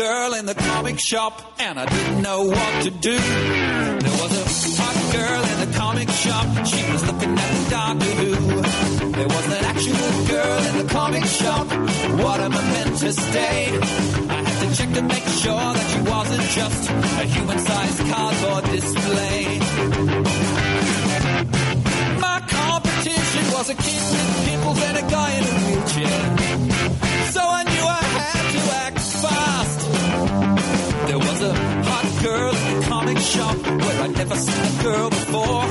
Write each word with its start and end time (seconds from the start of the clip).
girl 0.00 0.32
in 0.32 0.46
the 0.46 0.54
comic 0.54 0.98
shop, 0.98 1.34
and 1.58 1.78
I 1.78 1.84
didn't 1.84 2.22
know 2.22 2.44
what 2.44 2.84
to 2.84 2.90
do. 2.90 3.18
There 4.04 4.16
was 4.22 4.32
a 4.42 4.46
hot 4.80 4.96
girl 5.12 5.42
in 5.52 5.58
the 5.64 5.72
comic 5.76 6.08
shop, 6.08 6.46
she 6.64 6.82
was 6.90 7.02
looking 7.08 7.32
at 7.44 7.50
the 7.56 7.70
Doctor 7.70 8.12
Who. 8.20 8.32
There 9.18 9.30
was 9.36 9.46
an 9.58 9.64
actual 9.72 10.10
girl 10.34 10.58
in 10.68 10.74
the 10.80 10.88
comic 10.98 11.24
shop, 11.24 11.66
what 12.24 12.40
am 12.40 12.52
I 12.54 12.62
meant 12.72 12.96
to 13.04 13.12
stay? 13.12 13.78
I 14.36 14.40
had 14.48 14.58
to 14.62 14.68
check 14.76 14.90
to 14.94 15.02
make 15.02 15.26
sure 15.42 15.68
that 15.76 15.86
she 15.92 16.00
wasn't 16.14 16.46
just 16.60 16.82
a 16.88 17.24
human-sized 17.34 18.00
cardboard 18.10 18.64
display. 18.76 19.42
My 22.26 22.38
competition 22.48 23.44
was 23.52 23.68
a 23.68 23.74
kid 23.74 24.02
with 24.12 24.28
pimples 24.46 24.80
and 24.82 24.96
a 24.96 25.04
guy 25.10 25.30
in 25.38 25.44
a 25.44 25.54
wheelchair. 25.66 26.20
So 27.36 27.42
I 27.44 27.62
knew 27.68 27.84
I 28.00 28.04
had 28.16 28.44
to 28.54 28.60
act 28.86 28.99
shop 33.30 33.56
where 33.82 34.02
I'd 34.02 34.14
never 34.16 34.36
seen 34.36 34.62
a 34.70 34.82
girl 34.82 35.08
before. 35.10 35.64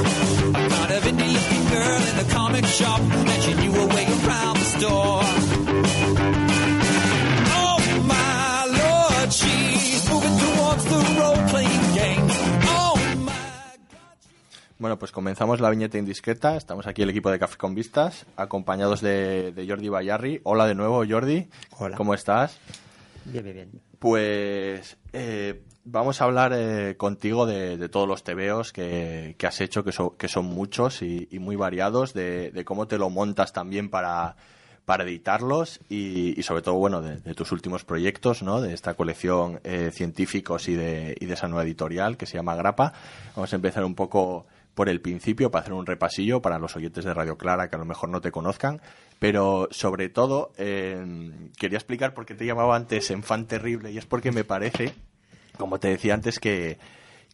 A 0.59 0.69
kind 0.75 0.91
of 0.97 1.03
indie 1.09 1.31
looking 1.37 1.65
girl 1.75 2.01
in 2.09 2.15
the 2.21 2.27
comic 2.33 2.65
shop, 2.65 3.01
and 3.01 3.41
she 3.43 3.53
knew 3.59 3.71
her 3.79 3.87
way 3.95 4.05
around 4.05 4.55
the 4.61 4.67
store. 4.75 5.21
Oh 7.61 7.77
my 8.13 8.65
lord, 8.81 9.29
she's 9.33 10.03
moving 10.09 10.37
towards 10.45 10.83
the 10.85 10.99
role 11.19 11.41
playing 11.51 11.87
game. 11.99 12.27
Oh 12.77 12.95
my 13.27 13.33
Bueno, 14.77 14.97
pues 14.97 15.11
comenzamos 15.11 15.59
la 15.59 15.69
viñeta 15.69 15.97
indiscreta. 15.97 16.55
Estamos 16.55 16.87
aquí 16.87 17.01
el 17.01 17.09
equipo 17.09 17.29
de 17.29 17.39
Café 17.39 17.57
con 17.57 17.75
Vistas, 17.75 18.25
acompañados 18.37 19.01
de, 19.01 19.51
de 19.51 19.67
Jordi 19.67 19.89
Bayarri. 19.89 20.39
Hola 20.43 20.65
de 20.65 20.75
nuevo, 20.75 21.03
Jordi. 21.07 21.49
Hola. 21.77 21.97
¿Cómo 21.97 22.13
estás? 22.13 22.57
Bien, 23.25 23.43
bien, 23.43 23.55
bien. 23.55 23.81
Pues 23.99 24.97
eh, 25.11 25.61
vamos 25.85 26.21
a 26.21 26.25
hablar 26.25 26.53
eh, 26.55 26.95
contigo 26.97 27.45
de, 27.45 27.89
todos 27.89 28.07
los 28.07 28.23
tebeos 28.23 28.73
que, 28.73 29.35
que 29.37 29.47
has 29.47 29.61
hecho, 29.61 29.83
que, 29.83 30.27
son 30.27 30.45
muchos 30.45 31.01
y, 31.01 31.27
muy 31.39 31.55
variados, 31.55 32.13
de, 32.13 32.63
cómo 32.65 32.87
te 32.87 32.97
lo 32.97 33.09
montas 33.09 33.53
también 33.53 33.89
para, 33.89 34.35
editarlos 34.99 35.79
y, 35.87 36.41
sobre 36.41 36.63
todo, 36.63 36.75
bueno, 36.75 37.01
de, 37.01 37.33
tus 37.35 37.51
últimos 37.51 37.83
proyectos, 37.83 38.41
¿no? 38.41 38.61
De 38.61 38.73
esta 38.73 38.95
colección 38.95 39.59
eh, 39.63 39.91
científicos 39.93 40.67
y 40.67 40.75
de, 40.75 41.15
esa 41.19 41.47
nueva 41.47 41.63
editorial 41.63 42.17
que 42.17 42.25
se 42.25 42.37
llama 42.37 42.55
Grapa. 42.55 42.93
Vamos 43.35 43.53
a 43.53 43.55
empezar 43.55 43.83
un 43.83 43.95
poco 43.95 44.47
por 44.73 44.87
el 44.89 45.01
principio 45.01 45.51
para 45.51 45.63
hacer 45.63 45.73
un 45.73 45.85
repasillo 45.85 46.41
para 46.41 46.57
los 46.57 46.75
oyentes 46.75 47.03
de 47.03 47.13
Radio 47.13 47.37
Clara 47.37 47.69
que 47.69 47.75
a 47.75 47.79
lo 47.79 47.85
mejor 47.85 48.09
no 48.09 48.21
te 48.21 48.31
conozcan. 48.31 48.81
Pero 49.19 49.67
sobre 49.71 50.07
todo, 50.07 50.53
eh, 50.57 51.49
quería 51.57 51.77
explicar 51.77 52.13
por 52.13 52.25
qué 52.25 52.33
te 52.33 52.45
llamaba 52.45 52.75
antes 52.75 53.11
Enfant 53.11 53.47
Terrible 53.47 53.91
y 53.91 53.97
es 53.97 54.05
porque 54.05 54.31
me 54.31 54.45
parece, 54.45 54.93
como 55.59 55.79
te 55.79 55.89
decía 55.89 56.15
antes, 56.15 56.39
que, 56.39 56.79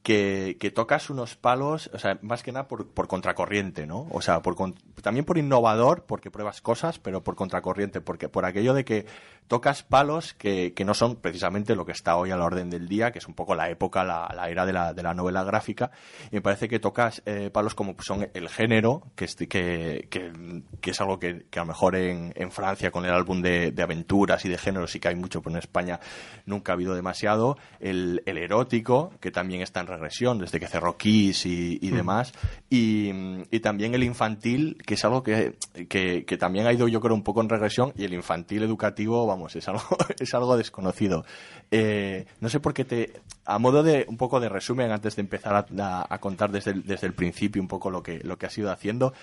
que, 0.06 0.58
que 0.60 0.70
tocas 0.70 1.10
unos 1.10 1.36
palos, 1.36 1.90
o 1.92 1.98
sea, 1.98 2.20
más 2.22 2.44
que 2.44 2.52
nada 2.52 2.68
por, 2.68 2.88
por 2.88 3.08
contracorriente, 3.08 3.88
¿no? 3.88 4.06
O 4.12 4.22
sea, 4.22 4.44
por, 4.44 4.56
también 5.02 5.26
por 5.26 5.40
innovador, 5.40 6.04
porque 6.04 6.30
pruebas 6.30 6.62
cosas, 6.62 7.00
pero 7.00 7.24
por 7.24 7.36
contracorriente, 7.36 8.02
porque 8.02 8.30
por 8.30 8.46
aquello 8.46 8.76
de 8.76 8.86
que 8.86 9.08
tocas 9.48 9.82
palos 9.82 10.36
que, 10.36 10.74
que 10.76 10.86
no 10.86 10.94
son 10.94 11.16
precisamente 11.16 11.76
lo 11.76 11.88
que 11.88 11.92
está 11.92 12.18
hoy 12.18 12.30
a 12.30 12.38
la 12.38 12.46
orden 12.46 12.70
del 12.70 12.88
día, 12.88 13.10
que 13.10 13.18
es 13.18 13.28
un 13.28 13.34
poco 13.34 13.56
la 13.56 13.68
época, 13.72 14.04
la, 14.04 14.32
la 14.36 14.48
era 14.48 14.68
de 14.68 14.74
la, 14.74 14.94
de 14.94 15.02
la 15.02 15.16
novela 15.16 15.44
gráfica, 15.44 15.90
y 16.32 16.36
me 16.36 16.42
parece 16.44 16.68
que 16.70 16.78
tocas 16.78 17.24
eh, 17.26 17.50
palos 17.52 17.74
como 17.74 17.96
son 18.02 18.30
el 18.32 18.48
género, 18.48 19.02
que 19.16 19.26
es, 19.26 19.36
que, 19.36 20.08
que, 20.12 20.92
es 20.92 21.02
algo 21.02 21.18
que, 21.18 21.48
que 21.50 21.58
a 21.58 21.64
lo 21.64 21.70
mejor 21.70 21.96
en, 21.96 22.32
en 22.36 22.52
Francia 22.52 22.92
con 22.92 23.06
el 23.06 23.12
álbum 23.12 23.42
de, 23.42 23.72
de 23.72 23.82
aventuras 23.82 24.46
y 24.46 24.50
de 24.50 24.60
género 24.60 24.86
sí 24.86 25.00
que 25.00 25.08
hay 25.08 25.16
mucho, 25.16 25.42
pero 25.42 25.56
en 25.56 25.60
España 25.60 26.00
nunca 26.46 26.74
ha 26.74 26.76
habido 26.76 26.94
demasiado, 26.94 27.58
el, 27.80 28.22
el 28.28 28.38
erótico, 28.38 29.12
que 29.20 29.32
también 29.32 29.64
está 29.64 29.80
en 29.80 29.95
regresión 29.96 30.40
desde 30.40 30.60
que 30.60 30.68
cerró 30.68 30.98
Kiss 30.98 31.46
y, 31.46 31.80
y 31.82 31.90
demás, 31.90 32.34
y, 32.70 33.10
y 33.52 33.60
también 33.62 33.96
el 33.96 34.04
infantil, 34.04 34.78
que 34.86 34.94
es 34.94 35.04
algo 35.06 35.24
que, 35.24 35.56
que, 35.90 36.26
que 36.26 36.38
también 36.38 36.68
ha 36.68 36.74
ido 36.74 36.88
yo 36.88 37.02
creo 37.02 37.16
un 37.16 37.24
poco 37.24 37.42
en 37.42 37.50
regresión, 37.50 37.94
y 37.98 38.04
el 38.04 38.14
infantil 38.14 38.64
educativo, 38.64 39.26
vamos, 39.26 39.56
es 39.56 39.68
algo, 39.68 39.82
es 40.20 40.34
algo 40.34 40.58
desconocido. 40.58 41.26
Eh, 41.72 42.26
no 42.42 42.50
sé 42.50 42.60
por 42.60 42.74
qué 42.74 42.86
te, 42.86 43.14
a 43.46 43.58
modo 43.60 43.84
de 43.84 44.06
un 44.08 44.18
poco 44.18 44.40
de 44.40 44.50
resumen, 44.50 44.92
antes 44.92 45.16
de 45.16 45.22
empezar 45.22 45.56
a, 45.56 45.66
a- 45.84 46.08
a 46.14 46.20
contar 46.20 46.52
desde 46.52 46.72
el, 46.72 46.84
desde 46.84 47.08
el 47.08 47.14
principio 47.14 47.62
un 47.62 47.68
poco 47.68 47.90
lo 47.90 48.04
que, 48.04 48.20
lo 48.20 48.38
que 48.38 48.46
has 48.46 48.58
ido 48.58 48.72
haciendo, 48.72 49.14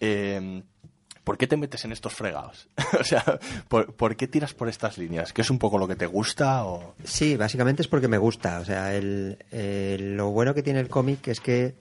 eh, 0.00 0.62
¿por 1.24 1.38
qué 1.38 1.46
te 1.46 1.56
metes 1.56 1.84
en 1.84 1.92
estos 1.92 2.14
fregados? 2.14 2.68
o 3.00 3.04
sea, 3.04 3.24
¿por, 3.68 4.16
qué 4.16 4.26
tiras 4.26 4.54
por 4.54 4.68
estas 4.68 4.98
líneas? 4.98 5.32
¿Qué 5.32 5.42
es 5.42 5.50
un 5.50 5.58
poco 5.58 5.78
lo 5.78 5.88
que 5.88 5.96
te 5.96 6.06
gusta? 6.06 6.64
O... 6.64 6.94
Sí, 7.04 7.36
básicamente 7.36 7.82
es 7.82 7.88
porque 7.88 8.08
me 8.08 8.18
gusta. 8.18 8.60
O 8.60 8.64
sea, 8.64 8.94
el, 8.94 9.36
lo 10.16 10.30
bueno 10.30 10.54
que 10.54 10.62
tiene 10.62 10.80
el 10.80 10.88
cómic 10.88 11.28
es 11.28 11.40
que, 11.40 11.74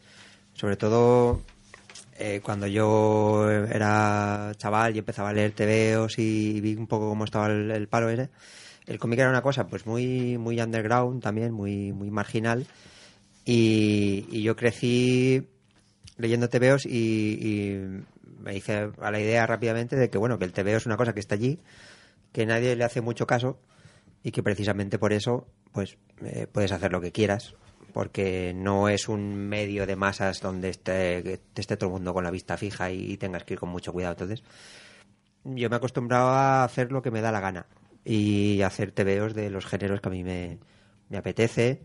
sobre 0.54 0.78
todo, 0.78 1.42
eh, 2.18 2.42
cuando 2.44 2.68
yo 2.68 3.50
era 3.50 4.52
chaval 4.58 4.96
y 4.96 5.00
empezaba 5.00 5.30
a 5.30 5.34
leer 5.34 5.54
TVOs 5.54 6.20
y 6.20 6.62
vi 6.62 6.76
un 6.76 6.88
poco 6.88 7.10
cómo 7.10 7.26
estaba 7.26 7.48
el, 7.48 7.72
el 7.72 7.90
el 8.88 8.98
cómic 8.98 9.20
era 9.20 9.30
una 9.30 9.44
cosa 9.44 9.68
pues 9.68 9.86
muy 9.86 10.40
muy 10.40 10.60
underground 10.60 11.22
también, 11.22 11.54
muy 11.54 11.94
muy 11.94 12.10
marginal. 12.10 12.66
Y, 13.46 14.26
y 14.30 14.44
yo 14.44 14.56
crecí 14.56 15.48
leyendo 16.18 16.50
TVOs 16.50 16.86
y 16.86 18.04
me 18.42 18.56
hice 18.56 18.92
a 19.00 19.12
la 19.12 19.20
idea 19.20 19.46
rápidamente 19.46 19.96
de 19.96 20.10
que 20.10 20.18
bueno 20.18 20.38
que 20.38 20.46
el 20.46 20.54
TVO 20.54 20.78
es 20.78 20.86
una 20.86 20.98
cosa 20.98 21.14
que 21.14 21.20
está 21.20 21.36
allí, 21.36 21.60
que 22.32 22.46
nadie 22.46 22.76
le 22.76 22.84
hace 22.84 23.02
mucho 23.02 23.28
caso 23.28 23.60
y 24.24 24.32
que 24.32 24.44
precisamente 24.44 25.00
por 25.00 25.14
eso 25.14 25.48
pues 25.72 25.98
eh, 26.24 26.48
puedes 26.52 26.72
hacer 26.72 26.92
lo 26.92 27.02
que 27.02 27.12
quieras 27.12 27.56
porque 27.92 28.54
no 28.56 28.90
es 28.90 29.10
un 29.10 29.36
medio 29.36 29.86
de 29.86 29.96
masas 29.96 30.42
donde 30.42 30.70
esté, 30.70 31.40
esté 31.56 31.78
todo 31.78 31.90
el 31.90 31.94
mundo 31.94 32.14
con 32.14 32.24
la 32.24 32.32
vista 32.32 32.58
fija 32.58 32.92
y, 32.92 33.18
tengas 33.18 33.44
que 33.44 33.56
ir 33.56 33.60
con 33.60 33.70
mucho 33.70 33.94
cuidado. 33.94 34.14
Entonces 34.14 34.44
yo 35.44 35.70
me 35.70 35.76
he 35.76 35.78
acostumbrado 35.78 36.30
a 36.30 36.64
hacer 36.64 36.92
lo 36.92 37.02
que 37.02 37.12
me 37.12 37.22
da 37.22 37.32
la 37.32 37.40
gana 37.40 37.68
y 38.04 38.62
hacer 38.62 38.92
tebeos 38.92 39.34
de 39.34 39.50
los 39.50 39.66
géneros 39.66 40.02
que 40.02 40.10
a 40.10 40.12
mí 40.12 40.24
me, 40.24 40.60
me 41.10 41.18
apetece 41.18 41.82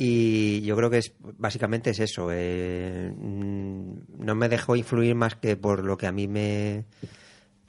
y 0.00 0.62
yo 0.62 0.76
creo 0.76 0.90
que 0.90 0.98
es 0.98 1.12
básicamente 1.38 1.90
es 1.90 1.98
eso 1.98 2.28
eh, 2.30 3.12
mm, 3.14 4.24
no 4.24 4.34
me 4.36 4.48
dejo 4.48 4.76
influir 4.76 5.16
más 5.16 5.34
que 5.34 5.56
por 5.56 5.82
lo 5.84 5.98
que 5.98 6.06
a 6.06 6.12
mí 6.12 6.28
me 6.28 6.84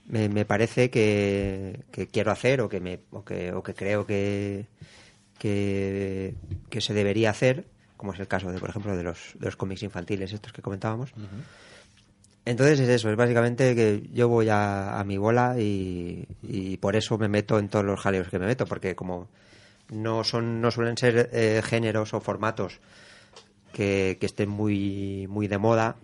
me, 0.08 0.30
me 0.30 0.46
parece 0.46 0.92
que, 0.92 1.82
que 1.92 2.08
quiero 2.08 2.32
hacer 2.32 2.62
o 2.62 2.70
que 2.70 2.80
me 2.80 3.00
o 3.12 3.26
que, 3.26 3.52
o 3.52 3.64
que 3.64 3.74
creo 3.74 4.06
que, 4.06 4.68
que 5.40 6.36
que 6.70 6.82
se 6.82 6.94
debería 6.94 7.32
hacer 7.32 7.66
como 7.98 8.14
es 8.14 8.20
el 8.20 8.28
caso 8.28 8.52
de 8.52 8.60
por 8.60 8.70
ejemplo 8.70 8.96
de 8.96 9.04
los 9.04 9.34
de 9.40 9.48
los 9.48 9.56
cómics 9.56 9.82
infantiles 9.82 10.32
estos 10.32 10.54
que 10.54 10.62
comentábamos. 10.62 11.12
Entonces 12.46 12.80
es 12.80 12.90
eso, 12.90 13.10
es 13.10 13.18
básicamente 13.18 13.76
que 13.76 14.08
yo 14.14 14.30
voy 14.30 14.50
a, 14.50 15.00
a 15.00 15.04
mi 15.04 15.18
bola 15.18 15.60
y, 15.60 16.28
y 16.44 16.78
por 16.78 16.96
eso 16.96 17.18
me 17.18 17.28
meto 17.28 17.60
en 17.60 17.70
todos 17.70 17.86
los 17.86 18.00
jaleos 18.00 18.30
que 18.30 18.40
me 18.40 18.46
meto, 18.48 18.66
porque 18.66 18.96
como 18.96 19.28
no 19.92 20.24
son 20.24 20.62
no 20.62 20.72
suelen 20.72 20.98
ser 20.98 21.30
eh, 21.34 21.62
géneros 21.64 22.14
o 22.14 22.20
formatos 22.22 22.80
que, 23.74 24.18
que 24.20 24.26
estén 24.26 24.50
muy 24.50 25.28
muy 25.30 25.48
de 25.48 25.58
moda 25.58 25.96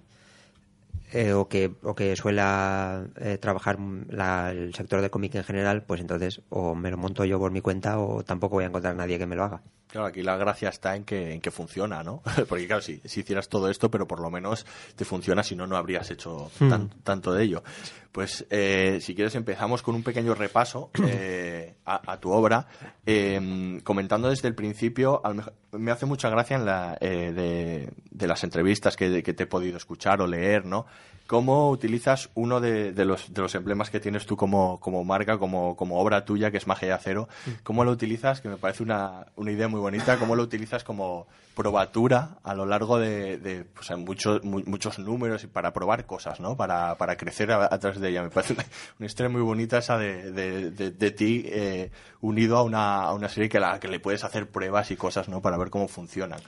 eh, 1.13 1.33
o 1.33 1.47
que 1.47 1.71
o 1.83 1.93
que 1.95 2.15
suela 2.15 3.05
eh, 3.17 3.37
trabajar 3.37 3.77
la- 4.09 4.51
el 4.51 4.73
sector 4.73 5.01
de 5.01 5.09
cómic 5.09 5.35
en 5.35 5.43
general, 5.43 5.83
pues 5.83 6.01
entonces 6.01 6.41
o 6.49 6.75
me 6.75 6.91
lo 6.91 6.97
monto 6.97 7.25
yo 7.25 7.39
por 7.39 7.51
mi 7.51 7.61
cuenta 7.61 7.99
o 7.99 8.23
tampoco 8.23 8.55
voy 8.55 8.63
a 8.65 8.67
encontrar 8.67 8.95
nadie 8.95 9.17
que 9.19 9.25
me 9.27 9.35
lo 9.35 9.43
haga. 9.43 9.61
Claro, 9.95 10.07
aquí 10.09 10.23
la 10.23 10.35
gracia 10.35 10.67
está 10.67 10.93
en 10.97 11.05
que, 11.05 11.31
en 11.35 11.39
que 11.39 11.51
funciona, 11.51 12.03
¿no? 12.03 12.21
Porque 12.49 12.67
claro, 12.67 12.81
si, 12.81 12.99
si 13.05 13.21
hicieras 13.21 13.47
todo 13.47 13.69
esto, 13.69 13.89
pero 13.89 14.05
por 14.05 14.19
lo 14.19 14.29
menos 14.29 14.65
te 14.97 15.05
funciona, 15.05 15.41
si 15.41 15.55
no, 15.55 15.65
no 15.67 15.77
habrías 15.77 16.11
hecho 16.11 16.51
tan- 16.69 16.89
tanto 17.01 17.31
de 17.31 17.43
ello. 17.45 17.63
Pues 18.11 18.45
eh, 18.49 18.99
si 18.99 19.15
quieres 19.15 19.35
empezamos 19.35 19.81
con 19.81 19.95
un 19.95 20.03
pequeño 20.03 20.35
repaso 20.35 20.89
eh, 21.07 21.75
a, 21.85 22.11
a 22.11 22.19
tu 22.19 22.29
obra, 22.31 22.67
eh, 23.05 23.79
comentando 23.85 24.29
desde 24.29 24.49
el 24.49 24.53
principio, 24.55 25.21
al 25.25 25.41
me 25.71 25.91
hace 25.91 26.05
mucha 26.05 26.29
gracia 26.29 26.57
en 26.57 26.65
la, 26.65 26.97
eh, 26.99 27.31
de, 27.33 27.93
de 28.11 28.27
las 28.27 28.43
entrevistas 28.43 28.97
que, 28.97 29.23
que 29.23 29.33
te 29.33 29.43
he 29.43 29.47
podido 29.47 29.77
escuchar 29.77 30.19
o 30.21 30.27
leer, 30.27 30.65
¿no? 30.65 30.85
Cómo 31.27 31.69
utilizas 31.69 32.29
uno 32.35 32.61
de, 32.61 32.91
de 32.93 33.05
los, 33.05 33.33
de 33.33 33.41
los 33.41 33.55
emblemas 33.55 33.89
que 33.89 33.99
tienes 33.99 34.25
tú 34.25 34.35
como, 34.37 34.79
como 34.79 35.03
marca, 35.03 35.37
como, 35.37 35.75
como 35.75 35.99
obra 35.99 36.23
tuya, 36.25 36.51
que 36.51 36.57
es 36.57 36.67
Magia 36.67 36.89
de 36.89 36.93
Acero. 36.93 37.27
¿Cómo 37.63 37.83
lo 37.83 37.91
utilizas? 37.91 38.41
Que 38.41 38.49
me 38.49 38.57
parece 38.57 38.83
una, 38.83 39.25
una 39.35 39.51
idea 39.51 39.67
muy 39.67 39.79
bonita. 39.79 40.17
¿Cómo 40.19 40.35
lo 40.35 40.43
utilizas 40.43 40.83
como 40.83 41.27
probatura 41.55 42.37
a 42.43 42.53
lo 42.53 42.65
largo 42.65 42.99
de, 42.99 43.37
de 43.37 43.63
pues, 43.63 43.89
muchos, 43.97 44.43
mu- 44.43 44.61
muchos 44.65 44.99
números 44.99 45.43
y 45.45 45.47
para 45.47 45.71
probar 45.73 46.05
cosas, 46.05 46.39
¿no? 46.41 46.55
Para, 46.57 46.95
para 46.97 47.15
crecer 47.15 47.51
a, 47.51 47.65
a 47.73 47.79
través 47.79 47.99
de 47.99 48.09
ella. 48.09 48.23
Me 48.23 48.29
parece 48.29 48.53
una, 48.53 48.65
una 48.99 49.05
historia 49.05 49.29
muy 49.29 49.41
bonita 49.41 49.77
esa 49.77 49.97
de, 49.97 51.11
ti 51.17 51.45
eh, 51.47 51.91
unido 52.21 52.57
a 52.57 52.63
una, 52.63 53.03
a 53.03 53.13
una 53.13 53.29
serie 53.29 53.47
que, 53.49 53.59
la, 53.59 53.79
que 53.79 53.87
le 53.87 53.99
puedes 53.99 54.23
hacer 54.23 54.49
pruebas 54.49 54.91
y 54.91 54.97
cosas, 54.97 55.29
¿no? 55.29 55.41
Para 55.41 55.57
ver 55.57 55.69
cómo 55.69 55.87
funcionan. 55.87 56.39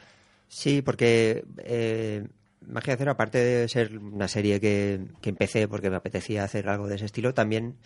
Sí, 0.50 0.82
porque 0.82 1.46
eh, 1.58 2.26
Magia 2.68 2.98
Cero, 2.98 3.12
aparte 3.12 3.38
de 3.40 3.68
ser 3.70 3.98
una 3.98 4.28
serie 4.28 4.60
que, 4.60 5.02
que 5.22 5.30
empecé 5.30 5.68
porque 5.68 5.90
me 5.90 5.96
apetecía 5.98 6.44
hacer 6.44 6.70
algo 6.70 6.88
de 6.88 6.96
ese 6.96 7.06
estilo, 7.06 7.34
también 7.34 7.78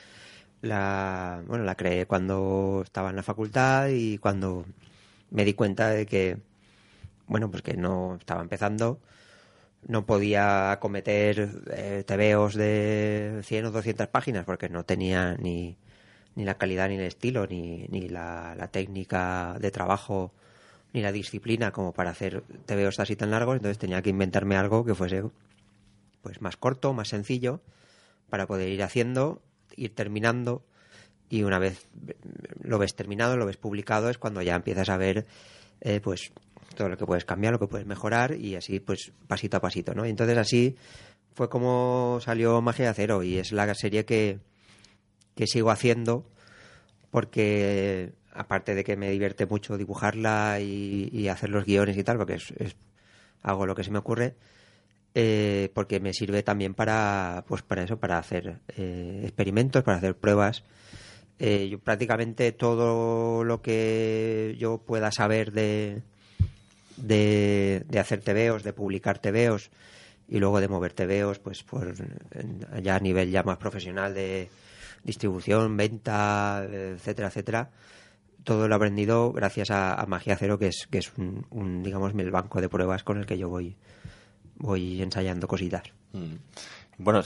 la, 0.62 1.44
bueno, 1.48 1.64
la 1.66 1.76
creé 1.76 2.06
cuando 2.08 2.82
estaba 2.84 3.10
en 3.12 3.16
la 3.18 3.24
facultad 3.24 3.90
y 3.90 4.18
cuando 4.20 4.66
me 5.32 5.46
di 5.46 5.54
cuenta 5.54 5.90
de 5.90 6.06
que, 6.06 6.38
bueno, 7.28 7.52
pues 7.52 7.64
que 7.64 7.78
no 7.78 8.16
estaba 8.16 8.42
empezando, 8.42 9.00
no 9.88 10.06
podía 10.06 10.72
acometer 10.72 11.50
eh, 11.72 12.04
tebeos 12.06 12.56
de 12.56 13.42
100 13.44 13.66
o 13.66 13.72
200 13.72 14.08
páginas 14.08 14.46
porque 14.46 14.70
no 14.70 14.86
tenía 14.86 15.36
ni, 15.38 15.78
ni 16.36 16.46
la 16.46 16.56
calidad 16.58 16.90
ni 16.90 16.96
el 16.96 17.02
estilo, 17.02 17.48
ni, 17.48 17.88
ni 17.90 18.10
la 18.10 18.70
técnica 18.72 19.58
de 19.60 19.72
trabajo, 19.72 20.34
ni 20.94 21.02
la 21.02 21.12
disciplina 21.12 21.72
como 21.72 21.94
para 21.94 22.12
hacer 22.12 22.44
tebeos 22.66 23.00
así 23.00 23.16
tan 23.16 23.32
largos, 23.32 23.56
entonces 23.56 23.78
tenía 23.78 24.02
que 24.02 24.10
inventarme 24.10 24.58
algo 24.58 24.86
que 24.86 24.96
fuese 24.96 25.24
pues 26.22 26.42
más 26.42 26.58
corto, 26.58 26.94
más 26.94 27.10
sencillo, 27.10 27.62
para 28.30 28.48
poder 28.48 28.70
ir 28.70 28.84
haciendo, 28.84 29.42
ir 29.76 29.96
terminando 29.96 30.64
y 31.30 31.44
una 31.44 31.60
vez 31.60 31.88
lo 32.62 32.78
ves 32.78 32.96
terminado, 32.96 33.38
lo 33.38 33.46
ves 33.46 33.58
publicado, 33.58 34.10
es 34.10 34.18
cuando 34.18 34.42
ya 34.42 34.56
empiezas 34.56 34.90
a 34.90 34.98
ver 34.98 35.26
eh, 35.80 36.00
pues 36.02 36.32
todo 36.76 36.90
lo 36.90 36.98
que 36.98 37.06
puedes 37.06 37.26
cambiar, 37.26 37.54
lo 37.54 37.60
que 37.60 37.68
puedes 37.68 37.88
mejorar 37.88 38.36
y 38.36 38.56
así 38.56 38.80
pues 38.80 39.14
pasito 39.28 39.58
a 39.58 39.62
pasito, 39.62 39.94
¿no? 39.94 40.06
Y 40.06 40.10
entonces 40.10 40.38
así 40.38 40.76
fue 41.34 41.50
como 41.50 42.20
salió 42.22 42.62
Magia 42.62 42.86
de 42.86 42.92
Acero 42.92 43.24
y 43.24 43.38
es 43.38 43.52
la 43.52 43.74
serie 43.74 44.06
que, 44.06 44.40
que 45.36 45.48
sigo 45.48 45.72
haciendo 45.72 46.26
porque 47.10 48.14
aparte 48.34 48.76
de 48.76 48.84
que 48.84 48.96
me 48.98 49.10
divierte 49.12 49.46
mucho 49.46 49.78
dibujarla 49.78 50.60
y, 50.62 51.10
hacer 51.30 51.50
los 51.50 51.66
guiones 51.66 51.98
y 51.98 52.04
tal, 52.04 52.18
porque 52.18 52.36
es, 52.36 52.52
es- 52.58 52.76
lo 53.66 53.76
que 53.76 53.84
se 53.84 53.92
me 53.92 53.98
ocurre, 54.00 54.36
eh, 55.16 55.70
porque 55.74 56.00
me 56.00 56.14
sirve 56.14 56.44
también 56.44 56.74
para 56.74 57.44
pues 57.48 57.62
para 57.64 57.84
eso 57.84 57.98
para 58.00 58.18
hacer 58.18 58.60
eh, 58.78 59.22
experimentos 59.24 59.84
para 59.84 59.98
hacer 59.98 60.16
pruebas. 60.16 60.64
Eh, 61.40 61.70
yo 61.70 61.80
prácticamente 61.80 62.52
todo 62.52 63.44
lo 63.44 63.62
que 63.62 64.56
yo 64.60 64.78
pueda 64.80 65.12
saber 65.12 65.52
de 65.52 66.02
de, 66.98 67.84
de 67.88 68.00
hacer 68.00 68.22
tebeos 68.22 68.64
de 68.64 68.74
publicar 68.74 69.20
tebeos 69.20 69.72
y 70.28 70.40
luego 70.40 70.62
de 70.62 70.68
mover 70.68 70.94
tebeos 70.94 71.40
pues 71.40 71.66
en- 72.32 72.84
ya 72.84 72.96
a 72.96 73.00
nivel 73.00 73.32
ya 73.32 73.44
más 73.44 73.58
profesional 73.58 74.14
de 74.14 74.50
distribución 75.04 75.76
venta 75.78 76.64
etcétera 76.70 77.30
etcétera 77.30 77.70
todo 78.44 78.68
lo 78.68 78.76
aprendido 78.76 79.32
gracias 79.32 79.72
a, 79.72 79.94
a 79.94 80.06
Magia 80.06 80.36
Cero 80.36 80.58
que 80.58 80.68
es 80.68 80.88
que 80.90 81.00
es 81.00 81.12
un, 81.18 81.46
un, 81.50 81.84
digamos 81.84 82.14
el 82.14 82.32
banco 82.32 82.62
de 82.62 82.70
pruebas 82.70 83.04
con 83.04 83.18
el 83.18 83.26
que 83.26 83.38
yo 83.38 83.50
voy 83.50 83.76
voy 84.58 85.02
ensayando 85.02 85.48
cositas. 85.48 85.84
Mm. 86.14 86.36
Bueno, 86.98 87.22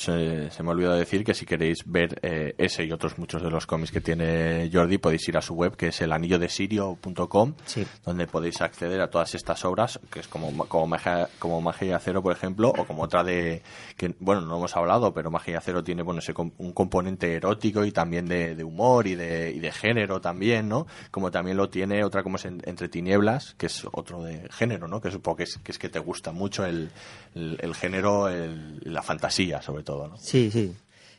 se, 0.00 0.50
se, 0.50 0.62
me 0.62 0.70
olvidó 0.70 0.94
decir 0.94 1.24
que 1.24 1.34
si 1.34 1.44
queréis 1.44 1.78
ver 1.84 2.18
eh, 2.22 2.54
ese 2.58 2.84
y 2.84 2.92
otros 2.92 3.18
muchos 3.18 3.42
de 3.42 3.50
los 3.50 3.66
cómics 3.66 3.90
que 3.92 4.00
tiene 4.00 4.70
Jordi, 4.72 4.98
podéis 4.98 5.28
ir 5.28 5.36
a 5.36 5.42
su 5.42 5.54
web, 5.54 5.76
que 5.76 5.88
es 5.88 6.00
el 6.00 6.12
anillodesirio.com, 6.12 7.54
Sí. 7.66 7.86
donde 8.04 8.26
podéis 8.26 8.60
acceder 8.62 9.00
a 9.00 9.10
todas 9.10 9.34
estas 9.34 9.64
obras, 9.64 10.00
que 10.10 10.20
es 10.20 10.28
como, 10.28 10.56
como, 10.68 10.86
magia, 10.86 11.28
como 11.38 11.60
Magia 11.60 11.88
y 11.88 11.92
Acero, 11.92 12.22
por 12.22 12.32
ejemplo, 12.32 12.70
o 12.76 12.84
como 12.86 13.02
otra 13.02 13.22
de, 13.24 13.62
que 13.96 14.14
bueno, 14.20 14.40
no 14.42 14.56
hemos 14.56 14.76
hablado, 14.76 15.12
pero 15.12 15.30
Magia 15.30 15.54
y 15.54 15.56
Acero 15.56 15.82
tiene 15.84 16.02
bueno, 16.02 16.20
ese 16.20 16.32
un 16.36 16.72
componente 16.72 17.34
erótico 17.34 17.84
y 17.84 17.92
también 17.92 18.26
de, 18.26 18.54
de 18.54 18.64
humor 18.64 19.06
y 19.06 19.14
de, 19.14 19.50
y 19.52 19.60
de 19.60 19.72
género 19.72 20.20
también, 20.20 20.68
¿no? 20.68 20.86
Como 21.10 21.30
también 21.30 21.56
lo 21.56 21.68
tiene 21.68 22.04
otra 22.04 22.22
como 22.22 22.36
es 22.36 22.44
en- 22.44 22.62
Entre 22.64 22.88
Tinieblas, 22.88 23.54
que 23.58 23.66
es 23.66 23.84
otro 23.92 24.22
de 24.22 24.48
género, 24.50 24.88
¿no? 24.88 25.00
Que 25.00 25.10
supongo 25.10 25.36
que 25.38 25.42
es 25.44 25.58
que, 25.62 25.72
es 25.72 25.78
que 25.78 25.88
te 25.88 25.98
gusta 25.98 26.32
mucho 26.32 26.64
el, 26.64 26.90
el, 27.34 27.58
el 27.60 27.74
género, 27.74 28.28
el- 28.28 28.78
la 28.84 29.02
fantasía, 29.02 29.60
sobre 29.60 29.82
todo, 29.82 29.89
Sí, 30.18 30.50
sí. 30.50 30.74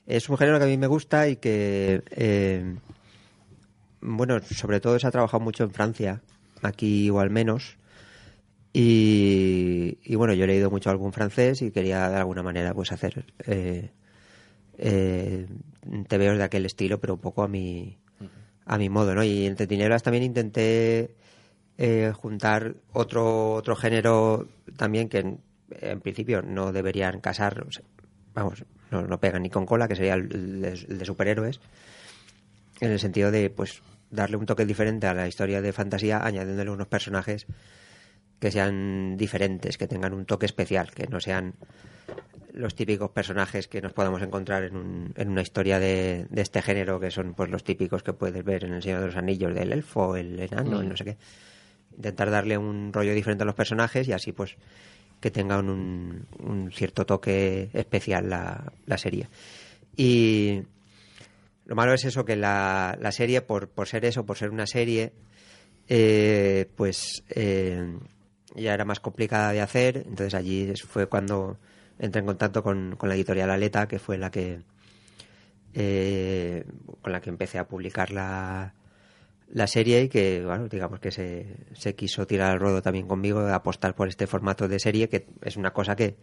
Es 0.05 0.29
un 0.29 0.37
género 0.37 0.57
que 0.57 0.65
a 0.65 0.67
mí 0.67 0.77
me 0.77 0.87
gusta 0.87 1.27
y 1.27 1.37
que, 1.37 2.03
eh, 2.11 2.75
bueno, 4.01 4.39
sobre 4.41 4.79
todo 4.79 4.99
se 4.99 5.07
ha 5.07 5.11
trabajado 5.11 5.43
mucho 5.43 5.63
en 5.63 5.71
Francia, 5.71 6.21
aquí 6.61 7.05
igual 7.05 7.29
menos. 7.29 7.77
Y, 8.73 9.97
y 10.03 10.15
bueno, 10.15 10.33
yo 10.33 10.45
he 10.45 10.47
leído 10.47 10.71
mucho 10.71 10.89
algún 10.89 11.11
francés 11.11 11.61
y 11.61 11.71
quería 11.71 12.09
de 12.09 12.15
alguna 12.17 12.41
manera 12.41 12.73
pues 12.73 12.91
hacer 12.91 13.25
eh, 13.45 13.91
eh, 14.77 15.47
tebeos 16.07 16.37
de 16.37 16.43
aquel 16.43 16.65
estilo, 16.65 16.99
pero 16.99 17.15
un 17.15 17.19
poco 17.19 17.43
a 17.43 17.47
mi, 17.47 17.97
a 18.65 18.77
mi 18.77 18.89
modo, 18.89 19.13
¿no? 19.13 19.23
Y 19.23 19.45
entre 19.45 19.67
tinieblas 19.67 20.03
también 20.03 20.23
intenté 20.23 21.15
eh, 21.77 22.13
juntar 22.15 22.75
otro, 22.93 23.53
otro 23.53 23.75
género 23.75 24.47
también 24.77 25.09
que 25.09 25.19
en, 25.19 25.41
en 25.71 25.99
principio 25.99 26.41
no 26.41 26.71
deberían 26.71 27.19
casar, 27.19 27.65
o 27.67 27.71
sea, 27.71 27.83
vamos, 28.33 28.63
no, 28.91 29.03
no 29.03 29.19
pegan 29.19 29.43
ni 29.43 29.49
con 29.49 29.65
cola, 29.65 29.87
que 29.87 29.95
sería 29.95 30.13
el, 30.15 30.61
de- 30.61 30.69
el 30.89 30.97
de 30.99 31.05
superhéroes, 31.05 31.59
en 32.79 32.91
el 32.91 32.99
sentido 32.99 33.31
de 33.31 33.49
pues 33.49 33.81
darle 34.09 34.37
un 34.37 34.45
toque 34.45 34.65
diferente 34.65 35.07
a 35.07 35.13
la 35.13 35.27
historia 35.27 35.61
de 35.61 35.71
fantasía, 35.73 36.23
añadiéndole 36.25 36.71
unos 36.71 36.87
personajes 36.87 37.45
que 38.39 38.51
sean 38.51 39.17
diferentes, 39.17 39.77
que 39.77 39.87
tengan 39.87 40.13
un 40.13 40.25
toque 40.25 40.45
especial, 40.47 40.91
que 40.91 41.07
no 41.07 41.19
sean 41.19 41.53
los 42.53 42.75
típicos 42.75 43.11
personajes 43.11 43.67
que 43.69 43.81
nos 43.81 43.93
podamos 43.93 44.21
encontrar 44.21 44.63
en, 44.63 44.75
un- 44.75 45.13
en 45.15 45.29
una 45.29 45.41
historia 45.41 45.79
de, 45.79 46.25
de 46.29 46.41
este 46.41 46.61
género, 46.61 46.99
que 46.99 47.11
son 47.11 47.33
pues 47.33 47.49
los 47.49 47.63
típicos 47.63 48.03
que 48.03 48.13
puedes 48.13 48.43
ver 48.43 48.65
en 48.65 48.73
El 48.73 48.81
Señor 48.83 48.99
de 49.01 49.05
los 49.07 49.15
Anillos, 49.15 49.53
del 49.55 49.71
elfo, 49.71 50.15
el 50.17 50.37
enano, 50.39 50.81
el 50.81 50.89
no 50.89 50.97
sé 50.97 51.05
qué. 51.05 51.17
Intentar 51.95 52.29
darle 52.31 52.57
un 52.57 52.91
rollo 52.91 53.13
diferente 53.13 53.43
a 53.43 53.45
los 53.45 53.55
personajes 53.55 54.07
y 54.07 54.13
así 54.13 54.31
pues 54.31 54.55
que 55.21 55.31
tengan 55.31 55.69
un, 55.69 56.27
un 56.39 56.71
cierto 56.71 57.05
toque 57.05 57.69
especial 57.73 58.29
la, 58.29 58.73
la 58.85 58.97
serie. 58.97 59.29
Y 59.95 60.63
lo 61.65 61.75
malo 61.75 61.93
es 61.93 62.03
eso, 62.03 62.25
que 62.25 62.35
la, 62.35 62.97
la 62.99 63.11
serie, 63.11 63.41
por, 63.41 63.69
por 63.69 63.87
ser 63.87 64.03
eso, 64.03 64.25
por 64.25 64.37
ser 64.37 64.49
una 64.49 64.65
serie, 64.65 65.13
eh, 65.87 66.69
pues 66.75 67.23
eh, 67.29 67.97
ya 68.55 68.73
era 68.73 68.83
más 68.83 68.99
complicada 68.99 69.53
de 69.53 69.61
hacer. 69.61 69.97
Entonces 69.97 70.33
allí 70.33 70.73
fue 70.75 71.07
cuando 71.07 71.59
entré 71.99 72.19
en 72.19 72.25
contacto 72.25 72.63
con, 72.63 72.95
con 72.97 73.07
la 73.07 73.15
editorial 73.15 73.51
Aleta, 73.51 73.87
que 73.87 73.99
fue 73.99 74.17
la 74.17 74.31
que 74.31 74.59
eh, 75.73 76.65
con 77.01 77.11
la 77.11 77.21
que 77.21 77.29
empecé 77.29 77.59
a 77.59 77.67
publicar 77.67 78.11
la, 78.11 78.73
la 79.53 79.67
serie 79.67 80.03
y 80.03 80.09
que, 80.09 80.43
bueno, 80.45 80.67
digamos 80.67 80.99
que 80.99 81.11
se, 81.11 81.45
se 81.73 81.95
quiso 81.95 82.25
tirar 82.27 82.51
al 82.51 82.59
ruedo 82.59 82.81
también 82.81 83.07
conmigo, 83.07 83.41
apostar 83.47 83.95
por 83.95 84.07
este 84.07 84.27
formato 84.27 84.67
de 84.67 84.79
serie, 84.79 85.09
que 85.09 85.27
es 85.43 85.57
una 85.57 85.71
cosa 85.73 85.95
que, 85.95 86.15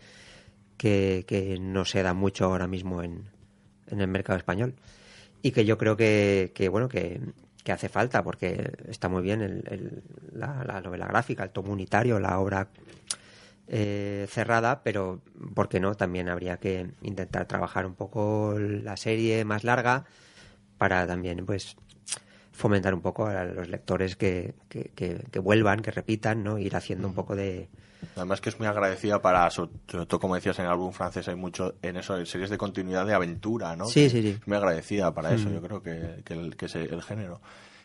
que, 0.77 1.25
que 1.27 1.59
no 1.61 1.85
se 1.85 2.03
da 2.03 2.15
mucho 2.15 2.47
ahora 2.47 2.67
mismo 2.67 3.03
en, 3.03 3.29
en 3.89 4.01
el 4.01 4.09
mercado 4.09 4.39
español. 4.39 4.75
Y 5.43 5.51
que 5.53 5.65
yo 5.65 5.79
creo 5.79 5.97
que, 5.97 6.53
que 6.55 6.69
bueno, 6.69 6.89
que, 6.89 7.21
que 7.65 7.73
hace 7.73 7.89
falta, 7.89 8.25
porque 8.25 8.73
está 8.89 9.09
muy 9.09 9.23
bien 9.23 9.41
el- 9.43 9.65
el- 9.71 10.03
la, 10.33 10.65
la 10.65 10.81
novela 10.81 11.07
gráfica, 11.07 11.45
el 11.45 11.51
tomo 11.51 11.73
unitario, 11.73 12.19
la 12.19 12.39
obra 12.41 12.69
eh, 13.69 14.27
cerrada, 14.31 14.83
pero 14.83 15.21
¿por 15.55 15.69
qué 15.69 15.79
no? 15.81 15.95
También 15.95 16.29
habría 16.29 16.57
que 16.57 16.91
intentar 17.03 17.47
trabajar 17.47 17.87
un 17.87 17.95
poco 17.95 18.57
la 18.59 18.97
serie 18.97 19.45
más 19.45 19.65
larga 19.65 20.05
para 20.79 21.07
también, 21.07 21.45
pues, 21.45 21.77
fomentar 22.59 22.93
un 22.93 23.01
poco 23.01 23.27
a 23.27 23.45
los 23.45 23.69
lectores 23.69 24.17
que, 24.17 24.55
que, 24.69 24.91
que- 24.95 25.25
que 25.31 25.39
vuelvan, 25.39 25.81
que 25.81 25.91
repitan, 25.91 26.43
¿no? 26.43 26.59
Ir 26.59 26.75
haciendo 26.77 27.09
un 27.09 27.15
poco 27.15 27.35
de... 27.37 27.69
Además 28.17 28.41
que 28.41 28.49
es 28.49 28.59
muy 28.59 28.67
agradecida 28.69 29.23
para, 29.23 29.49
sobre 29.51 29.71
todo 30.07 30.19
como 30.21 30.35
decías 30.35 30.59
en 30.59 30.65
el 30.67 30.71
álbum 30.73 30.93
francés, 30.93 31.27
hay 31.29 31.37
mucho 31.37 31.75
en 31.83 31.97
eso, 31.97 32.17
en 32.19 32.27
series 32.27 32.51
de 32.51 32.59
continuidad 32.59 33.07
de 33.07 33.15
aventura, 33.15 33.75
¿no? 33.77 33.87
Sí, 33.87 34.09
sí, 34.11 34.23
sí. 34.23 34.37
Es 34.41 34.47
muy 34.47 34.57
agradecida 34.57 35.15
para 35.15 35.35
eso, 35.35 35.51
yo 35.51 35.63
creo 35.63 35.83
que, 35.83 36.23
que, 36.25 36.35
el, 36.35 36.57
que 36.57 36.67
es 36.67 36.75
el 36.77 37.03
género. 37.03 37.41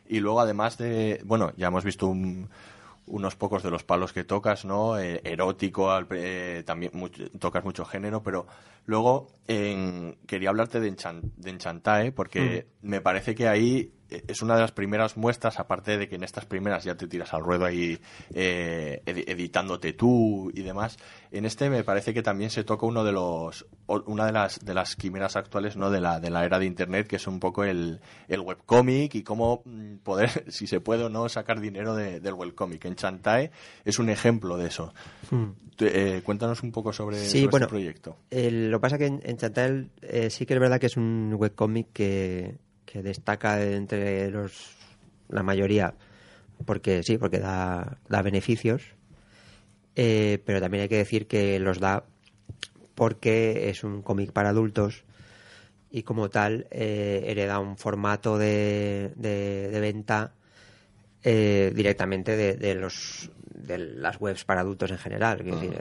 Y 0.07 0.19
luego 0.19 0.41
además 0.41 0.77
de, 0.77 1.21
bueno, 1.23 1.53
ya 1.57 1.67
hemos 1.67 1.83
visto 1.83 2.07
un- 2.07 2.49
unos 3.05 3.35
pocos 3.35 3.63
de 3.63 3.69
los 3.69 3.83
palos 3.83 4.13
que 4.13 4.23
tocas, 4.23 4.65
¿no? 4.65 4.97
Eh, 4.99 5.19
erótico, 5.23 5.91
al- 5.91 6.07
eh, 6.11 6.63
también 6.65 6.91
mucho- 6.95 7.29
tocas 7.39 7.63
mucho 7.63 7.83
género, 7.85 8.23
pero 8.23 8.47
luego 8.85 9.27
quería 10.25 10.49
hablarte 10.49 10.79
de, 10.79 10.91
Enchan- 10.95 11.31
de 11.37 11.49
Enchantae, 11.51 12.11
porque 12.11 12.67
me 12.81 13.01
parece 13.01 13.35
que 13.35 13.47
ahí 13.47 13.91
es 14.10 14.41
una 14.41 14.55
de 14.55 14.62
las 14.62 14.72
primeras 14.72 15.17
muestras, 15.17 15.60
aparte 15.60 15.98
de 15.98 16.07
que 16.07 16.15
en 16.15 16.24
estas 16.24 16.45
primeras 16.45 16.83
ya 16.83 16.95
te 16.95 17.07
tiras 17.07 17.33
al 17.33 17.41
ruedo 17.43 17.65
ahí 17.65 18.00
eh, 18.33 19.01
edi- 19.05 19.24
editándote 19.27 19.93
tú 19.93 20.51
y 20.53 20.62
demás. 20.62 20.98
En 21.31 21.45
este 21.45 21.69
me 21.69 21.83
parece 21.83 22.13
que 22.13 22.22
también 22.22 22.50
se 22.50 22.63
toca 22.63 22.86
uno 22.86 23.03
de 23.03 23.12
los 23.12 23.65
una 23.88 24.25
de 24.25 24.31
las 24.31 24.60
de 24.63 24.74
las 24.74 24.95
quimeras 24.95 25.36
actuales, 25.36 25.75
¿no? 25.77 25.89
De 25.89 26.00
la 26.01 26.19
de 26.19 26.29
la 26.29 26.45
era 26.45 26.60
de 26.60 26.65
internet, 26.65 27.07
que 27.07 27.15
es 27.17 27.27
un 27.27 27.39
poco 27.39 27.63
el, 27.63 28.00
el 28.27 28.39
webcómic 28.41 29.15
y 29.15 29.24
cómo 29.24 29.62
mm, 29.65 29.95
poder, 30.03 30.29
si 30.51 30.67
se 30.67 30.79
puede 30.79 31.03
o 31.03 31.10
no, 31.10 31.27
sacar 31.29 31.60
dinero 31.60 31.95
de- 31.95 32.19
del 32.19 32.33
webcómic. 32.33 32.86
En 32.86 32.95
Chantae 32.95 33.51
es 33.86 34.00
un 34.00 34.10
ejemplo 34.10 34.57
de 34.57 34.67
eso. 34.67 34.93
Te- 35.75 36.17
eh, 36.17 36.22
cuéntanos 36.22 36.62
un 36.62 36.72
poco 36.72 36.93
sobre, 36.93 37.17
Sí, 37.17 37.39
sobre 37.39 37.51
bueno, 37.51 37.65
este 37.65 37.69
proyecto. 37.72 38.17
Lo 38.31 38.77
que 38.77 38.81
pasa 38.81 38.98
que 39.00 39.07
en, 39.07 39.22
en 39.24 39.38
Chantal 39.38 39.89
eh, 40.03 40.29
sí 40.29 40.45
que 40.45 40.53
es 40.53 40.60
verdad 40.60 40.79
que 40.79 40.86
es 40.86 40.98
un 40.98 41.33
webcómic 41.36 41.88
que, 41.93 42.57
que 42.93 43.01
destaca 43.01 43.59
entre 43.63 44.29
los 44.29 44.75
la 45.29 45.41
mayoría 45.41 45.95
porque 46.65 47.01
sí, 47.01 47.17
porque 47.17 47.39
da, 47.39 47.97
da 48.07 48.21
beneficios, 48.21 48.83
eh, 49.95 50.39
pero 50.45 50.62
también 50.62 50.83
hay 50.83 50.89
que 50.89 50.97
decir 50.97 51.25
que 51.27 51.59
los 51.59 51.79
da 51.79 52.03
porque 52.95 53.69
es 53.69 53.83
un 53.83 54.03
cómic 54.03 54.31
para 54.31 54.50
adultos 54.50 55.03
y 55.89 56.03
como 56.03 56.29
tal 56.29 56.67
eh, 56.69 57.23
hereda 57.25 57.57
un 57.59 57.77
formato 57.77 58.38
de, 58.38 59.12
de- 59.15 59.69
de 59.71 59.79
venta 59.79 60.33
eh, 61.23 61.71
directamente 61.75 62.38
de, 62.38 62.55
de 62.55 62.75
los 62.75 63.31
de 63.55 63.77
las 63.79 64.19
webs 64.21 64.43
para 64.45 64.62
adultos 64.62 64.91
en 64.91 64.97
general. 65.00 65.39
Decir, 65.43 65.75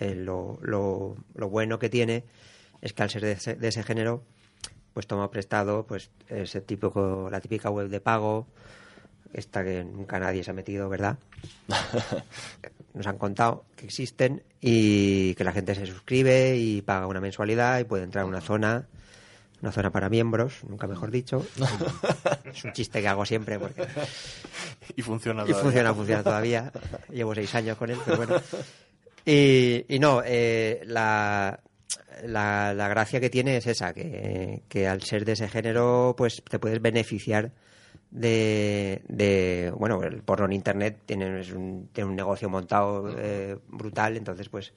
eh, 0.00 0.14
lo, 0.14 0.58
lo- 0.62 1.16
lo 1.34 1.48
bueno 1.48 1.78
que 1.78 1.88
tiene 1.88 2.24
es 2.82 2.92
que 2.92 3.02
al 3.02 3.10
ser 3.10 3.22
de 3.22 3.32
ese, 3.32 3.54
de 3.54 3.68
ese 3.68 3.82
género, 3.82 4.24
pues 4.92 5.06
toma 5.06 5.30
prestado 5.30 5.86
pues 5.86 6.10
ese 6.28 6.60
típico, 6.60 7.28
la 7.30 7.40
típica 7.40 7.70
web 7.70 7.88
de 7.88 8.00
pago, 8.00 8.46
esta 9.32 9.62
que 9.64 9.84
nunca 9.84 10.18
nadie 10.18 10.42
se 10.42 10.50
ha 10.50 10.54
metido, 10.54 10.88
¿verdad? 10.88 11.18
Nos 12.94 13.06
han 13.06 13.18
contado 13.18 13.64
que 13.76 13.86
existen 13.86 14.42
y 14.60 15.34
que 15.34 15.44
la 15.44 15.52
gente 15.52 15.74
se 15.74 15.86
suscribe 15.86 16.56
y 16.56 16.82
paga 16.82 17.06
una 17.06 17.20
mensualidad 17.20 17.78
y 17.78 17.84
puede 17.84 18.02
entrar 18.02 18.24
a 18.24 18.26
una 18.26 18.40
zona, 18.40 18.88
una 19.62 19.70
zona 19.70 19.90
para 19.90 20.08
miembros, 20.08 20.64
nunca 20.68 20.88
mejor 20.88 21.12
dicho. 21.12 21.46
es 22.44 22.64
un 22.64 22.72
chiste 22.72 23.00
que 23.00 23.08
hago 23.08 23.24
siempre 23.24 23.58
porque 23.58 23.86
Y 24.96 25.02
funciona 25.02 25.42
y 25.42 25.46
todavía. 25.46 25.62
funciona, 25.62 25.94
funciona 25.94 26.22
todavía. 26.24 26.72
Llevo 27.10 27.34
seis 27.34 27.54
años 27.54 27.76
con 27.76 27.90
él, 27.90 27.98
pero 28.04 28.16
bueno. 28.16 28.42
Y, 29.24 29.84
y 29.88 29.98
no, 30.00 30.22
eh, 30.24 30.82
la, 30.84 31.60
la, 32.24 32.74
la 32.74 32.88
gracia 32.88 33.20
que 33.20 33.30
tiene 33.30 33.56
es 33.56 33.66
esa, 33.66 33.92
que, 33.92 34.62
que 34.68 34.88
al 34.88 35.02
ser 35.02 35.24
de 35.24 35.32
ese 35.32 35.48
género, 35.48 36.14
pues 36.16 36.42
te 36.48 36.58
puedes 36.58 36.80
beneficiar 36.80 37.52
de, 38.10 39.02
de 39.08 39.72
bueno, 39.76 40.02
el 40.02 40.22
porno 40.22 40.46
en 40.46 40.52
internet 40.52 41.00
tiene, 41.06 41.40
es 41.40 41.52
un, 41.52 41.88
tiene 41.92 42.10
un 42.10 42.16
negocio 42.16 42.48
montado 42.48 43.14
eh, 43.18 43.58
brutal, 43.68 44.16
entonces 44.16 44.48
pues 44.48 44.72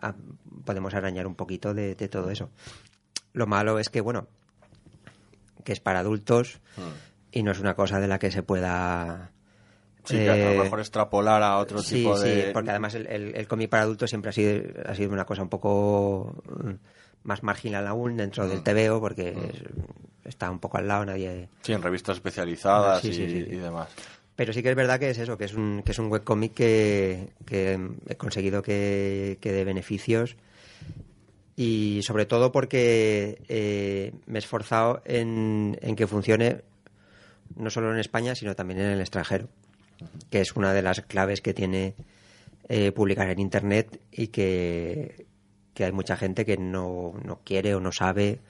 ah, 0.00 0.14
podemos 0.64 0.94
arañar 0.94 1.26
un 1.26 1.34
poquito 1.34 1.74
de, 1.74 1.94
de 1.94 2.08
todo 2.08 2.30
eso. 2.30 2.50
Lo 3.32 3.46
malo 3.46 3.78
es 3.78 3.88
que, 3.88 4.00
bueno, 4.00 4.28
que 5.64 5.72
es 5.72 5.80
para 5.80 6.00
adultos 6.00 6.60
y 7.30 7.42
no 7.42 7.52
es 7.52 7.60
una 7.60 7.74
cosa 7.74 8.00
de 8.00 8.08
la 8.08 8.18
que 8.18 8.30
se 8.30 8.42
pueda 8.42 9.32
Sí, 10.08 10.16
que 10.18 10.30
a 10.30 10.36
eh, 10.36 10.56
lo 10.56 10.62
mejor 10.64 10.80
extrapolar 10.80 11.42
a 11.42 11.58
otro 11.58 11.82
sí, 11.82 11.96
tipo 11.96 12.18
de... 12.18 12.46
Sí, 12.46 12.50
porque 12.52 12.70
además 12.70 12.94
el, 12.94 13.06
el- 13.06 13.34
el 13.36 13.48
cómic 13.48 13.68
para 13.70 13.82
adultos 13.84 14.10
siempre 14.10 14.30
ha 14.30 14.32
sido, 14.32 14.62
ha 14.86 14.94
sido 14.94 15.12
una 15.12 15.24
cosa 15.24 15.42
un 15.42 15.48
poco 15.48 16.34
mm, 16.62 16.70
más 17.24 17.42
marginal 17.42 17.86
aún 17.86 18.16
dentro 18.16 18.44
Mm. 18.46 18.48
del 18.50 18.62
TVO 18.62 19.00
porque 19.00 19.28
es- 19.30 19.62
está 20.24 20.50
un 20.50 20.58
poco 20.58 20.78
al 20.78 20.88
lado, 20.88 21.04
nadie... 21.06 21.48
Sí, 21.62 21.72
en 21.72 21.82
revistas 21.82 22.16
especializadas 22.16 23.00
Sí, 23.02 23.08
y, 23.22 23.56
demás. 23.56 23.88
Pero 24.36 24.52
sí 24.52 24.62
que 24.62 24.70
es 24.70 24.76
verdad 24.76 25.00
que 25.00 25.10
es 25.10 25.18
eso, 25.18 25.36
que 25.36 25.44
es 25.46 25.54
un, 25.54 25.82
que 25.84 25.92
es 25.92 25.98
un 25.98 26.10
webcómic 26.12 26.54
que, 26.54 27.30
que 27.44 27.78
he 28.08 28.16
conseguido 28.16 28.62
que, 28.62 29.38
que 29.40 29.52
dé 29.52 29.64
beneficios 29.64 30.36
y 31.56 32.00
sobre 32.02 32.24
todo 32.24 32.52
porque 32.52 33.42
eh, 33.48 34.12
me 34.26 34.38
he 34.38 34.40
esforzado 34.40 35.02
en, 35.04 35.76
en 35.82 35.96
que 35.96 36.06
funcione 36.06 36.62
no 37.56 37.70
solo 37.70 37.92
en 37.92 37.98
España, 37.98 38.34
sino 38.36 38.54
también 38.54 38.78
en 38.80 38.86
el 38.90 39.00
extranjero, 39.00 39.48
que 40.30 40.40
es 40.40 40.56
una 40.56 40.72
de 40.72 40.82
las 40.82 41.00
claves 41.02 41.40
que 41.40 41.54
tiene 41.54 41.94
eh, 42.68 42.92
publicar 42.92 43.28
en 43.30 43.38
Internet 43.38 44.00
y 44.12 44.28
que, 44.28 45.26
que 45.74 45.84
hay 45.84 45.92
mucha 45.92 46.16
gente 46.16 46.44
que 46.44 46.56
no, 46.56 47.14
no 47.24 47.40
quiere 47.44 47.74
o 47.74 47.80
no 47.80 47.92
sabe 47.92 48.40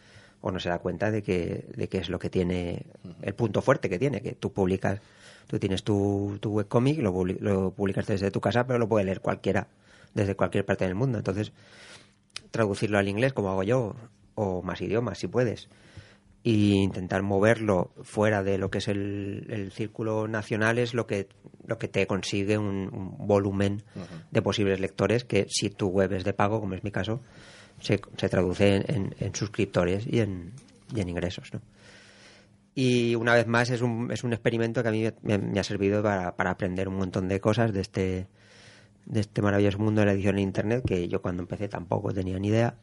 o 0.41 0.51
no 0.51 0.61
se 0.61 0.69
da 0.69 0.79
cuenta 0.79 1.11
de 1.11 1.23
que, 1.23 1.67
de 1.77 1.89
es 1.93 2.09
lo 2.09 2.19
que 2.19 2.31
tiene, 2.31 2.87
el 3.23 3.35
punto 3.35 3.63
fuerte 3.63 3.89
que 3.89 3.99
tiene, 3.99 4.21
que 4.21 4.33
tú 4.33 4.53
publicas, 4.53 5.01
tú 5.47 5.59
tienes 5.59 5.83
tu, 5.83 6.39
tu 6.41 6.51
webcómic, 6.51 6.99
lo, 7.01 7.25
lo 7.25 7.71
publicas 7.73 8.07
desde 8.07 8.31
tu 8.31 8.41
casa, 8.41 8.67
pero 8.67 8.79
lo 8.79 8.89
puede 8.89 9.05
leer 9.05 9.21
cualquiera, 9.21 9.69
desde 10.15 10.37
cualquier 10.37 10.65
parte 10.65 10.85
del 10.85 10.95
mundo. 10.95 11.19
Entonces, 11.19 11.53
traducirlo 12.51 12.99
al 12.99 13.09
inglés 13.09 13.33
como 13.33 13.51
hago 13.51 13.63
yo, 13.65 13.97
o 14.35 14.63
más 14.63 14.81
idiomas 14.81 15.19
si 15.19 15.27
puedes, 15.27 15.69
e 16.45 16.51
intentar 16.51 17.23
moverlo 17.23 17.91
fuera 18.03 18.43
de 18.43 18.59
lo 18.59 18.71
que 18.71 18.79
es 18.79 18.89
el, 18.89 19.47
el 19.51 19.73
círculo 19.73 20.29
nacional 20.29 20.79
es 20.79 20.95
lo 20.95 21.07
que, 21.07 21.29
lo 21.67 21.79
que 21.79 21.89
te 21.89 22.07
consigue 22.07 22.57
un, 22.57 22.89
un 22.93 23.27
volumen 23.27 23.83
de 24.31 24.41
posibles 24.43 24.81
lectores 24.81 25.25
que 25.25 25.47
si 25.49 25.69
tu 25.71 25.89
web 25.89 26.13
es 26.13 26.25
de 26.25 26.33
pago, 26.33 26.61
como 26.61 26.75
es 26.75 26.85
mi 26.85 26.91
caso, 26.91 27.21
se, 27.81 28.01
se 28.17 28.29
traduce 28.29 28.77
en, 28.77 28.85
en- 28.89 29.15
en 29.19 29.35
suscriptores 29.35 30.07
y 30.07 30.21
en, 30.21 30.53
y 30.95 31.01
en 31.01 31.09
ingresos. 31.09 31.53
¿no? 31.53 31.61
Y 32.75 33.15
una 33.17 33.35
vez 33.35 33.47
más 33.49 33.71
es 33.71 33.83
un, 33.83 34.11
es 34.13 34.23
un 34.25 34.33
experimento 34.33 34.83
que 34.83 34.89
a 34.89 34.93
mí 34.93 35.05
me, 35.23 35.39
me 35.39 35.59
ha 35.61 35.65
servido 35.65 36.03
para, 36.03 36.37
para 36.37 36.51
aprender 36.53 36.89
un 36.89 36.97
montón 36.97 37.27
de 37.29 37.41
cosas 37.41 37.73
de 37.73 37.81
este, 37.81 38.27
de 39.07 39.21
este 39.21 39.43
maravilloso 39.43 39.79
mundo 39.81 40.01
de 40.01 40.07
la 40.07 40.13
edición 40.13 40.37
en 40.37 40.45
Internet, 40.45 40.85
que 40.87 41.09
yo 41.09 41.21
cuando 41.21 41.43
empecé 41.43 41.69
tampoco 41.69 42.13
tenía 42.15 42.39
ni 42.39 42.49
idea. 42.49 42.75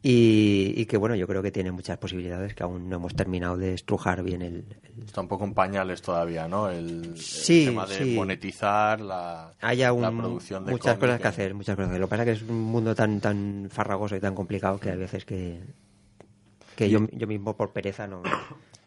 Y, 0.00 0.74
y 0.76 0.86
que 0.86 0.96
bueno, 0.96 1.16
yo 1.16 1.26
creo 1.26 1.42
que 1.42 1.50
tiene 1.50 1.72
muchas 1.72 1.98
posibilidades 1.98 2.54
que 2.54 2.62
aún 2.62 2.88
no 2.88 2.96
hemos 2.96 3.14
terminado 3.16 3.56
de 3.56 3.74
estrujar 3.74 4.22
bien 4.22 4.42
el, 4.42 4.64
el- 4.96 5.02
Está 5.04 5.20
un 5.22 5.28
poco 5.28 5.44
en 5.44 5.54
pañales 5.54 6.02
todavía, 6.02 6.46
¿no? 6.46 6.70
El, 6.70 7.04
el 7.04 7.16
Sí, 7.18 7.64
tema 7.66 7.84
de 7.84 8.04
sí. 8.04 8.14
monetizar 8.14 9.00
la, 9.00 9.54
hay 9.60 9.78
la 9.78 9.88
aún 9.88 10.16
producción 10.18 10.64
de 10.64 10.70
muchas 10.70 10.98
cosas 10.98 11.20
que 11.20 11.26
eh. 11.26 11.30
hacer, 11.30 11.54
muchas 11.54 11.74
cosas. 11.76 11.98
Lo 11.98 12.06
que 12.06 12.10
pasa 12.10 12.22
es 12.22 12.26
que 12.38 12.44
es 12.44 12.50
un 12.50 12.60
mundo 12.62 12.94
tan 12.94 13.20
tan 13.20 13.68
farragoso 13.72 14.14
y 14.14 14.20
tan 14.20 14.36
complicado 14.36 14.78
que 14.78 14.90
hay 14.90 14.98
veces 14.98 15.24
que 15.24 15.60
que 16.76 16.88
yo, 16.88 17.00
yo 17.10 17.26
mismo 17.26 17.56
por 17.56 17.72
pereza 17.72 18.06
no, 18.06 18.22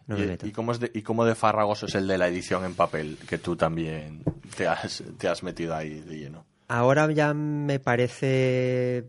no 0.08 0.18
me 0.18 0.24
¿Y, 0.24 0.28
meto. 0.28 0.48
y 0.48 0.52
cómo 0.54 0.72
es 0.72 0.80
de, 0.80 0.92
¿Y 0.94 1.02
cómo 1.02 1.26
de 1.26 1.36
farragoso 1.36 1.88
es 1.88 1.96
el 1.96 2.08
de 2.08 2.18
la 2.18 2.30
edición 2.30 2.64
en 2.64 2.74
papel? 2.74 3.18
Que 3.28 3.38
tú 3.38 3.58
también 3.58 4.24
te 4.56 4.66
has, 4.66 5.04
te 5.18 5.28
has 5.28 5.44
metido 5.44 5.76
ahí 5.76 6.00
de 6.00 6.18
lleno. 6.18 6.46
Ahora 6.70 7.12
ya 7.12 7.34
me 7.34 7.80
parece 7.80 9.04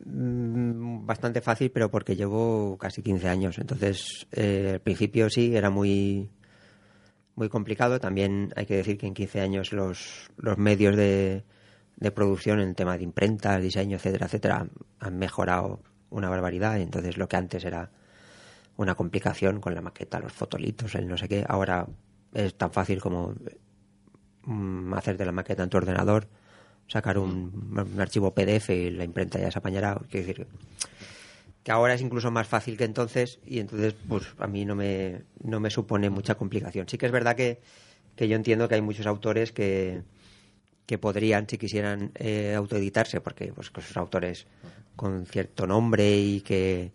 bastante 0.00 1.40
fácil, 1.40 1.70
pero 1.70 1.90
porque 1.90 2.16
llevo 2.16 2.76
casi 2.78 3.02
15 3.02 3.28
años. 3.28 3.58
Entonces, 3.58 4.26
eh, 4.32 4.72
al 4.74 4.80
principio 4.80 5.28
sí, 5.30 5.54
era 5.56 5.70
muy, 5.70 6.30
muy 7.34 7.48
complicado. 7.48 8.00
También 8.00 8.52
hay 8.56 8.66
que 8.66 8.76
decir 8.76 8.98
que 8.98 9.06
en 9.06 9.14
15 9.14 9.40
años 9.40 9.72
los, 9.72 10.30
los 10.36 10.58
medios 10.58 10.96
de, 10.96 11.44
de 11.96 12.10
producción 12.10 12.60
en 12.60 12.68
el 12.70 12.74
tema 12.74 12.96
de 12.96 13.04
imprentas, 13.04 13.62
diseño, 13.62 13.96
etcétera, 13.96 14.26
etcétera, 14.26 14.56
han- 14.60 14.70
han 15.00 15.18
mejorado 15.18 15.80
una 16.10 16.28
barbaridad. 16.30 16.78
Entonces, 16.80 17.16
lo 17.16 17.28
que 17.28 17.36
antes 17.36 17.64
era 17.64 17.90
una 18.76 18.94
complicación 18.94 19.60
con 19.60 19.74
la 19.74 19.80
maqueta, 19.80 20.20
los 20.20 20.32
fotolitos, 20.32 20.94
el 20.94 21.08
no 21.08 21.16
sé 21.16 21.28
qué, 21.28 21.44
ahora 21.48 21.86
es 22.32 22.54
tan 22.56 22.70
fácil 22.70 23.00
como 23.00 23.34
mm, 24.44 24.94
hacerte 24.94 25.24
la 25.24 25.32
maqueta 25.32 25.62
en 25.64 25.70
tu 25.70 25.76
ordenador, 25.78 26.28
sacar 26.88 27.18
un, 27.18 27.94
archivo 27.98 28.34
PDF 28.34 28.70
y 28.70 28.90
la 28.90 29.04
imprenta 29.04 29.38
ya 29.38 29.50
se 29.50 29.58
apañará. 29.58 30.00
Quiero 30.10 30.26
decir 30.26 30.46
que 31.62 31.72
ahora 31.72 31.94
es 31.94 32.00
incluso 32.00 32.30
más 32.30 32.48
fácil 32.48 32.76
que 32.76 32.84
entonces 32.84 33.38
y 33.46 33.60
entonces 33.60 33.94
pues 34.08 34.24
a 34.38 34.46
mí 34.46 34.64
no 34.64 34.74
me, 34.74 35.22
no 35.42 35.60
me 35.60 35.70
supone 35.70 36.10
mucha 36.10 36.34
complicación. 36.34 36.88
Sí 36.88 36.98
que 36.98 37.06
es 37.06 37.12
verdad 37.12 37.36
que, 37.36 37.60
que 38.16 38.26
yo 38.26 38.36
entiendo 38.36 38.68
que 38.68 38.74
hay 38.74 38.82
muchos 38.82 39.06
autores 39.06 39.52
que, 39.52 40.02
que 40.88 40.96
podrían, 40.96 41.46
si 41.46 41.58
quisieran, 41.58 42.12
eh, 42.14 42.54
autoeditarse, 42.56 43.20
porque 43.20 43.52
pues, 43.52 43.70
que 43.70 43.82
son 43.82 44.00
autores 44.00 44.46
con 44.96 45.26
cierto 45.26 45.66
nombre 45.66 46.18
y 46.18 46.40
que, 46.40 46.92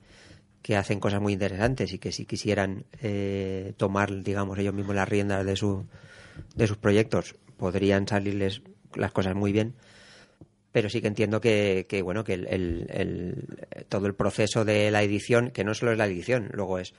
que 0.64 0.76
hacen 0.76 1.00
cosas 1.00 1.22
muy 1.22 1.34
interesantes 1.34 1.94
y 1.94 2.00
que 2.00 2.12
si 2.12 2.26
quisieran 2.26 2.86
eh, 3.04 3.74
tomar, 3.78 4.24
digamos, 4.24 4.58
ellos 4.58 4.74
mismos 4.74 4.96
las 4.96 5.08
riendas 5.08 5.46
de, 5.46 5.56
su, 5.56 5.86
de 6.56 6.66
sus 6.66 6.78
proyectos, 6.78 7.36
podrían 7.56 8.08
salirles 8.08 8.64
las 8.96 9.12
cosas 9.12 9.36
muy 9.36 9.52
bien. 9.52 9.74
Pero 10.72 10.90
sí 10.90 11.02
que 11.02 11.08
entiendo 11.08 11.40
que, 11.40 11.86
que, 11.88 12.02
bueno, 12.02 12.24
que 12.24 12.34
el, 12.34 12.48
el- 12.48 12.88
el- 12.90 13.86
todo 13.90 14.08
el 14.08 14.16
proceso 14.16 14.66
de 14.66 14.90
la 14.90 15.04
edición, 15.04 15.52
que 15.52 15.64
no 15.64 15.74
solo 15.76 15.92
es 15.92 15.98
la 15.98 16.08
edición, 16.08 16.50
luego 16.52 16.80
es 16.80 16.94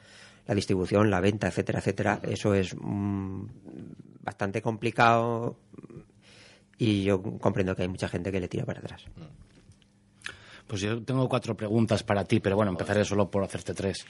la 0.46 0.54
distribución, 0.54 1.10
la 1.10 1.20
venta, 1.20 1.48
etcétera, 1.48 1.80
etcétera, 1.80 2.20
eso 2.22 2.54
es 2.54 2.76
mm, 2.78 3.44
bastante 4.22 4.62
complicado 4.62 5.56
y 6.78 7.02
yo 7.04 7.22
comprendo 7.22 7.74
que 7.74 7.82
hay 7.82 7.88
mucha 7.88 8.08
gente 8.08 8.30
que 8.30 8.40
le 8.40 8.48
tira 8.48 8.64
para 8.64 8.80
atrás. 8.80 9.04
Pues 10.66 10.80
yo 10.80 11.02
tengo 11.02 11.28
cuatro 11.28 11.54
preguntas 11.54 12.02
para 12.02 12.24
ti, 12.24 12.40
pero 12.40 12.56
bueno, 12.56 12.70
empezaré 12.72 13.04
solo 13.04 13.30
por 13.30 13.44
hacerte 13.44 13.74
tres. 13.74 14.06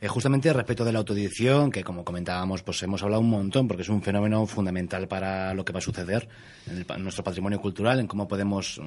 Eh, 0.00 0.08
justamente 0.08 0.52
respecto 0.52 0.84
de 0.84 0.92
la 0.92 0.98
autoedición, 0.98 1.70
que 1.70 1.82
como 1.82 2.04
comentábamos, 2.04 2.62
pues 2.62 2.82
hemos 2.82 3.02
hablado 3.02 3.22
un 3.22 3.30
montón, 3.30 3.66
porque 3.66 3.82
es 3.82 3.88
un 3.88 4.02
fenómeno 4.02 4.46
fundamental 4.46 5.08
para 5.08 5.54
lo 5.54 5.64
que 5.64 5.72
va 5.72 5.78
a 5.78 5.82
suceder 5.82 6.28
en, 6.66 6.76
el 6.76 6.86
en 6.88 7.02
nuestro 7.02 7.24
patrimonio 7.24 7.58
cultural, 7.58 8.00
en 8.00 8.06
cómo 8.06 8.28
podemos 8.28 8.80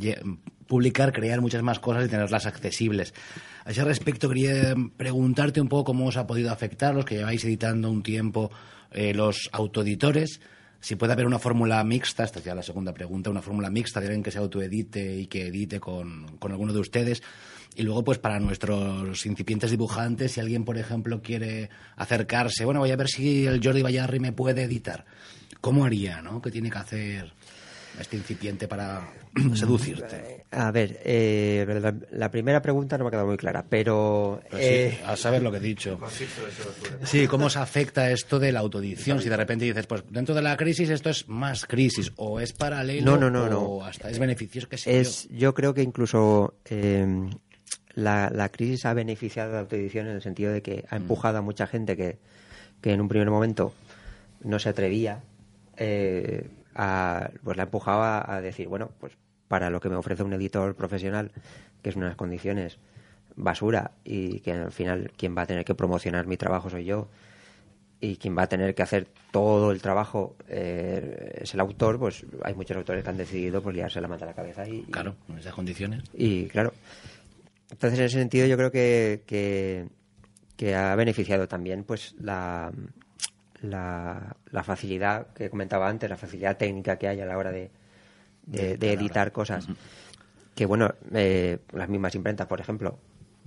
eh, 0.00 0.20
publicar, 0.66 1.12
crear 1.12 1.40
muchas 1.40 1.62
más 1.62 1.78
cosas 1.78 2.06
y 2.06 2.08
tenerlas 2.08 2.46
accesibles. 2.46 3.14
A 3.64 3.70
ese 3.70 3.84
respecto, 3.84 4.28
quería 4.28 4.74
preguntarte 4.96 5.60
un 5.60 5.68
poco 5.68 5.84
cómo 5.84 6.06
os 6.06 6.16
ha 6.16 6.26
podido 6.26 6.50
afectar, 6.50 6.94
los 6.94 7.04
que 7.04 7.16
lleváis 7.16 7.44
editando 7.44 7.88
un 7.88 8.02
tiempo, 8.02 8.50
eh, 8.90 9.14
los 9.14 9.48
autoeditores, 9.52 10.40
si 10.84 10.96
puede 10.96 11.14
haber 11.14 11.24
una 11.24 11.38
fórmula 11.38 11.82
mixta, 11.82 12.24
esta 12.24 12.40
es 12.40 12.44
ya 12.44 12.54
la 12.54 12.62
segunda 12.62 12.92
pregunta, 12.92 13.30
una 13.30 13.40
fórmula 13.40 13.70
mixta 13.70 14.00
de 14.00 14.06
alguien 14.08 14.22
que 14.22 14.30
se 14.30 14.36
autoedite 14.36 15.16
y 15.16 15.28
que 15.28 15.46
edite 15.46 15.80
con, 15.80 16.36
con 16.38 16.52
alguno 16.52 16.74
de 16.74 16.80
ustedes. 16.80 17.22
Y 17.74 17.84
luego, 17.84 18.04
pues 18.04 18.18
para 18.18 18.38
nuestros 18.38 19.24
incipientes 19.24 19.70
dibujantes, 19.70 20.32
si 20.32 20.40
alguien, 20.40 20.66
por 20.66 20.76
ejemplo, 20.76 21.22
quiere 21.22 21.70
acercarse, 21.96 22.66
bueno, 22.66 22.80
voy 22.80 22.90
a 22.90 22.96
ver 22.96 23.08
si 23.08 23.46
el 23.46 23.64
Jordi 23.64 23.80
Bayarri 23.80 24.20
me 24.20 24.32
puede 24.32 24.64
editar. 24.64 25.06
¿Cómo 25.62 25.86
haría, 25.86 26.20
no? 26.20 26.42
¿Qué 26.42 26.50
tiene 26.50 26.70
que 26.70 26.76
hacer? 26.76 27.32
Este 28.00 28.16
incipiente 28.16 28.66
para 28.68 29.02
seducirte? 29.54 30.44
A 30.50 30.70
ver, 30.70 31.00
eh, 31.04 31.66
la, 31.80 31.94
la 32.12 32.30
primera 32.30 32.60
pregunta 32.62 32.96
no 32.98 33.04
me 33.04 33.08
ha 33.08 33.10
quedado 33.10 33.26
muy 33.28 33.36
clara, 33.36 33.64
pero... 33.68 34.40
Pues 34.50 34.62
sí, 34.64 34.68
eh, 34.72 35.00
a 35.06 35.16
saber 35.16 35.42
lo 35.42 35.50
que 35.50 35.58
he 35.58 35.60
dicho. 35.60 35.98
Sí, 37.04 37.26
cómo 37.26 37.50
se 37.50 37.58
afecta 37.58 38.10
esto 38.10 38.38
de 38.38 38.52
la 38.52 38.60
autoedición. 38.60 39.20
Si 39.20 39.28
de 39.28 39.36
repente 39.36 39.64
dices, 39.64 39.86
pues 39.86 40.04
dentro 40.10 40.34
de 40.34 40.42
la 40.42 40.56
crisis 40.56 40.90
esto 40.90 41.10
es 41.10 41.28
más 41.28 41.66
crisis, 41.66 42.12
o 42.16 42.40
es 42.40 42.52
paralelo, 42.52 43.04
No, 43.12 43.16
no, 43.18 43.30
no, 43.30 43.44
o 43.44 43.78
no. 43.80 43.84
hasta 43.86 44.10
es 44.10 44.18
beneficioso, 44.18 44.68
qué 44.68 44.78
sé 44.78 45.00
es, 45.00 45.28
yo 45.30 45.54
creo 45.54 45.74
que 45.74 45.82
incluso 45.82 46.54
eh, 46.66 47.06
la, 47.94 48.30
la 48.30 48.48
crisis 48.50 48.84
ha 48.86 48.94
beneficiado 48.94 49.50
a 49.50 49.54
la 49.54 49.60
autoedición 49.60 50.06
en 50.08 50.14
el 50.16 50.22
sentido 50.22 50.52
de 50.52 50.62
que 50.62 50.74
Mm. 50.84 50.86
ha 50.90 50.96
empujado 50.96 51.38
a 51.38 51.42
mucha 51.42 51.66
gente 51.66 51.96
que, 51.96 52.18
que 52.80 52.92
en 52.92 53.00
un 53.00 53.08
primer 53.08 53.30
momento 53.30 53.72
no 54.42 54.58
se 54.58 54.68
atrevía 54.68 55.22
eh, 55.76 56.48
a, 56.74 57.30
pues 57.42 57.56
la 57.56 57.64
empujaba 57.64 58.24
a 58.32 58.40
decir, 58.40 58.68
bueno, 58.68 58.90
pues 58.98 59.16
para 59.48 59.70
lo 59.70 59.80
que 59.80 59.88
me 59.88 59.96
ofrece 59.96 60.22
un 60.22 60.32
editor 60.32 60.74
profesional, 60.74 61.30
que 61.82 61.90
es 61.90 61.96
unas 61.96 62.16
condiciones 62.16 62.78
basura 63.36 63.92
y 64.04 64.40
que 64.40 64.52
al 64.52 64.72
final 64.72 65.12
quien 65.16 65.36
va 65.36 65.42
a 65.42 65.46
tener 65.46 65.64
que 65.64 65.74
promocionar 65.74 66.26
mi 66.26 66.36
trabajo 66.36 66.70
soy 66.70 66.84
yo 66.84 67.08
y 68.00 68.16
quien 68.16 68.36
va 68.36 68.42
a 68.42 68.48
tener 68.48 68.74
que 68.74 68.82
hacer 68.82 69.06
todo 69.30 69.70
el 69.70 69.80
trabajo 69.80 70.36
eh, 70.48 71.40
es 71.40 71.54
el 71.54 71.60
autor, 71.60 71.98
pues 71.98 72.24
hay 72.42 72.54
muchos 72.54 72.76
autores 72.76 73.02
que 73.02 73.10
han 73.10 73.16
decidido 73.16 73.62
pues 73.62 73.74
liarse 73.74 74.00
la 74.00 74.08
manta 74.08 74.24
a 74.24 74.28
la 74.28 74.34
cabeza 74.34 74.68
y. 74.68 74.82
Claro, 74.82 75.14
en 75.28 75.38
esas 75.38 75.54
condiciones. 75.54 76.02
y 76.12 76.46
claro. 76.46 76.72
Entonces, 77.70 77.98
en 77.98 78.04
ese 78.04 78.18
sentido, 78.18 78.46
yo 78.46 78.56
creo 78.56 78.70
que, 78.70 79.22
que, 79.26 79.86
que 80.56 80.74
ha 80.74 80.94
beneficiado 80.96 81.48
también 81.48 81.82
pues 81.82 82.14
la, 82.20 82.70
la, 83.64 84.36
la 84.50 84.62
facilidad 84.62 85.28
que 85.28 85.50
comentaba 85.50 85.88
antes, 85.88 86.08
la 86.08 86.16
facilidad 86.16 86.56
técnica 86.56 86.96
que 86.96 87.08
hay 87.08 87.20
a 87.20 87.26
la 87.26 87.38
hora 87.38 87.50
de, 87.50 87.70
de, 88.46 88.76
de 88.76 88.92
editar 88.92 89.32
cosas. 89.32 89.66
Que 90.54 90.66
bueno, 90.66 90.94
eh, 91.12 91.58
las 91.72 91.88
mismas 91.88 92.14
imprentas, 92.14 92.46
por 92.46 92.60
ejemplo, 92.60 92.98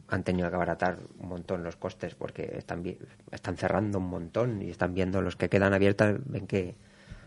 han 0.10 0.24
tenido 0.24 0.50
que 0.50 0.56
abaratar 0.56 1.00
un 1.20 1.30
montón 1.30 1.64
los 1.64 1.76
costes 1.76 2.16
porque 2.16 2.56
están, 2.58 2.84
están 3.32 3.58
cerrando 3.58 4.00
un 4.00 4.10
montón 4.10 4.62
y 4.62 4.70
están 4.70 4.94
viendo 4.94 5.22
los 5.22 5.36
que 5.36 5.50
quedan 5.50 5.74
abiertas, 5.74 6.18
ven 6.26 6.48
que 6.48 6.76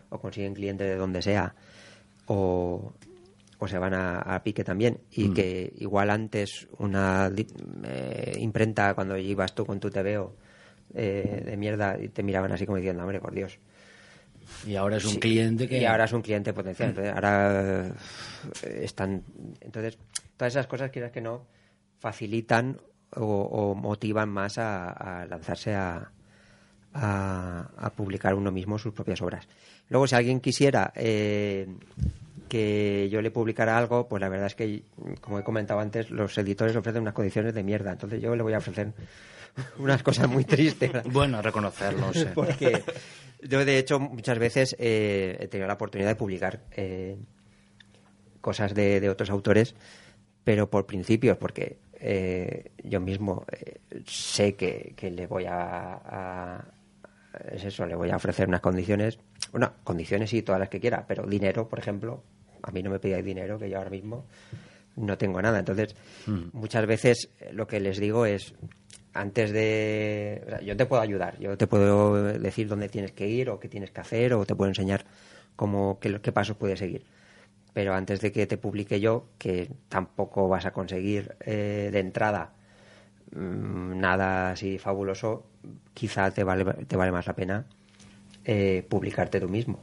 o 0.09 0.19
consiguen 0.19 0.53
clientes 0.53 0.87
de 0.87 0.95
donde 0.95 1.21
sea 1.21 1.55
o, 2.25 2.93
o 3.57 3.67
se 3.67 3.77
van 3.77 3.93
a, 3.93 4.19
a 4.19 4.43
pique 4.43 4.63
también. 4.63 4.99
Y 5.11 5.33
que 5.33 5.73
igual 5.77 6.09
antes 6.09 6.67
una 6.77 7.31
eh, 7.83 8.37
imprenta, 8.39 8.93
cuando 8.93 9.17
ibas 9.17 9.55
tú 9.55 9.65
con 9.65 9.79
tu 9.79 9.89
TVO 9.89 10.35
eh, 10.93 11.43
de 11.45 11.57
mierda, 11.57 11.97
y 12.01 12.09
te 12.09 12.23
miraban 12.23 12.51
así 12.51 12.65
como 12.65 12.77
diciendo, 12.77 13.03
hombre, 13.03 13.19
por 13.19 13.33
Dios. 13.33 13.57
Y 14.67 14.75
ahora 14.75 14.97
es 14.97 15.05
un 15.05 15.11
Sí, 15.11 15.19
cliente 15.19 15.67
que... 15.67 15.79
Y 15.79 15.85
ahora 15.85 16.05
es 16.05 16.13
un 16.13 16.21
cliente 16.21 16.51
potencial. 16.53 16.89
Entonces, 16.89 17.13
ahora 17.13 17.87
eh, 18.63 18.79
están. 18.83 19.23
Entonces, 19.61 19.97
todas 20.35 20.53
esas 20.53 20.67
cosas, 20.67 20.91
quieras 20.91 21.11
que 21.11 21.21
no, 21.21 21.45
facilitan 21.99 22.77
o, 23.15 23.23
o 23.23 23.75
motivan 23.75 24.29
más 24.29 24.57
a, 24.57 24.89
a 24.89 25.25
lanzarse 25.25 25.73
a, 25.73 26.11
a, 26.93 27.69
a 27.77 27.89
publicar 27.91 28.33
uno 28.33 28.51
mismo 28.51 28.77
sus 28.77 28.93
propias 28.93 29.21
obras. 29.21 29.47
Luego, 29.89 30.07
si 30.07 30.15
alguien 30.15 30.39
quisiera 30.41 30.91
eh, 30.95 31.67
que 32.49 33.07
yo 33.09 33.21
le 33.21 33.31
publicara 33.31 33.77
algo, 33.77 34.09
pues 34.09 34.19
la 34.19 34.27
verdad 34.27 34.47
es 34.47 34.55
que, 34.55 34.83
como 35.21 35.39
he 35.39 35.43
comentado 35.43 35.79
antes, 35.79 36.09
los 36.09 36.37
editores 36.37 36.75
ofrecen 36.75 37.03
unas 37.03 37.13
condiciones 37.13 37.53
de 37.53 37.63
mierda. 37.63 37.91
Entonces, 37.91 38.21
yo 38.21 38.35
le 38.35 38.43
voy 38.43 38.53
a 38.53 38.57
ofrecer 38.57 38.91
unas 39.77 40.03
cosas 40.03 40.27
muy 40.29 40.43
tristes. 40.45 40.91
Bueno, 41.05 41.41
reconocerlo, 41.41 42.13
sí. 42.13 42.25
Porque 42.35 42.83
yo, 43.41 43.63
de 43.65 43.77
hecho, 43.77 43.99
muchas 43.99 44.37
veces 44.39 44.75
eh, 44.79 45.37
he 45.39 45.47
tenido 45.47 45.67
la 45.67 45.73
oportunidad 45.73 46.09
de 46.09 46.15
publicar 46.15 46.61
eh, 46.71 47.17
cosas 48.41 48.73
de, 48.73 48.99
de 48.99 49.09
otros 49.09 49.29
autores, 49.29 49.75
pero 50.43 50.69
por 50.69 50.85
principios, 50.85 51.37
porque 51.37 51.77
eh, 51.93 52.71
yo 52.83 52.99
mismo 52.99 53.45
eh, 53.51 53.79
sé 54.07 54.55
que, 54.55 54.93
que 54.95 55.11
le 55.11 55.27
voy 55.27 55.45
a, 55.45 55.93
a- 55.93 56.65
Es 57.53 57.63
eso, 57.63 57.85
le 57.85 57.95
voy 57.95 58.09
a 58.09 58.15
ofrecer 58.15 58.47
unas 58.47 58.61
condiciones. 58.61 59.19
Bueno, 59.51 59.73
condiciones 59.83 60.29
sí, 60.29 60.41
todas 60.41 60.59
las 60.59 60.69
que 60.69 60.79
quiera, 60.79 61.05
pero 61.07 61.25
dinero, 61.27 61.67
por 61.69 61.79
ejemplo, 61.79 62.23
a 62.63 62.71
mí 62.71 62.81
no 62.83 62.89
me 62.89 62.99
pidáis 62.99 63.23
dinero, 63.25 63.57
que 63.59 63.69
yo 63.69 63.77
ahora 63.77 63.89
mismo 63.89 64.25
no 64.95 65.17
tengo 65.17 65.41
nada. 65.41 65.59
Entonces, 65.59 65.95
muchas 66.53 66.85
veces 66.87 67.29
eh, 67.39 67.51
lo 67.53 67.67
que 67.67 67.79
les 67.79 67.99
digo 67.99 68.25
es, 68.25 68.53
antes 69.13 69.51
de... 69.51 70.41
o 70.45 70.49
sea, 70.49 70.61
yo 70.61 70.77
te 70.77 70.85
puedo 70.85 71.01
ayudar, 71.01 71.37
yo 71.39 71.57
te 71.57 71.67
puedo 71.67 72.23
decir 72.39 72.67
dónde 72.67 72.89
tienes 72.89 73.11
que 73.11 73.27
ir 73.27 73.49
o 73.49 73.59
qué 73.59 73.67
tienes 73.67 73.91
que 73.91 74.01
hacer 74.01 74.33
o 74.33 74.45
te 74.45 74.55
puedo 74.55 74.69
enseñar 74.69 75.05
cómo, 75.55 75.99
qué, 75.99 76.19
qué 76.21 76.31
pasos 76.31 76.57
puedes 76.57 76.79
seguir. 76.79 77.03
Pero 77.73 77.93
antes 77.93 78.19
de 78.21 78.31
que 78.31 78.47
te 78.47 78.57
publique 78.57 78.99
yo, 78.99 79.27
que 79.37 79.69
tampoco 79.89 80.47
vas 80.49 80.65
a 80.65 80.71
conseguir 80.71 81.35
eh, 81.41 81.89
de 81.91 81.99
entrada 81.99 82.51
mm, 83.33 83.97
nada 83.99 84.51
así 84.51 84.77
fabuloso, 84.77 85.45
quizá 85.93 86.31
te 86.31 86.43
vale, 86.43 86.65
te 86.85 86.95
vale 86.97 87.11
más 87.11 87.27
la 87.27 87.33
pena 87.35 87.65
eh, 88.45 88.85
publicarte 88.89 89.39
tú 89.39 89.47
mismo. 89.49 89.79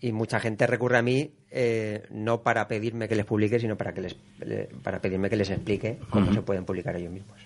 Y 0.00 0.12
mucha 0.12 0.38
gente 0.40 0.66
recurre 0.66 0.98
a 0.98 1.02
mí 1.02 1.32
eh, 1.50 2.02
no 2.10 2.42
para 2.42 2.68
pedirme 2.68 3.08
que 3.08 3.16
les 3.16 3.24
publique, 3.24 3.58
sino 3.58 3.76
para 3.78 3.94
que 3.94 4.02
les 4.02 4.16
le- 4.40 4.68
para 4.82 5.00
pedirme 5.00 5.30
que 5.30 5.36
les 5.36 5.48
explique 5.48 5.98
cómo 6.10 6.26
se 6.34 6.42
pueden 6.42 6.64
publicar 6.66 6.96
ellos 6.96 7.12
mismos. 7.12 7.38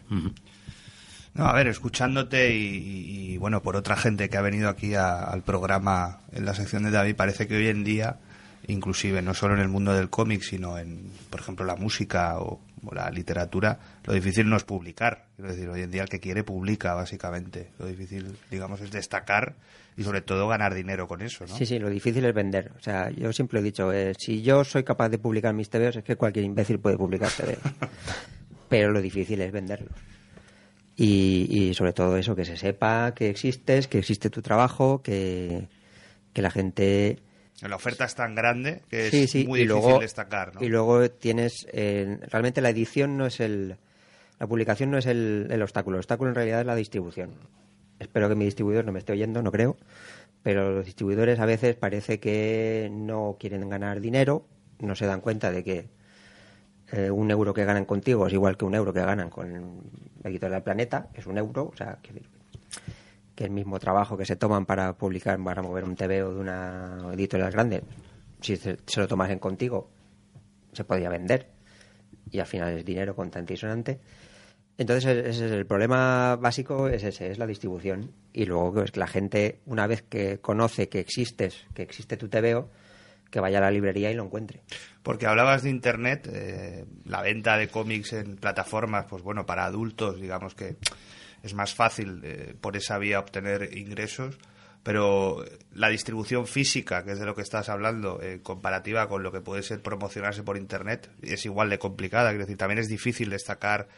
No, 1.34 1.46
a 1.46 1.52
ver, 1.52 1.68
escuchándote 1.68 2.54
y, 2.56 3.36
bueno, 3.38 3.62
por 3.62 3.76
otra 3.76 3.96
gente 3.96 4.28
que 4.28 4.36
ha 4.36 4.40
venido 4.42 4.68
aquí 4.68 4.94
a- 4.94 5.22
al 5.24 5.42
programa 5.42 6.20
en 6.32 6.44
la 6.44 6.54
sección 6.54 6.82
de 6.82 6.90
David, 6.90 7.14
parece 7.14 7.46
que 7.46 7.56
hoy 7.56 7.68
en 7.68 7.84
día, 7.84 8.16
inclusive 8.66 9.22
no 9.22 9.34
solo 9.34 9.54
en 9.54 9.60
el 9.60 9.68
mundo 9.68 9.94
del 9.94 10.10
cómic, 10.10 10.42
sino 10.42 10.78
en, 10.78 11.10
por 11.30 11.40
ejemplo, 11.40 11.64
la 11.64 11.76
música 11.76 12.38
o, 12.40 12.60
o 12.84 12.94
la 12.94 13.08
literatura, 13.10 13.78
lo 14.04 14.12
difícil 14.14 14.48
no 14.48 14.56
es 14.56 14.64
publicar. 14.64 15.26
Quiero 15.36 15.52
decir, 15.52 15.68
hoy 15.68 15.82
en 15.82 15.90
día 15.92 16.02
el 16.02 16.08
que 16.08 16.18
quiere 16.20 16.42
publica, 16.42 16.94
básicamente. 16.94 17.68
Lo 17.78 17.86
difícil, 17.86 18.36
digamos, 18.50 18.80
es 18.80 18.90
destacar 18.90 19.54
y 19.96 20.02
sobre 20.04 20.20
todo 20.22 20.48
ganar 20.48 20.74
dinero 20.74 21.06
con 21.06 21.22
eso, 21.22 21.44
¿no? 21.46 21.56
Sí, 21.56 21.66
sí, 21.66 21.78
lo 21.78 21.88
difícil 21.90 22.24
es 22.24 22.34
vender. 22.34 22.72
O 22.78 22.82
sea, 22.82 23.10
yo 23.10 23.32
siempre 23.32 23.60
he 23.60 23.62
dicho, 23.62 23.92
eh, 23.92 24.14
si 24.18 24.42
yo 24.42 24.64
soy 24.64 24.82
capaz 24.82 25.08
de 25.08 25.18
publicar 25.18 25.54
mis 25.54 25.70
TVOs, 25.70 25.96
es 25.96 26.04
que 26.04 26.16
cualquier 26.16 26.44
imbécil 26.44 26.78
puede 26.80 26.96
publicar 26.96 27.30
TVOs. 27.30 27.58
Pero 28.68 28.90
lo 28.92 29.00
difícil 29.00 29.40
es 29.40 29.52
venderlos. 29.52 29.92
Y, 31.00 31.46
y 31.48 31.74
sobre 31.74 31.92
todo 31.92 32.16
eso, 32.16 32.34
que 32.34 32.44
se 32.44 32.56
sepa 32.56 33.14
que 33.14 33.30
existes, 33.30 33.86
que 33.86 33.98
existe 33.98 34.30
tu 34.30 34.42
trabajo, 34.42 35.00
que, 35.00 35.68
que 36.32 36.42
la 36.42 36.50
gente... 36.50 37.20
La 37.62 37.76
oferta 37.76 38.04
es 38.04 38.16
tan 38.16 38.34
grande 38.34 38.82
que 38.90 39.06
es 39.06 39.10
sí, 39.12 39.28
sí, 39.28 39.46
muy 39.46 39.60
y 39.60 39.62
difícil 39.62 39.82
luego, 39.82 40.00
destacar, 40.00 40.56
¿no? 40.56 40.64
Y 40.64 40.68
luego 40.68 41.08
tienes... 41.08 41.68
eh, 41.72 42.18
realmente 42.22 42.60
la 42.60 42.70
edición 42.70 43.16
no 43.16 43.26
es 43.26 43.38
el... 43.38 43.76
La 44.40 44.48
publicación 44.48 44.90
no 44.90 44.98
es 44.98 45.06
el, 45.06 45.46
el 45.50 45.62
obstáculo. 45.62 45.96
El 45.96 46.00
obstáculo 46.00 46.30
en 46.30 46.34
realidad 46.34 46.60
es 46.60 46.66
la 46.66 46.74
distribución. 46.74 47.34
Espero 48.00 48.28
que 48.28 48.34
mi 48.34 48.44
distribuidor 48.44 48.84
no 48.84 48.90
me 48.90 48.98
esté 48.98 49.12
oyendo, 49.12 49.40
no 49.40 49.52
creo. 49.52 49.76
Pero 50.42 50.72
los 50.72 50.84
distribuidores 50.84 51.38
a 51.38 51.46
veces 51.46 51.76
parece 51.76 52.18
que 52.18 52.88
no 52.90 53.36
quieren 53.38 53.68
ganar 53.68 54.00
dinero, 54.00 54.46
no 54.80 54.96
se 54.96 55.06
dan 55.06 55.20
cuenta 55.20 55.52
de 55.52 55.62
que 55.62 55.88
eh, 56.92 57.10
un 57.10 57.30
euro 57.30 57.52
que 57.52 57.64
ganan 57.64 57.84
contigo 57.84 58.26
es 58.26 58.32
igual 58.32 58.56
que 58.56 58.64
un 58.64 58.74
euro 58.74 58.92
que 58.92 59.00
ganan 59.00 59.28
con 59.28 59.82
Editorial 60.24 60.52
del 60.52 60.62
Planeta, 60.62 61.08
es 61.14 61.26
un 61.26 61.36
euro, 61.36 61.70
o 61.72 61.76
sea, 61.76 61.98
que, 62.02 62.22
el 63.44 63.50
mismo 63.50 63.78
trabajo 63.78 64.16
que 64.16 64.24
se 64.24 64.34
toman 64.34 64.66
para 64.66 64.94
publicar, 64.94 65.38
para 65.42 65.62
mover 65.62 65.84
un 65.84 65.94
TVO 65.94 66.34
de 66.34 66.40
una 66.40 66.98
editorial 67.12 67.52
grande, 67.52 67.84
si 68.40 68.56
se, 68.56 68.78
lo 68.96 69.06
tomasen 69.06 69.38
contigo, 69.38 69.90
se 70.72 70.82
podría 70.82 71.08
vender. 71.08 71.46
Y 72.30 72.40
al 72.40 72.46
final 72.46 72.76
es 72.76 72.84
dinero 72.84 73.14
contante 73.14 73.54
y 73.54 73.56
sonante. 73.56 74.00
Entonces, 74.76 75.24
ese 75.24 75.46
es 75.46 75.52
el 75.52 75.66
problema 75.66 76.36
básico 76.36 76.88
es 76.88 77.04
ese, 77.04 77.30
es 77.30 77.38
la 77.38 77.46
distribución. 77.46 78.10
Y 78.32 78.44
luego 78.44 78.72
pues, 78.72 78.90
que 78.90 79.00
la 79.00 79.06
gente, 79.06 79.60
una 79.66 79.86
vez 79.86 80.02
que 80.02 80.40
conoce 80.40 80.88
que 80.88 80.98
existes, 80.98 81.64
que 81.74 81.82
existe 81.82 82.16
tu 82.16 82.28
TVO, 82.28 82.70
que 83.30 83.40
vaya 83.40 83.58
a 83.58 83.62
la 83.62 83.70
librería 83.70 84.10
y 84.10 84.14
lo 84.14 84.24
encuentre. 84.24 84.62
Porque 85.02 85.26
hablabas 85.26 85.62
de 85.62 85.70
Internet, 85.70 86.28
eh, 86.32 86.84
la 87.04 87.22
venta 87.22 87.56
de 87.56 87.68
cómics 87.68 88.12
en 88.14 88.36
plataformas, 88.36 89.06
pues 89.08 89.22
bueno, 89.22 89.46
para 89.46 89.64
adultos, 89.64 90.20
digamos 90.20 90.54
que 90.54 90.76
es 91.42 91.54
más 91.54 91.74
fácil 91.74 92.20
eh, 92.24 92.54
por 92.60 92.76
esa 92.76 92.98
vía 92.98 93.20
obtener 93.20 93.76
ingresos, 93.76 94.38
pero 94.82 95.44
la 95.74 95.88
distribución 95.88 96.46
física, 96.46 97.04
que 97.04 97.12
es 97.12 97.18
de 97.18 97.26
lo 97.26 97.34
que 97.34 97.42
estás 97.42 97.68
hablando, 97.68 98.22
en 98.22 98.38
comparativa 98.40 99.08
con 99.08 99.22
lo 99.22 99.30
que 99.32 99.40
puede 99.40 99.62
ser 99.62 99.82
promocionarse 99.82 100.42
por 100.42 100.56
Internet, 100.56 101.10
es 101.22 101.44
igual 101.44 101.68
de 101.68 101.78
complicada. 101.78 102.30
Quiero 102.30 102.44
decir, 102.44 102.56
también 102.56 102.78
es 102.78 102.88
difícil 102.88 103.28
destacar 103.30 103.88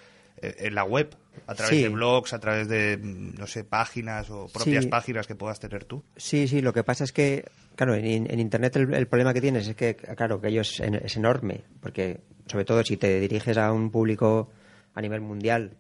eh, 0.43 0.55
en 0.61 0.75
la 0.75 0.85
web, 0.85 1.15
a 1.47 1.55
través 1.55 1.77
Sí. 1.77 1.83
de 1.83 1.89
blogs, 1.91 2.33
a 2.33 2.39
través 2.41 2.67
de, 2.67 2.97
mm, 2.97 3.35
no 3.39 3.47
sé, 3.47 3.63
páginas 3.63 4.31
o 4.31 4.49
propias 4.49 4.85
Sí. 4.85 4.91
páginas 4.91 5.27
que 5.27 5.35
puedas 5.35 5.61
tener 5.61 5.85
tú. 5.85 6.03
Sí, 6.17 6.49
sí, 6.49 6.63
lo 6.63 6.73
que 6.73 6.83
pasa 6.83 7.05
es 7.05 7.13
que, 7.13 7.45
claro, 7.77 7.95
en, 7.95 8.39
Internet 8.41 8.77
el, 8.77 8.93
el 8.95 9.07
problema 9.07 9.33
que 9.35 9.41
tienes 9.41 9.67
es 9.69 9.75
que, 9.77 9.95
claro, 9.97 10.41
que 10.41 10.49
ello 10.49 10.61
es, 10.63 10.81
en- 10.81 10.95
es 10.97 11.17
enorme, 11.17 11.63
porque 11.81 12.21
sobre 12.47 12.65
todo 12.65 12.83
si 12.85 12.97
te 12.97 13.21
diriges 13.21 13.57
a 13.59 13.73
un 13.73 13.91
público 13.91 14.51
a 14.95 15.01
nivel 15.01 15.21
mundial, 15.21 15.77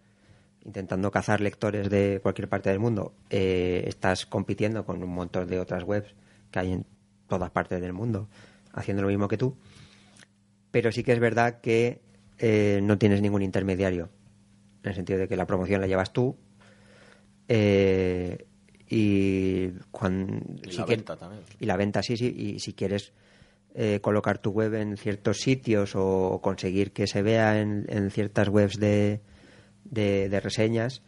intentando 0.64 1.11
cazar 1.11 1.40
lectores 1.40 1.88
de 1.90 2.20
cualquier 2.22 2.48
parte 2.48 2.70
del 2.70 2.79
mundo, 2.79 3.14
eh, 3.31 3.85
estás 3.87 4.26
compitiendo 4.26 4.85
con 4.85 5.03
un 5.03 5.11
montón 5.11 5.48
de 5.48 5.59
otras 5.59 5.85
webs 5.85 6.14
que 6.50 6.59
hay 6.59 6.72
en 6.72 6.87
todas 7.29 7.50
partes 7.50 7.81
del 7.81 7.92
mundo. 7.92 8.29
haciendo 8.72 9.03
lo 9.03 9.09
mismo 9.09 9.26
que 9.26 9.37
tú. 9.37 9.57
Pero 10.70 10.92
sí 10.92 11.03
que 11.03 11.12
es 11.12 11.18
verdad 11.18 11.61
que 11.61 12.00
eh, 12.38 12.81
no 12.83 12.98
tienes 12.98 13.20
ningún 13.20 13.42
intermediario. 13.42 14.09
En 14.85 14.90
el 14.90 14.94
sentido 14.94 15.18
de 15.18 15.26
que 15.29 15.37
la 15.37 15.46
promoción 15.46 15.81
la 15.81 15.87
llevas 15.88 16.12
tú. 16.12 16.37
eh, 17.48 18.46
y, 18.90 19.68
cuan- 19.92 20.42
Y 20.66 20.72
si 20.72 20.79
la 20.79 20.85
venta 20.87 21.16
también. 21.16 21.42
Y 21.61 21.66
la 21.66 21.76
venta, 21.76 22.03
sí, 22.03 22.16
sí. 22.16 22.26
Y 22.37 22.59
si 22.59 22.72
quieres 22.74 23.12
eh, 23.74 24.00
colocar 24.03 24.38
tu 24.38 24.50
web 24.50 24.74
en 24.74 24.96
ciertos 24.96 25.38
sitios 25.38 25.92
o 25.94 26.40
conseguir 26.42 26.90
que 26.92 27.07
se 27.07 27.22
vea 27.22 27.61
en, 27.61 27.87
en 27.88 28.11
ciertas 28.11 28.48
webs 28.48 28.79
de, 28.81 29.20
de, 29.85 30.29
de 30.29 30.40
reseñas, 30.40 31.03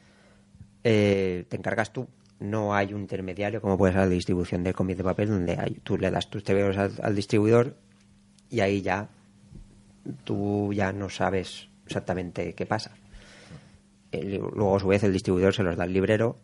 eh, 0.84 1.44
te 1.48 1.56
encargas 1.56 1.92
tú. 1.92 2.06
No 2.38 2.74
hay 2.74 2.92
un 2.94 3.00
intermediario 3.02 3.60
como 3.60 3.76
puede 3.78 3.92
ser 3.92 4.02
la 4.02 4.08
distribución 4.08 4.62
de 4.64 4.72
cómic 4.74 4.96
de 4.96 5.04
papel, 5.04 5.28
donde 5.28 5.56
hay- 5.58 5.80
tú 5.82 5.98
le 5.98 6.10
das 6.10 6.30
tus 6.30 6.42
TVOs 6.44 6.76
al, 6.76 6.92
al 7.02 7.14
distribuidor 7.16 7.76
y 8.50 8.60
ahí 8.60 8.80
ya 8.82 9.08
tú 10.24 10.72
ya 10.72 10.92
no 10.92 11.08
sabes 11.08 11.68
exactamente 11.86 12.54
qué 12.54 12.66
pasa. 12.66 12.92
El- 14.10 14.36
luego, 14.38 14.76
a 14.76 14.80
su 14.80 14.88
vez, 14.88 15.02
el 15.04 15.12
distribuidor 15.12 15.54
se 15.54 15.62
los 15.62 15.76
da 15.76 15.84
al 15.84 15.92
librero 15.92 16.38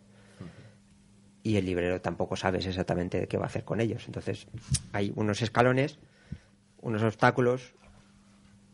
y 1.49 1.57
el 1.57 1.65
librero 1.65 2.01
tampoco 2.01 2.37
sabes 2.37 2.67
exactamente 2.67 3.27
qué 3.27 3.37
va 3.39 3.45
a 3.45 3.47
hacer 3.49 3.65
con 3.65 3.81
ellos. 3.81 4.03
Entonces, 4.07 4.47
hay 4.93 5.13
unos 5.17 5.41
escalones, 5.41 5.99
unos 6.83 7.03
obstáculos 7.03 7.73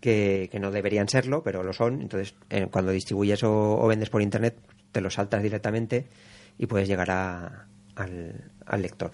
que, 0.00 0.48
que 0.50 0.58
no 0.58 0.70
deberían 0.70 1.08
serlo, 1.08 1.42
pero 1.42 1.62
lo 1.62 1.72
son. 1.72 2.00
Entonces, 2.02 2.34
eh, 2.50 2.66
cuando 2.70 2.90
distribuyes 2.92 3.42
o, 3.44 3.78
o 3.80 3.86
vendes 3.86 4.10
por 4.10 4.22
internet, 4.22 4.56
te 4.92 5.00
los 5.00 5.14
saltas 5.14 5.42
directamente 5.42 6.06
y 6.58 6.66
puedes 6.66 6.88
llegar 6.88 7.10
a- 7.10 7.66
al, 7.96 8.50
al 8.66 8.82
lector 8.82 9.12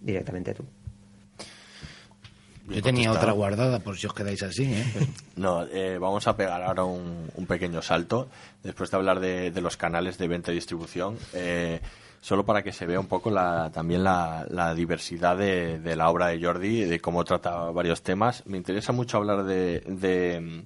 directamente 0.00 0.54
tú. 0.54 0.64
Yo 2.68 2.82
tenía 2.82 3.10
otra 3.12 3.32
guardada, 3.32 3.78
por 3.80 3.96
si 3.96 4.06
os 4.06 4.12
quedáis 4.12 4.42
así, 4.42 4.64
¿eh? 4.64 4.84
No, 5.36 5.64
eh, 5.64 5.96
vamos 5.98 6.26
a 6.26 6.36
pegar 6.36 6.60
ahora 6.62 6.84
un, 6.84 7.30
un 7.34 7.46
pequeño 7.46 7.80
salto 7.80 8.28
después 8.62 8.90
de 8.90 8.96
hablar 8.96 9.20
de, 9.20 9.50
de 9.50 9.60
los 9.60 9.76
canales 9.78 10.18
de 10.18 10.28
venta 10.28 10.50
y 10.52 10.56
distribución. 10.56 11.16
eh, 11.32 11.80
solo 12.28 12.44
para 12.44 12.62
que 12.62 12.72
se 12.72 12.84
vea 12.84 13.00
un 13.00 13.06
poco 13.06 13.30
la, 13.30 13.70
también 13.72 14.04
la, 14.04 14.74
diversidad 14.76 15.34
de, 15.34 15.96
la 15.96 16.10
obra 16.10 16.26
de 16.26 16.44
Jordi, 16.44 16.84
de 16.84 17.00
cómo 17.00 17.24
trata 17.24 17.70
varios 17.70 18.02
temas. 18.02 18.44
Me 18.44 18.58
interesa 18.58 18.92
mucho 18.92 19.16
hablar 19.16 19.44
de, 19.44 20.62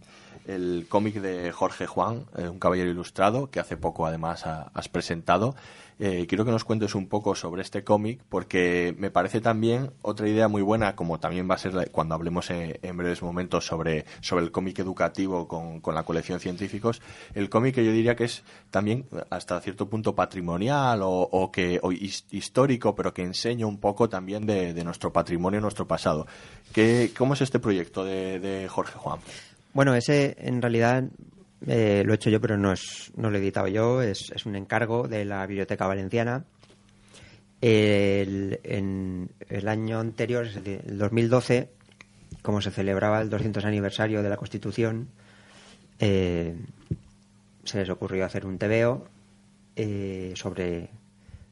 el 0.46 0.86
cómic 0.88 1.14
de 1.20 1.52
Jorge 1.52 1.86
Juan, 1.86 2.24
eh, 2.36 2.48
un 2.48 2.58
caballero 2.58 2.90
ilustrado, 2.90 3.50
que 3.50 3.60
hace 3.60 3.76
poco 3.76 4.06
además 4.06 4.46
ha- 4.46 4.70
has 4.74 4.88
presentado. 4.88 5.54
Eh, 5.98 6.26
quiero 6.26 6.44
que 6.44 6.50
nos 6.50 6.64
cuentes 6.64 6.96
un 6.96 7.06
poco 7.06 7.36
sobre 7.36 7.62
este 7.62 7.84
cómic 7.84 8.20
porque 8.28 8.92
me 8.98 9.10
parece 9.10 9.40
también 9.40 9.92
otra 10.00 10.26
idea 10.26 10.48
muy 10.48 10.62
buena, 10.62 10.96
como 10.96 11.20
también 11.20 11.48
va 11.48 11.54
a 11.54 11.58
ser 11.58 11.90
cuando 11.92 12.14
hablemos 12.16 12.50
en, 12.50 12.96
breves 12.96 13.22
momentos 13.22 13.66
sobre, 13.66 14.04
sobre 14.20 14.42
el 14.44 14.50
cómic 14.50 14.78
educativo 14.80 15.46
con, 15.46 15.80
con 15.80 15.94
la 15.94 16.02
colección 16.02 16.40
científicos, 16.40 17.00
el 17.34 17.48
cómic 17.50 17.76
que 17.76 17.84
yo 17.84 17.92
diría 17.92 18.16
que 18.16 18.24
es 18.24 18.42
también 18.70 19.06
hasta 19.30 19.60
cierto 19.60 19.88
punto 19.88 20.14
patrimonial 20.14 21.00
o, 21.04 21.50
que 21.52 21.78
histórico, 22.30 22.94
pero 22.96 23.12
que 23.14 23.22
enseña 23.22 23.66
un 23.66 23.78
poco 23.78 24.08
también 24.08 24.44
de, 24.46 24.72
de 24.74 24.84
nuestro 24.84 25.12
patrimonio, 25.12 25.60
nuestro 25.60 25.86
pasado. 25.86 26.26
¿Qué, 26.72 27.12
¿Cómo 27.16 27.34
es 27.34 27.42
este 27.42 27.58
proyecto 27.60 28.02
de, 28.04 28.40
de 28.40 28.66
Jorge 28.66 28.94
Juan? 28.98 29.20
Bueno, 29.72 29.94
ese 29.94 30.36
en 30.38 30.60
realidad 30.60 31.04
eh, 31.66 32.02
lo 32.04 32.12
he 32.12 32.16
hecho 32.16 32.30
yo, 32.30 32.40
pero 32.40 32.56
no, 32.56 32.72
es, 32.72 33.12
no 33.16 33.30
lo 33.30 33.36
he 33.36 33.40
editado 33.40 33.68
yo. 33.68 34.02
Es, 34.02 34.30
un 34.44 34.56
encargo 34.56 35.08
de 35.08 35.24
la 35.24 35.46
Biblioteca 35.46 35.86
Valenciana. 35.86 36.44
El, 37.60 38.60
en 38.64 39.30
el 39.48 39.68
año 39.68 40.00
anterior, 40.00 40.46
es 40.46 40.56
el 40.56 40.98
2012, 40.98 41.70
como 42.42 42.60
se 42.60 42.72
celebraba 42.72 43.20
el 43.20 43.30
200 43.30 43.64
aniversario 43.64 44.22
de 44.22 44.28
la 44.28 44.36
Constitución, 44.36 45.08
eh, 46.00 46.56
se 47.62 47.78
les 47.78 47.88
ocurrió 47.90 48.24
hacer 48.24 48.44
un 48.44 48.58
TVO 48.58 49.06
eh, 49.76 50.32
sobre, 50.34 50.90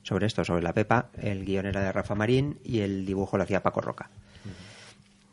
sobre 0.02 0.26
esto, 0.26 0.44
sobre 0.44 0.62
la 0.62 0.72
Pepa. 0.72 1.10
El 1.16 1.44
guion 1.44 1.66
era 1.66 1.82
de 1.82 1.92
Rafa 1.92 2.16
Marín 2.16 2.58
y 2.64 2.80
el 2.80 3.06
dibujo 3.06 3.36
lo 3.36 3.44
hacía 3.44 3.62
Paco 3.62 3.80
Roca. 3.80 4.10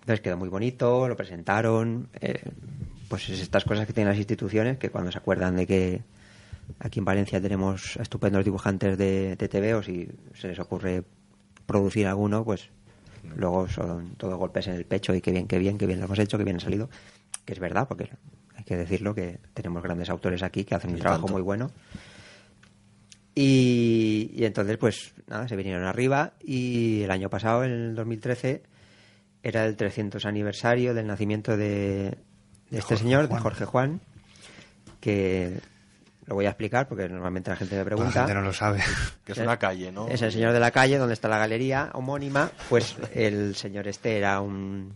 Entonces 0.08 0.22
quedó 0.24 0.38
muy 0.38 0.48
bonito, 0.48 1.10
lo 1.10 1.18
presentaron. 1.18 2.08
eh, 2.22 2.42
pues 3.10 3.28
es 3.28 3.42
estas 3.42 3.66
cosas 3.66 3.86
que 3.86 3.92
tienen 3.92 4.08
las 4.08 4.18
instituciones 4.18 4.78
que 4.78 4.90
cuando 4.90 5.12
se 5.12 5.18
acuerdan 5.18 5.58
de 5.58 5.68
que 5.68 6.02
aquí 6.80 7.00
en 7.00 7.06
Valencia 7.06 7.42
tenemos 7.42 7.98
a 7.98 8.04
estupendos 8.04 8.46
dibujantes 8.46 8.98
de, 8.98 9.36
de 9.36 9.48
TVOs 9.50 9.90
y 9.90 10.08
se 10.34 10.48
les 10.48 10.60
ocurre 10.60 11.04
producir 11.66 12.08
alguno, 12.08 12.46
pues 12.46 12.70
luego 13.36 13.68
son 13.68 14.16
todos 14.16 14.38
golpes 14.38 14.68
en 14.68 14.76
el 14.76 14.86
pecho 14.86 15.14
y 15.14 15.20
qué 15.20 15.32
bien, 15.32 15.46
qué 15.46 15.60
bien, 15.60 15.78
qué 15.78 15.86
bien 15.86 16.00
lo 16.00 16.06
hemos 16.06 16.20
hecho, 16.20 16.38
qué 16.38 16.46
bien 16.46 16.56
ha 16.56 16.62
salido. 16.62 16.90
Que 17.44 17.52
es 17.52 17.60
verdad, 17.60 17.86
porque 17.86 18.10
hay 18.56 18.64
que 18.64 18.78
decirlo 18.78 19.14
que 19.14 19.40
tenemos 19.54 19.84
grandes 19.84 20.10
autores 20.10 20.42
aquí 20.42 20.64
que 20.64 20.76
hacen 20.76 20.92
un 20.92 21.00
trabajo 21.00 21.24
tanto. 21.24 21.34
muy 21.34 21.42
bueno. 21.42 21.70
Y, 23.36 24.32
y 24.34 24.46
entonces, 24.46 24.78
pues 24.78 25.14
nada, 25.28 25.50
se 25.50 25.58
vinieron 25.58 25.84
arriba 25.84 26.32
y 26.42 27.02
el 27.04 27.12
año 27.12 27.30
pasado, 27.30 27.66
en 27.66 27.72
el 27.72 27.96
2013, 27.96 28.64
era 29.44 29.66
el 29.66 29.76
300 29.76 30.26
aniversario 30.26 30.94
del 30.94 31.08
nacimiento 31.08 31.56
de, 31.58 32.18
de 32.70 32.78
este 32.80 32.82
Jorge 32.82 32.98
señor, 32.98 33.28
Juan. 33.28 33.38
de 33.40 33.44
Jorge 33.44 33.66
Juan, 33.66 34.02
que 35.00 35.60
lo 36.26 36.36
voy 36.36 36.46
a 36.46 36.50
explicar 36.50 36.88
porque 36.88 37.08
normalmente 37.08 37.50
la 37.50 37.56
gente 37.56 37.76
me 37.76 37.80
La 37.80 37.86
pregunta. 37.86 38.12
gente 38.12 38.34
no 38.34 38.42
lo 38.42 38.54
sabe. 38.54 38.82
Que 39.24 39.32
es 39.34 39.38
una 39.40 39.58
calle, 39.58 39.92
¿no? 39.92 40.08
Es 40.08 40.22
el 40.22 40.32
señor 40.32 40.54
de 40.54 40.60
la 40.60 40.72
calle, 40.72 40.98
donde 40.98 41.14
está 41.14 41.28
la 41.28 41.38
galería 41.38 41.90
homónima. 41.94 42.50
Pues 42.70 42.96
el 43.14 43.56
señor 43.56 43.88
este 43.88 44.18
era 44.18 44.40
un 44.42 44.94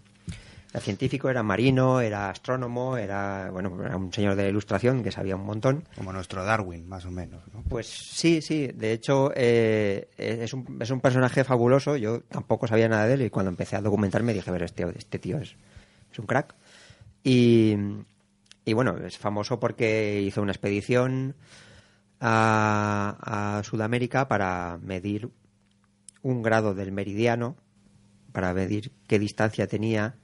era 0.72 0.80
científico, 0.82 1.30
era 1.30 1.44
marino, 1.44 2.00
era 2.00 2.30
astrónomo, 2.30 2.96
era 2.96 3.50
bueno, 3.52 3.78
era 3.84 3.98
un 3.98 4.14
señor 4.14 4.36
de 4.36 4.48
ilustración 4.48 5.04
que 5.04 5.12
sabía 5.12 5.36
un 5.36 5.46
montón. 5.46 5.84
Como 5.98 6.14
nuestro 6.14 6.46
Darwin, 6.46 6.88
más 6.88 7.06
o 7.06 7.12
menos. 7.12 7.42
¿no? 7.54 7.62
Pues 7.68 7.88
sí, 7.88 8.42
sí. 8.42 8.68
De 8.68 8.94
hecho, 8.94 9.32
eh, 9.36 10.10
es, 10.18 10.54
un, 10.54 10.78
es 10.82 10.90
un 10.90 11.02
personaje 11.02 11.44
fabuloso. 11.44 11.98
Yo 11.98 12.22
tampoco 12.22 12.68
sabía 12.68 12.88
nada 12.88 13.06
de 13.06 13.16
él 13.16 13.22
y 13.24 13.30
cuando 13.30 13.50
empecé 13.50 13.76
a 13.76 13.82
documentarme 13.82 14.34
dije, 14.34 14.50
pero 14.50 14.64
este, 14.64 14.88
este 14.98 15.20
tío 15.20 15.40
es, 15.40 15.58
es 16.10 16.20
un 16.20 16.26
crack. 16.26 16.56
Y, 17.22 17.76
y 18.64 18.72
bueno, 18.72 18.98
es 19.06 19.18
famoso 19.18 19.60
porque 19.60 20.22
hizo 20.22 20.42
una 20.42 20.54
expedición 20.54 21.36
a, 22.22 23.58
a 23.58 23.64
Sudamérica 23.64 24.30
para 24.30 24.80
medir 24.82 25.30
un 26.22 26.42
grado 26.42 26.74
del 26.74 26.94
meridiano, 26.94 27.58
para 28.32 28.54
medir 28.54 28.94
qué 29.08 29.20
distancia 29.20 29.68
tenía 29.68 30.16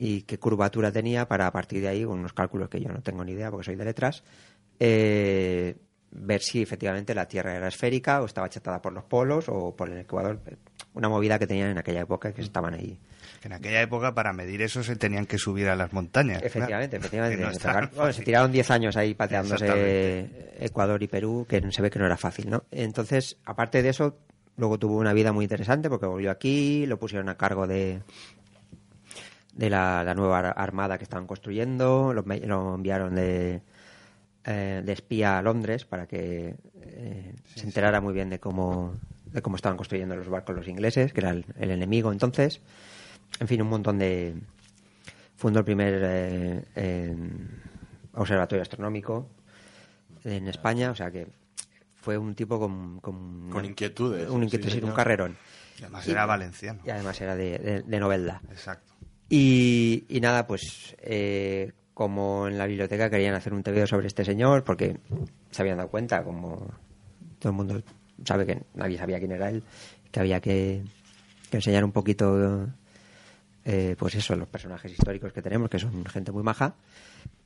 y 0.00 0.22
qué 0.22 0.38
curvatura 0.38 0.92
tenía, 0.92 1.26
para 1.26 1.46
a 1.48 1.52
partir 1.52 1.80
de 1.82 1.88
ahí, 1.88 2.04
unos 2.04 2.32
cálculos 2.32 2.68
que 2.68 2.80
yo 2.80 2.88
no 2.88 3.02
tengo 3.02 3.24
ni 3.24 3.32
idea 3.32 3.50
porque 3.50 3.64
soy 3.66 3.74
de 3.76 3.84
letras, 3.84 4.22
eh, 4.80 5.76
ver 6.10 6.40
si 6.40 6.62
efectivamente 6.62 7.14
la 7.14 7.26
Tierra 7.26 7.54
era 7.56 7.68
esférica 7.68 8.22
o 8.22 8.26
estaba 8.26 8.46
achatada 8.46 8.80
por 8.80 8.92
los 8.92 9.04
polos 9.04 9.46
o 9.48 9.74
por 9.76 9.90
el 9.90 9.98
Ecuador. 9.98 10.40
Una 10.94 11.08
movida 11.08 11.38
que 11.38 11.46
tenían 11.46 11.70
en 11.70 11.78
aquella 11.78 12.00
época 12.00 12.32
que 12.32 12.40
estaban 12.42 12.74
ahí. 12.74 12.98
En 13.44 13.52
aquella 13.52 13.82
época, 13.82 14.14
para 14.14 14.32
medir 14.32 14.62
eso, 14.62 14.82
se 14.82 14.96
tenían 14.96 15.26
que 15.26 15.38
subir 15.38 15.68
a 15.68 15.76
las 15.76 15.92
montañas. 15.92 16.42
Efectivamente, 16.42 16.98
Claro. 16.98 17.06
efectivamente. 17.06 17.44
No 17.44 17.50
tragaron- 17.52 17.90
bueno, 17.94 18.12
se 18.12 18.22
tiraron 18.22 18.50
10 18.52 18.70
años 18.70 18.96
ahí 18.96 19.14
pateándose. 19.14 19.66
Ecuador 20.60 21.02
y 21.02 21.08
Perú, 21.08 21.46
que 21.48 21.60
se 21.70 21.82
ve 21.82 21.90
que 21.90 21.98
no 21.98 22.06
era 22.06 22.16
fácil, 22.16 22.50
¿no? 22.50 22.64
Entonces, 22.70 23.36
aparte 23.44 23.82
de 23.82 23.90
eso, 23.90 24.16
luego 24.56 24.78
tuvo 24.78 24.96
una 24.96 25.12
vida 25.12 25.32
muy 25.32 25.44
interesante 25.44 25.88
porque 25.88 26.06
volvió 26.06 26.30
aquí, 26.30 26.86
lo 26.86 26.98
pusieron 26.98 27.28
a 27.28 27.36
cargo 27.36 27.66
de 27.66 28.00
de 29.58 29.68
la, 29.70 30.04
la 30.04 30.14
nueva 30.14 30.38
ar- 30.38 30.54
armada 30.56 30.96
que 30.98 31.04
estaban 31.04 31.26
construyendo, 31.26 32.14
lo, 32.14 32.22
lo 32.22 32.74
enviaron 32.76 33.14
de, 33.16 33.60
eh, 34.44 34.82
de 34.84 34.92
espía 34.92 35.36
a 35.36 35.42
Londres 35.42 35.84
para 35.84 36.06
que 36.06 36.54
eh, 36.80 37.34
se 37.54 37.66
enterara 37.66 38.00
muy 38.00 38.14
bien 38.14 38.30
de 38.30 38.38
cómo, 38.38 38.94
de 39.26 39.42
cómo 39.42 39.56
estaban 39.56 39.76
construyendo 39.76 40.14
los 40.14 40.28
barcos 40.28 40.54
los 40.54 40.68
ingleses, 40.68 41.12
que 41.12 41.20
era 41.20 41.30
el, 41.30 41.44
el 41.58 41.72
enemigo 41.72 42.12
entonces. 42.12 42.60
En 43.40 43.48
fin, 43.48 43.60
un 43.60 43.68
montón 43.68 43.98
de... 43.98 44.36
Fundó 45.36 45.58
el 45.58 45.64
primer 45.64 46.00
eh, 46.04 46.64
eh, 46.76 47.16
observatorio 48.14 48.62
astronómico 48.62 49.28
en 50.24 50.46
España, 50.48 50.90
o 50.90 50.94
sea 50.94 51.10
que 51.10 51.26
fue 51.96 52.16
un 52.16 52.34
tipo 52.36 52.60
con... 52.60 53.00
Con, 53.00 53.50
Con 53.50 53.64
inquietudes, 53.64 54.30
Un 54.30 54.44
inquietud, 54.44 54.70
sí, 54.70 54.80
un 54.82 54.92
carrerón. 54.92 55.36
Y 55.78 55.82
además 55.82 56.06
era 56.08 56.26
valenciano. 56.26 56.80
Y 56.86 56.90
además 56.90 57.20
era 57.20 57.34
de, 57.36 57.58
de, 57.58 57.82
de 57.82 58.00
Novelda. 58.00 58.40
Exacto. 58.50 58.92
Y, 59.28 60.06
nada, 60.22 60.46
pues 60.46 60.96
eh, 61.00 61.72
como 61.92 62.48
en 62.48 62.56
la 62.56 62.66
biblioteca 62.66 63.10
querían 63.10 63.34
hacer 63.34 63.52
un 63.52 63.62
TVO 63.62 63.86
sobre 63.86 64.06
este 64.06 64.24
señor, 64.24 64.64
porque 64.64 64.98
se 65.50 65.62
habían 65.62 65.76
dado 65.76 65.90
cuenta, 65.90 66.22
como 66.24 66.66
todo 67.38 67.50
el 67.50 67.56
mundo 67.56 67.82
sabe 68.24 68.46
que 68.46 68.62
nadie 68.74 68.98
sabía 68.98 69.18
quién 69.18 69.32
era 69.32 69.50
él, 69.50 69.62
que 70.10 70.20
había 70.20 70.40
que, 70.40 70.82
que 71.50 71.56
enseñar 71.58 71.84
un 71.84 71.92
poquito, 71.92 72.68
eh, 73.64 73.96
pues 73.98 74.14
eso, 74.14 74.34
los 74.34 74.48
personajes 74.48 74.92
históricos 74.92 75.32
que 75.32 75.42
tenemos, 75.42 75.68
que 75.68 75.78
son 75.78 76.04
gente 76.06 76.32
muy 76.32 76.42
maja. 76.42 76.74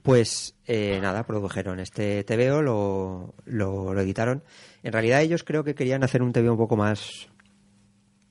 Pues 0.02 0.54
eh, 0.66 0.98
nada, 1.00 1.24
produjeron 1.24 1.78
este 1.78 2.24
TVO, 2.24 2.62
lo, 2.62 3.34
lo, 3.44 3.94
lo 3.94 4.00
editaron. 4.00 4.42
En 4.82 4.92
realidad 4.92 5.22
ellos 5.22 5.44
creo 5.44 5.62
que 5.64 5.74
querían 5.74 6.02
hacer 6.02 6.22
un 6.22 6.32
TVO 6.32 6.52
un 6.52 6.58
poco 6.58 6.76
más, 6.76 7.28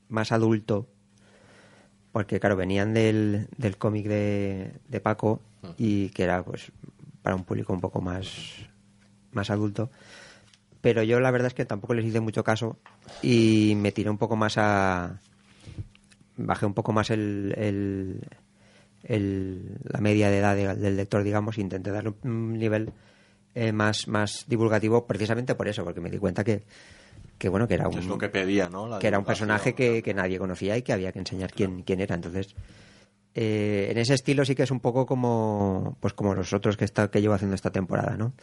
más 0.10 0.32
adulto, 0.32 0.88
porque 2.12 2.40
claro, 2.40 2.56
venían 2.56 2.94
del, 2.94 3.48
del 3.58 3.78
cómic 3.78 4.08
de, 4.08 4.74
de 4.88 5.00
Paco 5.00 5.42
y 5.78 6.10
que 6.10 6.24
era 6.24 6.44
pues 6.44 6.72
para 7.22 7.36
un 7.36 7.44
público 7.44 7.72
un 7.74 7.82
poco 7.82 8.02
más, 8.02 8.28
más 9.32 9.50
adulto. 9.50 9.90
Pero 10.82 11.04
yo 11.04 11.20
la 11.20 11.32
verdad 11.32 11.48
es 11.48 11.54
que 11.54 11.66
tampoco 11.66 11.94
les 11.94 12.06
hice 12.06 12.20
mucho 12.20 12.44
caso 12.44 12.78
y 13.22 13.74
me 13.78 13.92
tiré 13.92 14.10
un 14.10 14.18
poco 14.18 14.36
más 14.36 14.56
a... 14.58 15.20
Bajé 16.38 16.66
un 16.66 16.74
poco 16.74 16.92
más 16.92 17.10
el, 17.12 17.54
el- 17.58 18.22
el- 19.04 19.78
la 19.84 20.00
media 20.02 20.30
de 20.30 20.40
edad 20.40 20.56
de- 20.56 20.76
del 20.76 20.98
lector, 20.98 21.24
digamos, 21.24 21.58
e 21.58 21.62
intenté 21.62 21.92
darle 21.92 22.14
un 22.24 22.54
nivel 22.58 22.92
eh, 23.54 23.72
más, 23.72 24.08
más 24.08 24.46
divulgativo 24.48 25.06
precisamente 25.06 25.56
por 25.56 25.68
eso, 25.68 25.84
porque 25.84 26.02
me 26.02 26.10
di 26.10 26.18
cuenta 26.18 26.44
que, 26.44 26.64
que 27.42 27.50
bueno, 27.50 27.68
que 27.68 27.74
era 27.74 27.88
un, 27.88 27.98
Es 27.98 28.06
lo 28.06 28.20
que 28.20 28.30
pedía, 28.30 28.70
¿no? 28.70 28.88
La 28.88 29.00
que 29.00 29.08
era 29.08 29.18
un 29.18 29.26
personaje 29.26 29.74
que, 29.74 30.04
que 30.04 30.14
nadie 30.14 30.38
conocía 30.38 30.78
y 30.78 30.84
que 30.84 30.94
había 30.94 31.12
que 31.12 31.18
enseñar 31.18 31.52
quién, 31.52 31.82
quién 31.82 32.00
era. 32.00 32.14
Entonces, 32.14 32.56
eh, 33.34 33.88
en 33.90 33.98
ese 33.98 34.14
estilo 34.14 34.46
sí 34.46 34.54
que 34.54 34.62
es 34.62 34.70
un 34.70 34.80
poco 34.80 35.08
como 35.08 35.98
pues 36.00 36.14
como 36.14 36.36
los 36.36 36.54
otros 36.54 36.78
que 36.78 36.86
está, 36.86 37.10
que 37.10 37.20
llevo 37.20 37.34
haciendo 37.34 37.56
esta 37.56 37.72
temporada, 37.72 38.16
¿no? 38.16 38.34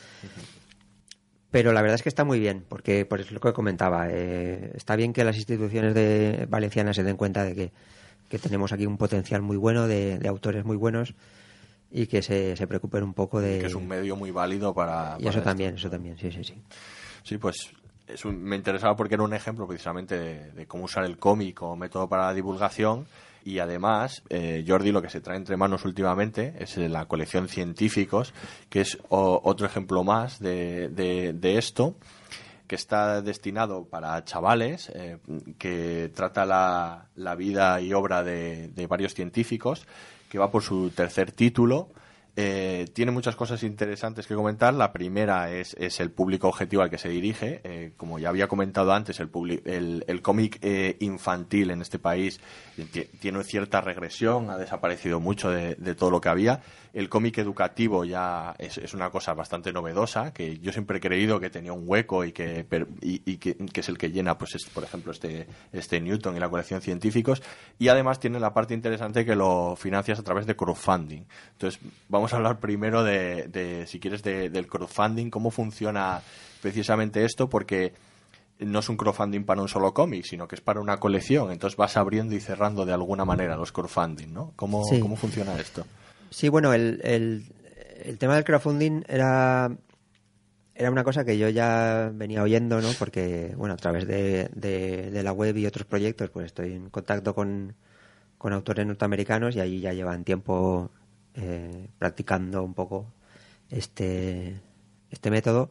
Pero 1.52 1.72
la 1.72 1.80
verdad 1.80 1.94
es 1.94 2.02
que 2.02 2.08
está 2.08 2.24
muy 2.24 2.40
bien, 2.40 2.64
porque 2.68 3.06
por 3.06 3.20
eso 3.20 3.28
es 3.28 3.34
lo 3.34 3.40
que 3.40 3.52
comentaba. 3.52 4.08
eh, 4.10 4.72
está 4.74 4.96
bien 4.96 5.12
que 5.12 5.22
las 5.22 5.36
instituciones 5.36 5.94
de 5.94 6.46
valencianas 6.50 6.96
se 6.96 7.04
den 7.04 7.16
cuenta 7.16 7.44
de 7.44 7.54
que, 7.54 7.72
que 8.28 8.38
tenemos 8.40 8.72
aquí 8.72 8.84
un 8.84 8.98
potencial 8.98 9.42
muy 9.42 9.56
bueno 9.56 9.86
de, 9.86 10.18
de 10.18 10.28
autores 10.28 10.64
muy 10.64 10.76
buenos 10.76 11.14
y 11.88 12.08
que 12.08 12.20
se, 12.20 12.56
se 12.56 12.66
preocupen 12.66 13.04
un 13.04 13.14
poco 13.14 13.40
de... 13.40 13.60
Que 13.60 13.66
es 13.66 13.74
un 13.76 13.86
medio 13.86 14.16
muy 14.16 14.32
válido 14.32 14.74
para... 14.74 15.14
y 15.20 15.22
para 15.22 15.30
eso 15.30 15.38
esto. 15.38 15.42
también, 15.42 15.76
eso 15.76 15.88
también, 15.88 16.18
sí, 16.18 16.32
sí, 16.32 16.42
sí. 16.42 16.54
Sí, 17.22 17.38
pues 17.38 17.70
es 18.08 18.24
un- 18.24 18.42
me 18.42 18.56
interesaba 18.56 18.96
porque 18.96 19.14
era 19.14 19.22
un 19.22 19.34
ejemplo 19.34 19.66
precisamente 19.66 20.18
de, 20.18 20.66
cómo 20.66 20.84
usar 20.84 21.04
el 21.04 21.18
cómic 21.18 21.54
como 21.56 21.76
método 21.76 22.08
para 22.08 22.26
la 22.26 22.34
divulgación 22.34 23.06
y 23.44 23.58
además 23.60 24.22
eh, 24.28 24.64
Jordi 24.66 24.92
lo 24.92 25.00
que 25.00 25.08
se 25.10 25.20
trae 25.20 25.36
entre 25.36 25.56
manos 25.56 25.84
últimamente 25.84 26.54
es 26.58 26.76
la 26.76 27.06
colección 27.06 27.48
científicos 27.48 28.34
que 28.68 28.80
es 28.82 28.98
otro 29.08 29.66
ejemplo 29.66 30.04
más 30.04 30.38
de, 30.40 31.36
esto 31.42 31.94
que 32.66 32.74
está 32.74 33.22
destinado 33.22 33.86
para 33.86 34.22
chavales, 34.26 34.90
eh, 34.94 35.16
que 35.56 36.10
trata 36.14 36.44
la, 36.44 37.34
vida 37.34 37.80
y 37.80 37.94
obra 37.94 38.22
de 38.22 38.86
varios 38.86 39.14
científicos, 39.14 39.86
que 40.28 40.38
va 40.38 40.50
por 40.50 40.62
su 40.62 40.90
tercer 40.90 41.32
título. 41.32 41.88
Eh, 42.40 42.86
tiene 42.92 43.10
muchas 43.10 43.34
cosas 43.34 43.64
interesantes 43.64 44.28
que 44.28 44.36
comentar. 44.36 44.72
La 44.72 44.92
primera 44.92 45.50
es, 45.50 45.74
es 45.76 45.98
el 45.98 46.12
público 46.12 46.46
objetivo 46.46 46.82
al 46.82 46.88
que 46.88 46.96
se 46.96 47.08
dirige. 47.08 47.60
Eh, 47.64 47.94
como 47.96 48.20
ya 48.20 48.28
había 48.28 48.46
comentado 48.46 48.92
antes, 48.92 49.18
el, 49.18 49.28
el, 49.64 50.04
el 50.06 50.22
cómic 50.22 50.60
eh, 50.62 50.96
infantil 51.00 51.72
en 51.72 51.82
este 51.82 51.98
país 51.98 52.38
ti- 52.92 53.06
tiene 53.18 53.42
cierta 53.42 53.80
regresión, 53.80 54.50
ha 54.50 54.56
desaparecido 54.56 55.18
mucho 55.18 55.50
de, 55.50 55.74
todo 55.96 56.12
lo 56.12 56.20
que 56.20 56.28
había. 56.28 56.62
El 56.94 57.08
cómic 57.08 57.38
educativo 57.38 58.04
ya 58.04 58.54
es, 58.56 58.78
es 58.78 58.94
una 58.94 59.10
cosa 59.10 59.34
bastante 59.34 59.72
novedosa, 59.72 60.32
que 60.32 60.58
yo 60.58 60.70
siempre 60.72 60.98
he 60.98 61.00
creído 61.00 61.40
que 61.40 61.50
tenía 61.50 61.72
un 61.72 61.82
hueco 61.86 62.24
y 62.24 62.30
que, 62.30 62.64
y, 63.02 63.36
que, 63.38 63.56
que 63.56 63.80
es 63.80 63.88
el 63.88 63.98
que 63.98 64.12
llena, 64.12 64.38
pues, 64.38 64.54
es, 64.54 64.64
por 64.66 64.84
ejemplo, 64.84 65.10
este, 65.10 65.48
este 65.72 66.00
Newton 66.00 66.36
y 66.36 66.40
la 66.40 66.48
colección 66.48 66.80
científicos. 66.80 67.42
Y 67.80 67.88
además 67.88 68.20
tiene 68.20 68.38
la 68.38 68.54
parte 68.54 68.74
interesante 68.74 69.24
que 69.24 69.34
lo 69.34 69.74
financias 69.74 70.20
a 70.20 70.22
través 70.22 70.46
de 70.46 70.54
crowdfunding. 70.54 71.24
Entonces, 71.52 71.80
vamos 72.08 72.27
a 72.32 72.36
hablar 72.36 72.60
primero 72.60 73.02
de, 73.04 73.48
de, 73.48 73.86
si 73.86 74.00
quieres, 74.00 74.22
de- 74.22 74.50
del 74.50 74.66
crowdfunding, 74.66 75.30
cómo 75.30 75.50
funciona 75.50 76.20
precisamente 76.62 77.24
esto, 77.24 77.48
porque 77.48 77.92
no 78.60 78.80
es 78.80 78.88
un 78.88 78.96
crowdfunding 78.96 79.44
para 79.44 79.62
un 79.62 79.68
solo 79.68 79.94
cómic, 79.94 80.24
sino 80.24 80.48
que 80.48 80.56
es 80.56 80.60
para 80.60 80.80
una 80.80 80.98
colección. 80.98 81.52
Entonces 81.52 81.76
vas 81.76 81.96
abriendo 81.96 82.34
y 82.34 82.40
cerrando 82.40 82.84
de 82.84 82.92
alguna 82.92 83.24
manera 83.24 83.56
los 83.56 83.70
crowdfunding, 83.72 84.32
¿no? 84.32 84.52
¿Cómo, 84.56 84.82
Sí. 84.84 84.98
¿cómo 85.00 85.16
funciona 85.16 85.54
esto? 85.60 85.84
Sí, 86.30 86.48
bueno, 86.48 86.72
el, 86.72 87.00
el, 87.04 87.44
el 88.04 88.18
tema 88.18 88.34
del 88.34 88.44
crowdfunding 88.44 89.02
era, 89.08 89.70
era 90.74 90.90
una 90.90 91.04
cosa 91.04 91.24
que 91.24 91.38
yo 91.38 91.48
ya 91.48 92.10
venía 92.12 92.42
oyendo, 92.42 92.80
¿no? 92.80 92.90
Porque, 92.98 93.54
bueno, 93.56 93.74
a 93.74 93.78
través 93.78 94.06
de, 94.06 94.48
de, 94.54 95.10
de 95.10 95.22
la 95.22 95.32
web 95.32 95.56
y 95.56 95.66
otros 95.66 95.86
proyectos, 95.86 96.30
pues 96.30 96.46
estoy 96.46 96.72
en 96.74 96.90
contacto 96.90 97.34
con, 97.34 97.74
con 98.38 98.52
autores 98.52 98.86
norteamericanos 98.86 99.56
y 99.56 99.60
ahí 99.60 99.80
ya 99.80 99.92
llevan 99.92 100.24
tiempo 100.24 100.90
eh, 101.40 101.88
practicando 101.98 102.62
un 102.62 102.74
poco 102.74 103.06
este, 103.70 104.60
este 105.10 105.30
método. 105.30 105.70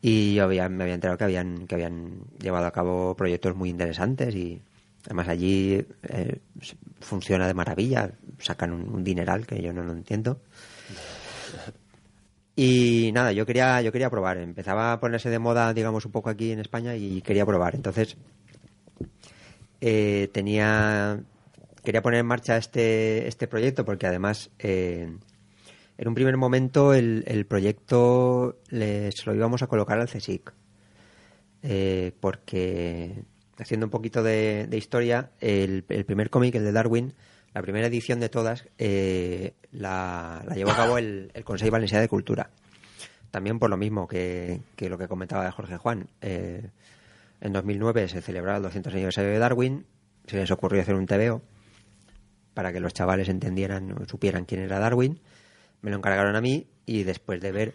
Y 0.00 0.34
yo 0.34 0.44
había, 0.44 0.68
me 0.68 0.84
había 0.84 0.94
enterado 0.94 1.16
que 1.16 1.24
habían, 1.24 1.66
que 1.66 1.74
habían 1.74 2.24
llevado 2.38 2.66
a 2.66 2.72
cabo 2.72 3.14
proyectos 3.16 3.56
muy 3.56 3.70
interesantes 3.70 4.34
y 4.34 4.60
además 5.06 5.28
allí 5.28 5.86
eh, 6.02 6.38
funciona 7.00 7.46
de 7.46 7.54
maravilla, 7.54 8.10
sacan 8.38 8.72
un, 8.72 8.88
un 8.88 9.04
dineral 9.04 9.46
que 9.46 9.62
yo 9.62 9.72
no 9.72 9.82
lo 9.82 9.92
entiendo. 9.92 10.40
Y 12.56 13.10
nada, 13.12 13.32
yo 13.32 13.46
quería, 13.46 13.82
yo 13.82 13.90
quería 13.90 14.10
probar. 14.10 14.38
Empezaba 14.38 14.92
a 14.92 15.00
ponerse 15.00 15.28
de 15.28 15.38
moda, 15.38 15.74
digamos, 15.74 16.04
un 16.06 16.12
poco 16.12 16.30
aquí 16.30 16.52
en 16.52 16.60
España 16.60 16.94
y 16.96 17.20
quería 17.20 17.44
probar. 17.44 17.74
Entonces, 17.74 18.16
eh, 19.80 20.28
tenía, 20.32 21.20
quería 21.84 22.02
poner 22.02 22.20
en 22.20 22.26
marcha 22.26 22.56
este, 22.56 23.28
este 23.28 23.46
proyecto 23.46 23.84
porque 23.84 24.06
además, 24.06 24.50
eh, 24.58 25.08
en 25.98 26.08
un 26.08 26.14
primer 26.14 26.36
momento, 26.36 26.94
el, 26.94 27.22
el 27.26 27.46
proyecto 27.46 28.58
le- 28.70 29.12
se 29.12 29.24
lo 29.26 29.34
íbamos 29.34 29.62
a 29.62 29.66
colocar 29.68 30.00
al 30.00 30.08
CSIC. 30.08 30.52
Eh, 31.62 32.12
porque, 32.20 33.22
haciendo 33.58 33.86
un 33.86 33.90
poquito 33.90 34.22
de, 34.22 34.66
de 34.68 34.76
historia, 34.76 35.30
el, 35.40 35.82
primer 35.84 36.30
cómic, 36.30 36.54
el 36.56 36.64
de 36.64 36.72
Darwin, 36.72 37.14
la 37.54 37.62
primera 37.62 37.86
edición 37.86 38.20
de 38.20 38.28
todas, 38.28 38.66
eh, 38.78 39.54
la, 39.72 40.42
la 40.46 40.54
llevó 40.56 40.72
a 40.72 40.76
cabo 40.76 40.98
el, 40.98 41.30
el 41.34 41.44
Consejo 41.44 41.70
Valenciano 41.70 42.02
de 42.02 42.08
Cultura. 42.08 42.50
También 43.30 43.58
por 43.58 43.70
lo 43.70 43.76
mismo 43.76 44.06
que, 44.06 44.60
que 44.76 44.88
lo 44.88 44.98
que 44.98 45.08
comentaba 45.08 45.50
Jorge 45.52 45.76
Juan. 45.76 46.08
Eh, 46.20 46.68
en 47.40 47.52
2009 47.52 48.08
se 48.08 48.22
celebraba 48.22 48.58
el 48.58 48.62
200 48.64 48.92
aniversario 48.92 49.30
de 49.30 49.38
Darwin, 49.38 49.86
se 50.26 50.36
les 50.36 50.50
ocurrió 50.50 50.82
hacer 50.82 50.94
un 50.94 51.06
TVO 51.06 51.42
para 52.54 52.72
que 52.72 52.80
los 52.80 52.94
chavales 52.94 53.28
entendieran 53.28 53.92
o 53.92 54.04
supieran 54.06 54.44
quién 54.44 54.62
era 54.62 54.78
Darwin. 54.78 55.20
Me 55.82 55.90
lo 55.90 55.96
encargaron 55.96 56.36
a 56.36 56.40
mí 56.40 56.66
y 56.86 57.02
después 57.02 57.40
de 57.40 57.52
ver 57.52 57.74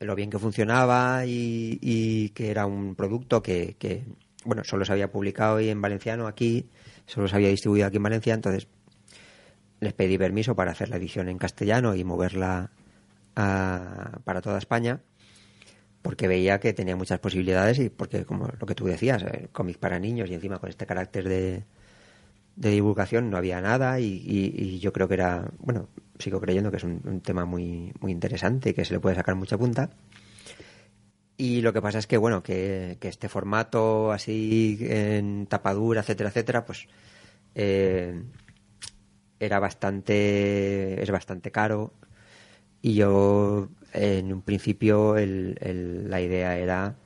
lo 0.00 0.14
bien 0.14 0.30
que 0.30 0.38
funcionaba 0.38 1.24
y, 1.26 2.30
que 2.34 2.50
era 2.50 2.66
un 2.66 2.94
producto 2.94 3.42
que, 3.42 4.04
bueno, 4.44 4.62
solo 4.64 4.84
se 4.84 4.92
había 4.92 5.10
publicado 5.10 5.56
hoy 5.56 5.70
en 5.70 5.80
valenciano 5.80 6.26
aquí, 6.28 6.68
solo 7.06 7.26
se 7.26 7.34
había 7.34 7.48
distribuido 7.48 7.86
aquí 7.86 7.96
en 7.96 8.02
Valencia, 8.04 8.34
entonces 8.34 8.68
les 9.80 9.92
pedí 9.94 10.18
permiso 10.18 10.54
para 10.54 10.72
hacer 10.72 10.88
la 10.88 10.96
edición 10.96 11.28
en 11.28 11.38
castellano 11.38 11.94
y 11.94 12.04
moverla 12.04 12.70
a- 13.34 14.20
para 14.24 14.40
toda 14.40 14.58
España 14.58 15.00
porque 16.02 16.28
veía 16.28 16.60
que 16.60 16.72
tenía 16.72 16.96
muchas 16.96 17.18
posibilidades 17.18 17.78
y 17.78 17.90
porque, 17.90 18.24
como 18.24 18.48
lo 18.58 18.66
que 18.66 18.74
tú 18.74 18.86
decías, 18.86 19.22
eh, 19.24 19.48
cómic 19.52 19.78
para 19.78 19.98
niños 19.98 20.30
y 20.30 20.34
encima 20.34 20.58
con 20.58 20.70
este 20.70 20.86
carácter 20.86 21.28
de, 21.28 21.64
de 22.58 22.70
divulgación 22.70 23.30
no 23.30 23.36
había 23.36 23.60
nada 23.60 24.00
y, 24.00 24.78
yo 24.80 24.92
creo 24.92 25.06
que 25.06 25.14
era, 25.14 25.48
bueno, 25.58 25.88
sigo 26.18 26.40
creyendo 26.40 26.70
que 26.72 26.78
es 26.78 26.84
un, 26.84 27.20
tema 27.20 27.44
muy, 27.44 27.92
muy 28.00 28.10
interesante 28.10 28.74
que 28.74 28.84
se 28.84 28.94
le 28.94 29.00
puede 29.00 29.14
sacar 29.14 29.36
mucha 29.36 29.56
punta. 29.56 29.90
Y 31.36 31.60
lo 31.62 31.72
que 31.72 31.80
pasa 31.80 31.98
es 32.00 32.08
que, 32.08 32.16
bueno, 32.16 32.42
que, 32.42 32.96
que 33.00 33.06
este 33.06 33.28
formato 33.28 34.10
así 34.10 34.76
en 34.80 35.46
tapadura, 35.46 36.00
etcétera, 36.00 36.30
etcétera, 36.30 36.64
pues 36.64 36.88
eh, 37.54 38.20
era 39.38 39.60
bastante, 39.60 41.00
es 41.00 41.10
bastante 41.12 41.52
caro 41.52 41.92
y 42.82 42.94
yo 42.94 43.68
en 43.92 44.32
un 44.32 44.42
principio 44.42 45.16
el- 45.16 45.58
el- 45.60 46.10
la 46.10 46.20
idea 46.20 46.58
era 46.58 46.96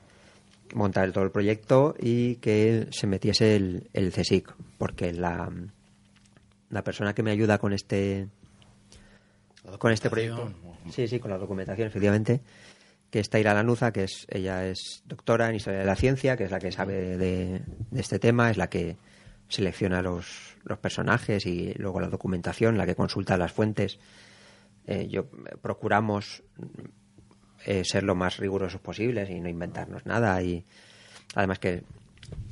montar 0.73 1.11
todo 1.11 1.23
el 1.23 1.31
proyecto 1.31 1.95
y 1.99 2.35
que 2.35 2.87
se 2.91 3.07
metiese 3.07 3.55
el, 3.55 3.89
el 3.93 4.11
CSIC, 4.11 4.53
porque 4.77 5.13
la, 5.13 5.51
la 6.69 6.83
persona 6.83 7.13
que 7.13 7.23
me 7.23 7.31
ayuda 7.31 7.57
con 7.57 7.73
este 7.73 8.27
con 9.79 9.91
este 9.91 10.09
proyecto, 10.09 10.51
sí, 10.89 11.07
sí, 11.07 11.19
con 11.19 11.31
la 11.31 11.37
documentación, 11.37 11.87
efectivamente, 11.87 12.41
que 13.09 13.19
es 13.19 13.29
Taira 13.29 13.53
Lanuza, 13.53 13.93
que 13.93 14.03
es 14.03 14.25
ella 14.29 14.65
es 14.67 15.03
doctora 15.05 15.49
en 15.49 15.55
historia 15.55 15.79
de 15.79 15.85
la 15.85 15.95
ciencia, 15.95 16.35
que 16.35 16.43
es 16.43 16.51
la 16.51 16.59
que 16.59 16.71
sabe 16.71 17.17
de, 17.17 17.61
de 17.91 18.01
este 18.01 18.19
tema, 18.19 18.51
es 18.51 18.57
la 18.57 18.69
que 18.69 18.97
selecciona 19.47 20.01
los, 20.01 20.57
los 20.63 20.79
personajes 20.79 21.45
y 21.45 21.73
luego 21.75 22.01
la 22.01 22.09
documentación, 22.09 22.77
la 22.77 22.85
que 22.85 22.95
consulta 22.95 23.37
las 23.37 23.51
fuentes. 23.51 23.99
Eh, 24.85 25.07
yo 25.07 25.27
procuramos 25.61 26.43
eh, 27.65 27.83
ser 27.85 28.03
lo 28.03 28.15
más 28.15 28.37
rigurosos 28.37 28.81
posibles 28.81 29.29
y 29.29 29.39
no 29.39 29.49
inventarnos 29.49 30.05
nada. 30.05 30.41
Y 30.41 30.63
además 31.35 31.59
que 31.59 31.83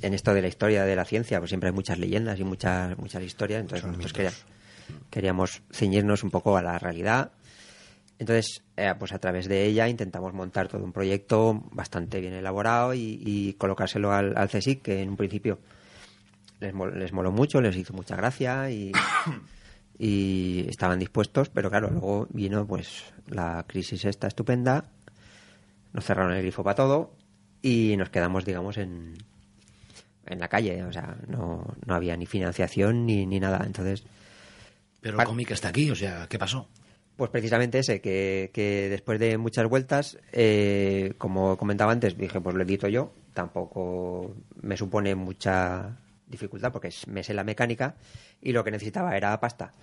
en 0.02 0.14
esto 0.14 0.34
de 0.34 0.42
la 0.42 0.48
historia 0.48 0.84
de 0.86 0.96
la 0.96 1.06
ciencia 1.06 1.40
pues 1.40 1.50
siempre 1.50 1.70
hay 1.70 1.76
muchas 1.76 1.98
leyendas 2.00 2.40
y 2.40 2.44
muchas 2.44 2.98
muchas 2.98 3.24
historias. 3.24 3.62
Entonces 3.62 3.84
nosotros 3.88 4.14
quería- 4.14 4.32
queríamos 5.10 5.62
ceñirnos 5.72 6.24
un 6.24 6.32
poco 6.32 6.58
a 6.58 6.62
la 6.62 6.78
realidad. 6.80 7.32
Entonces 8.20 8.62
eh, 8.78 8.94
pues 9.00 9.14
a 9.14 9.20
través 9.20 9.48
de 9.48 9.66
ella 9.66 9.88
intentamos 9.88 10.34
montar 10.34 10.68
todo 10.68 10.84
un 10.84 10.92
proyecto 10.94 11.64
bastante 11.72 12.20
bien 12.22 12.34
elaborado 12.34 12.94
y, 12.94 13.20
y 13.26 13.54
colocárselo 13.54 14.12
al, 14.12 14.38
al 14.38 14.50
CSIC 14.50 14.82
que 14.82 15.02
en 15.02 15.10
un 15.10 15.18
principio 15.18 15.60
les, 16.60 16.74
mol- 16.74 16.94
les 16.94 17.12
moló 17.14 17.32
mucho, 17.32 17.60
les 17.62 17.76
hizo 17.76 17.94
mucha 17.94 18.16
gracia 18.16 18.70
y, 18.70 18.92
y 19.98 20.66
estaban 20.70 21.00
dispuestos, 21.00 21.50
pero 21.50 21.70
claro, 21.70 21.90
luego 21.90 22.28
vino 22.32 22.66
pues 22.68 23.04
la 23.28 23.66
crisis 23.68 24.06
esta 24.06 24.28
estupenda, 24.28 24.86
nos 25.94 26.06
cerraron 26.06 26.34
el 26.34 26.42
grifo 26.42 26.64
para 26.64 26.76
todo 26.76 27.16
y 27.62 27.96
nos 27.98 28.10
quedamos, 28.10 28.46
digamos, 28.46 28.78
en, 28.78 29.14
en 30.26 30.40
la 30.40 30.48
calle, 30.48 30.84
o 30.84 30.92
sea, 30.94 31.18
no, 31.28 31.76
no 31.86 31.94
había 31.96 32.16
ni 32.18 32.26
financiación 32.26 33.06
ni, 33.06 33.26
ni 33.26 33.40
nada, 33.40 33.64
entonces... 33.66 34.04
Pero 35.02 35.20
el 35.20 35.26
cómic 35.26 35.52
está 35.52 35.70
aquí, 35.70 35.90
o 35.90 35.96
sea, 35.96 36.28
¿qué 36.30 36.38
pasó? 36.38 36.68
Pues 37.18 37.30
precisamente 37.32 37.80
ese, 37.80 38.02
que, 38.02 38.52
que 38.54 38.88
después 38.90 39.20
de 39.20 39.38
muchas 39.38 39.68
vueltas, 39.68 40.18
eh, 40.32 41.14
como 41.18 41.58
comentaba 41.58 41.92
antes, 41.92 42.18
dije, 42.18 42.40
pues 42.40 42.56
lo 42.56 42.64
edito 42.64 42.88
yo. 42.88 43.12
Tampoco 43.34 44.36
me 44.62 44.78
supone 44.78 45.16
mucha 45.16 45.98
dificultad 46.28 46.72
porque 46.72 46.88
es- 46.90 47.08
me 47.08 47.24
sé 47.24 47.34
la 47.34 47.44
mecánica 47.44 47.96
y 48.42 48.52
lo 48.54 48.64
que 48.64 48.72
necesitaba 48.72 49.18
era 49.18 49.40
pasta. 49.40 49.74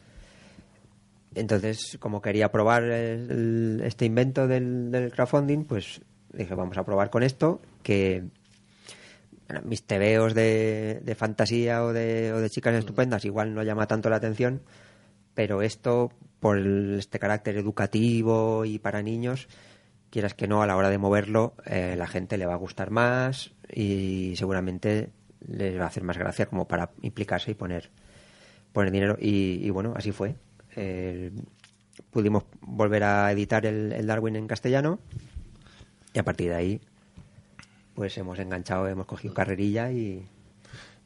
Entonces, 1.34 1.96
como 2.00 2.20
quería 2.22 2.50
probar 2.50 2.84
el- 2.84 3.80
este 3.84 4.04
invento 4.06 4.46
del, 4.48 4.90
del 4.90 5.10
crowdfunding, 5.12 5.64
pues 5.64 6.00
dije, 6.32 6.54
vamos 6.54 6.76
a 6.78 6.84
probar 6.84 7.10
con 7.10 7.22
esto, 7.22 7.60
que 7.82 8.24
bueno, 9.46 9.62
mis 9.64 9.82
tebeos 9.84 10.34
de, 10.34 11.00
de 11.02 11.14
fantasía 11.14 11.84
o 11.84 11.92
de, 11.92 12.32
o 12.32 12.40
de 12.40 12.50
chicas 12.50 12.74
estupendas 12.74 13.24
igual 13.24 13.54
no 13.54 13.62
llama 13.62 13.86
tanto 13.86 14.10
la 14.10 14.16
atención, 14.16 14.62
pero 15.34 15.62
esto, 15.62 16.10
por 16.40 16.58
el- 16.58 16.96
este 16.98 17.18
carácter 17.18 17.56
educativo 17.56 18.64
y 18.64 18.78
para 18.78 19.02
niños, 19.02 19.48
quieras 20.10 20.34
que 20.34 20.48
no, 20.48 20.62
a 20.62 20.66
la 20.66 20.76
hora 20.76 20.90
de 20.90 20.98
moverlo, 20.98 21.54
eh, 21.66 21.94
la 21.96 22.06
gente 22.06 22.36
le 22.38 22.46
va 22.46 22.54
a 22.54 22.58
gustar 22.58 22.90
más 22.90 23.52
y 23.72 24.34
seguramente 24.36 25.10
les 25.46 25.78
va 25.78 25.84
a 25.84 25.88
hacer 25.88 26.02
más 26.02 26.18
gracia 26.18 26.46
como 26.46 26.66
para 26.66 26.90
implicarse 27.02 27.50
y 27.50 27.54
poner, 27.54 27.90
poner 28.72 28.90
dinero. 28.90 29.16
Y, 29.20 29.60
y 29.62 29.70
bueno, 29.70 29.92
así 29.96 30.10
fue. 30.12 30.34
El- 30.76 31.32
pudimos 32.10 32.44
volver 32.60 33.02
a 33.04 33.30
editar 33.32 33.66
el, 33.66 33.92
el 33.92 34.06
Darwin 34.06 34.36
en 34.36 34.46
castellano 34.46 34.98
y 36.14 36.18
a 36.18 36.22
partir 36.22 36.50
de 36.50 36.54
ahí 36.56 36.80
pues 37.94 38.16
hemos 38.18 38.38
enganchado, 38.38 38.86
hemos 38.88 39.06
cogido 39.06 39.34
carrerilla 39.34 39.90
y, 39.90 40.24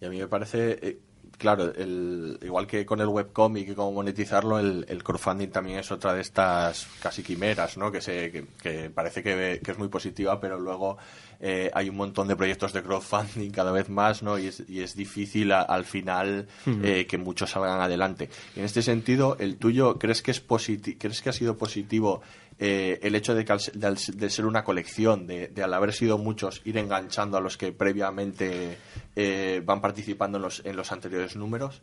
Y 0.01 0.05
a 0.05 0.11
mí 0.11 0.19
me 0.19 0.27
parece, 0.29 0.79
eh, 0.83 0.99
claro, 1.43 1.75
el, 1.75 2.39
igual 2.41 2.67
que 2.67 2.87
con 2.87 3.01
el 3.03 3.09
webcomic 3.09 3.69
y 3.69 3.75
cómo 3.75 3.93
monetizarlo, 3.93 4.59
el, 4.59 4.87
el 4.89 5.03
crowdfunding 5.05 5.49
también 5.51 5.79
es 5.81 5.93
otra 5.93 6.15
de 6.15 6.23
estas 6.23 6.87
casi 7.03 7.23
quimeras, 7.23 7.77
¿no? 7.77 7.93
Que, 7.93 8.01
se, 8.01 8.31
que, 8.33 8.47
que 8.63 8.89
parece 8.89 9.23
que, 9.23 9.61
que 9.63 9.71
es 9.73 9.79
muy 9.79 9.89
positiva, 9.89 10.41
pero 10.41 10.59
luego 10.59 10.97
eh, 11.41 11.71
hay 11.75 11.89
un 11.91 11.97
montón 11.97 12.29
de 12.29 12.37
proyectos 12.37 12.73
de 12.73 12.83
crowdfunding 12.83 13.51
cada 13.51 13.73
vez 13.73 13.89
más, 13.91 14.23
¿no? 14.23 14.39
Y 14.39 14.47
es, 14.47 14.63
y 14.69 14.81
es 14.81 14.95
difícil 14.97 15.53
a- 15.53 15.63
al 15.63 15.85
final 15.85 16.47
eh, 16.83 17.07
que 17.07 17.19
muchos 17.19 17.51
salgan 17.51 17.81
adelante. 17.81 18.31
Y 18.57 18.61
en 18.61 18.65
este 18.65 18.81
sentido, 18.81 19.37
el 19.41 19.57
tuyo, 19.57 19.99
¿crees 19.99 20.23
que 20.23 20.31
es 20.31 20.41
crees 20.41 21.21
que 21.21 21.29
ha 21.29 21.33
sido 21.33 21.57
positivo 21.59 22.23
eh, 22.59 22.99
el 23.03 23.15
hecho 23.15 23.35
de 23.35 23.45
que 23.45 23.53
al 23.53 23.61
de, 23.75 24.31
ser 24.31 24.47
una 24.47 24.65
colección, 24.65 25.27
de, 25.27 25.49
de 25.49 25.63
al 25.63 25.73
haber 25.75 25.93
sido 25.93 26.19
muchos, 26.19 26.61
ir 26.65 26.79
enganchando 26.79 27.37
a 27.37 27.41
los 27.41 27.57
que 27.57 27.73
previamente 27.73 28.77
eh, 29.17 29.63
van 29.65 29.81
participando 29.81 30.39
en 30.39 30.43
los, 30.43 30.63
en 30.65 30.77
los 30.77 30.93
anteriores 30.93 31.37
números? 31.37 31.83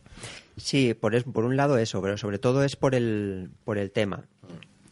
Sí, 0.56 0.94
por, 0.94 1.14
es- 1.14 1.24
por 1.24 1.44
un 1.44 1.56
lado 1.56 1.76
eso, 1.78 2.00
pero 2.02 2.16
sobre 2.16 2.38
todo 2.38 2.64
es 2.64 2.76
por 2.76 2.94
el, 2.94 3.50
por 3.64 3.78
el 3.78 3.90
tema. 3.90 4.24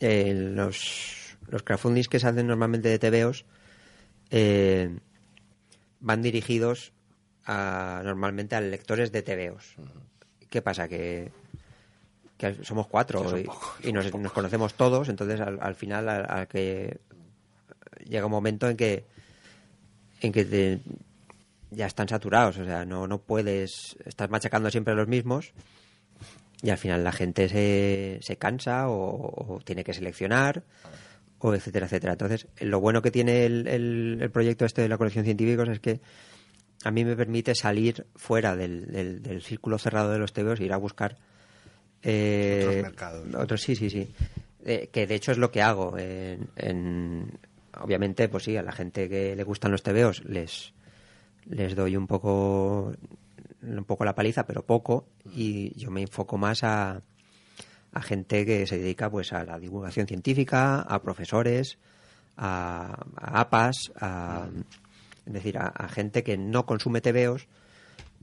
Eh, 0.01 0.33
los, 0.35 1.37
los 1.49 1.62
crowdfundings 1.62 2.09
que 2.09 2.21
se 2.21 2.27
hacen 2.29 2.47
normalmente 2.47 2.88
de 2.88 2.99
TVOs 2.99 3.45
van 6.01 6.23
dirigidos 6.23 6.93
a, 7.45 8.03
normalmente 8.05 8.55
a 8.55 8.61
lectores 8.61 9.11
de 9.12 9.23
TVOs. 9.23 9.75
¿Qué 10.51 10.62
pasa? 10.62 10.88
Que, 10.88 11.31
que 12.38 12.64
somos 12.64 12.87
cuatro 12.87 13.20
y, 13.38 13.88
y 13.88 13.92
nos, 13.92 14.14
nos 14.14 14.33
conocemos 14.33 14.74
todos, 14.74 15.09
entonces 15.11 15.40
al, 15.40 15.59
al 15.61 15.74
final 15.74 16.09
al, 16.09 16.24
al 16.31 16.46
que 16.48 16.98
llega 18.07 18.24
un 18.27 18.33
momento 18.33 18.68
en 18.70 18.77
que 18.77 19.05
en 20.20 20.33
que 20.33 20.44
te- 20.44 20.81
ya 21.70 21.87
están 21.87 22.09
saturados, 22.09 22.57
o 22.59 22.64
sea, 22.64 22.85
no, 22.87 23.07
no 23.07 23.18
puedes, 23.18 23.96
estás 24.07 24.31
machacando 24.31 24.70
siempre 24.70 24.94
a 24.94 24.96
los 24.96 25.07
mismos 25.09 25.53
y 26.62 26.70
al 26.70 26.79
final 26.79 27.05
la 27.05 27.12
gente 27.12 27.48
se, 27.48 28.18
se 28.22 28.37
cansa 28.37 28.88
o, 28.88 29.55
o 29.55 29.61
tiene 29.61 29.85
que 29.85 29.92
seleccionar 29.92 30.62
o 31.40 31.55
etcétera, 31.55 31.87
etcétera. 31.87 32.12
Entonces, 32.14 32.48
lo 32.61 32.81
bueno 32.81 33.01
que 33.03 33.11
tiene 33.12 33.44
el, 33.46 33.68
el- 33.68 34.18
el 34.20 34.31
proyecto 34.31 34.64
este 34.64 34.83
de 34.83 34.88
la 34.88 34.96
colección 34.98 35.24
científicos 35.24 35.68
es 35.68 35.79
que 35.79 36.01
a 36.85 36.90
mí 36.90 37.05
me 37.05 37.14
permite 37.16 37.55
salir 37.55 38.07
fuera 38.16 38.57
del, 38.57 38.87
del- 38.90 39.22
del 39.22 39.42
círculo 39.42 39.79
cerrado 39.79 40.11
de 40.11 40.18
los 40.18 40.33
TVOs 40.33 40.59
e 40.61 40.64
ir 40.64 40.72
a 40.72 40.79
buscar 40.79 41.16
eh, 42.03 42.61
Otros 42.63 42.83
mercados. 42.83 43.35
otros 43.35 43.61
sí, 43.63 43.75
sí, 43.77 43.91
sí. 43.91 44.09
Eh, 44.65 44.89
que 44.93 45.07
de 45.07 45.15
hecho 45.15 45.33
es 45.33 45.39
lo 45.39 45.51
que 45.51 45.63
hago. 45.63 45.97
En, 45.99 46.49
en- 46.57 47.39
obviamente, 47.81 48.29
pues 48.29 48.45
sí, 48.45 48.57
a 48.57 48.63
la 48.63 48.73
gente 48.73 49.09
que 49.09 49.35
le 49.37 49.43
gustan 49.45 49.71
los 49.71 49.83
TVOs 49.83 50.25
les, 50.25 50.73
les 51.47 51.75
doy 51.77 51.97
un 51.97 52.07
poco, 52.07 52.93
un 53.63 53.85
poco 53.85 54.05
la 54.05 54.15
paliza, 54.15 54.45
pero 54.47 54.65
poco, 54.65 55.07
y 55.35 55.79
yo 55.79 55.91
me 55.91 56.03
enfoco 56.03 56.37
más 56.39 56.65
a, 56.65 57.03
a 57.93 58.03
gente 58.03 58.45
que 58.45 58.67
se 58.67 58.79
dedica 58.79 59.11
pues 59.11 59.33
a 59.33 59.45
la 59.45 59.59
divulgación 59.59 60.07
científica, 60.07 60.81
a 60.81 61.01
profesores, 61.03 61.79
a, 62.37 63.05
a 63.17 63.41
APAS, 63.41 63.93
a, 64.01 64.49
es 65.27 65.33
decir, 65.33 65.59
a, 65.59 65.67
a 65.69 65.89
gente 65.89 66.23
que 66.25 66.37
no 66.37 66.67
consume 66.67 67.01
TVOs, 67.01 67.47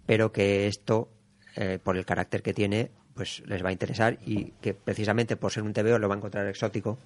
pero 0.05 0.31
que 0.31 0.67
esto, 0.67 1.09
eh, 1.55 1.79
por 1.81 1.97
el 1.97 2.05
carácter 2.05 2.41
que 2.43 2.53
tiene, 2.53 2.91
pues 3.15 3.41
les 3.47 3.63
va 3.63 3.69
a 3.69 3.71
interesar 3.71 4.19
y 4.25 4.51
que 4.61 4.73
precisamente 4.73 5.35
por 5.37 5.51
ser 5.51 5.63
un 5.63 5.73
TVO 5.73 5.97
lo 5.97 6.07
va 6.07 6.15
a 6.15 6.17
encontrar 6.17 6.47
exótico 6.47 6.97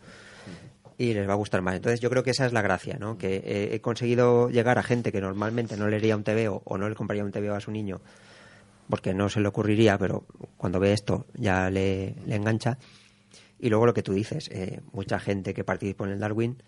y 0.97 1.13
les 1.13 1.27
va 1.27 1.33
a 1.33 1.35
gustar 1.37 1.61
más. 1.61 1.75
Entonces 1.75 2.01
yo 2.01 2.09
creo 2.09 2.23
que 2.23 2.31
esa 2.31 2.45
es 2.45 2.51
la 2.51 2.61
gracia, 2.61 2.97
¿no? 2.99 3.17
Que 3.17 3.69
he 3.71 3.79
conseguido 3.79 4.49
llegar 4.49 4.79
a 4.79 4.83
gente 4.83 5.11
que 5.11 5.21
normalmente 5.21 5.77
no 5.77 5.87
leería 5.87 6.17
un 6.17 6.23
TVO 6.23 6.63
o 6.65 6.77
no 6.77 6.89
le 6.89 6.95
compraría 6.95 7.23
un 7.23 7.31
TVO 7.31 7.53
a 7.53 7.61
su 7.61 7.71
niño 7.71 8.01
porque 8.89 9.13
no 9.13 9.29
se 9.29 9.39
le 9.39 9.47
ocurriría, 9.47 9.97
pero 9.97 10.25
cuando 10.57 10.79
ve 10.79 10.93
esto 10.93 11.27
ya 11.35 11.69
le, 11.69 12.15
le 12.25 12.35
engancha. 12.35 12.79
Y 13.59 13.69
luego 13.69 13.85
lo 13.85 13.93
que 13.93 14.01
tú 14.01 14.13
dices, 14.13 14.49
eh, 14.51 14.81
mucha 14.91 15.19
gente 15.19 15.53
que 15.53 15.63
participó 15.63 16.05
en 16.05 16.11
el 16.11 16.19
Darwin 16.19 16.63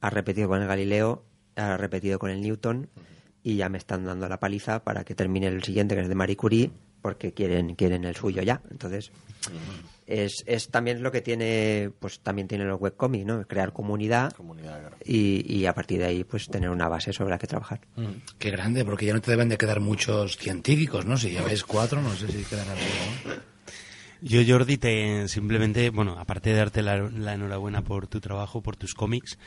ha 0.00 0.10
repetido 0.10 0.48
con 0.48 0.60
el 0.60 0.68
Galileo, 0.68 1.24
ha 1.56 1.76
repetido 1.76 2.18
con 2.18 2.30
el 2.30 2.42
Newton 2.42 2.88
y 3.42 3.56
ya 3.56 3.68
me 3.68 3.78
están 3.78 4.04
dando 4.04 4.28
la 4.28 4.38
paliza 4.38 4.84
para 4.84 5.04
que 5.04 5.14
termine 5.14 5.46
el 5.46 5.62
siguiente, 5.62 5.94
que 5.94 6.02
es 6.02 6.08
de 6.08 6.14
Marie 6.14 6.36
Curie, 6.36 6.70
porque 7.00 7.32
quieren, 7.32 7.74
quieren 7.74 8.04
el 8.04 8.14
suyo 8.16 8.42
ya. 8.42 8.60
Entonces, 8.70 9.10
es, 10.06 10.42
es 10.46 10.68
también 10.68 11.02
lo 11.02 11.12
que 11.12 11.20
tiene, 11.20 11.90
pues 11.98 12.20
también 12.20 12.48
tiene 12.48 12.64
los 12.64 12.80
webcomics, 12.80 13.24
¿no? 13.26 13.46
Crear 13.46 13.72
comunidad 13.72 14.32
Comunidad, 14.32 14.80
claro. 14.80 14.96
y, 15.04 15.44
y 15.54 15.66
a 15.66 15.72
partir 15.74 15.98
de 16.00 16.06
ahí, 16.06 16.24
pues 16.24 16.46
tener 16.48 16.70
una 16.70 16.88
base 16.88 17.12
sobre 17.12 17.30
la 17.30 17.38
que 17.38 17.46
trabajar. 17.46 17.80
Mm, 17.96 18.06
Qué 18.38 18.50
grande, 18.50 18.84
porque 18.84 19.06
ya 19.06 19.14
no 19.14 19.20
te 19.20 19.30
deben 19.30 19.48
de 19.48 19.56
quedar 19.58 19.80
muchos 19.80 20.36
científicos, 20.36 21.06
¿no? 21.06 21.16
Si 21.16 21.30
lleváis 21.30 21.62
cuatro, 21.64 22.02
no 22.02 22.10
sé 22.14 22.28
si 22.28 22.44
quedará 22.44 22.72
alguno. 22.72 23.34
¿no? 23.36 23.50
Yo, 24.22 24.40
Jordi, 24.46 24.76
te 24.76 25.28
simplemente, 25.28 25.88
bueno, 25.88 26.18
aparte 26.18 26.50
de 26.50 26.56
darte 26.56 26.82
la, 26.82 26.98
la 27.08 27.32
enhorabuena 27.32 27.80
por 27.80 28.06
tu 28.06 28.20
trabajo, 28.20 28.60
por 28.60 28.76
tus 28.76 28.92
cómics, 28.92 29.38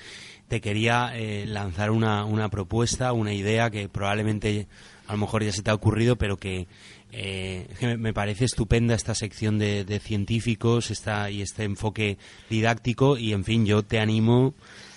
te 0.47 0.61
quería 0.61 1.11
eh, 1.13 1.45
lanzar 1.45 1.91
una, 1.91 2.25
una 2.25 2.49
propuesta, 2.49 3.13
una 3.13 3.33
idea 3.33 3.69
que 3.69 3.87
probablemente 3.87 4.67
a 5.07 5.11
lo 5.11 5.19
mejor 5.19 5.43
ya 5.43 5.51
se 5.51 5.61
te 5.61 5.69
ha 5.69 5.75
ocurrido, 5.75 6.15
pero 6.15 6.37
que, 6.37 6.65
eh, 7.13 7.67
me- 7.97 8.13
parece 8.13 8.45
estupenda 8.45 8.95
esta 8.95 9.13
sección 9.15 9.59
de, 9.59 9.85
de 9.85 9.99
científicos 9.99 10.91
esta, 10.91 11.29
y 11.29 11.41
este 11.41 11.63
enfoque 11.63 12.17
didáctico 12.49 13.17
y, 13.17 13.33
en 13.33 13.43
fin, 13.43 13.65
yo 13.65 13.83
te 13.83 13.99
animo 13.99 14.53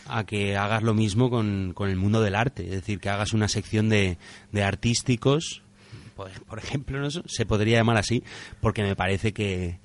a 0.06 0.24
que 0.24 0.56
hagas 0.56 0.82
lo 0.82 0.94
mismo 0.94 1.30
con, 1.30 1.72
con 1.74 1.90
el 1.90 1.96
mundo 1.96 2.20
del 2.22 2.34
arte, 2.34 2.64
es 2.64 2.70
decir, 2.70 3.00
que 3.00 3.08
hagas 3.10 3.32
una 3.32 3.48
sección 3.48 3.88
de, 3.88 4.18
de 4.52 4.62
artísticos, 4.62 5.62
por, 6.14 6.30
por 6.44 6.58
ejemplo, 6.58 6.98
¿no? 7.00 7.10
se 7.10 7.44
podría 7.46 7.78
llamar 7.78 7.96
así, 7.98 8.22
porque 8.60 8.82
me 8.82 8.96
parece 8.96 9.32
que, 9.32 9.78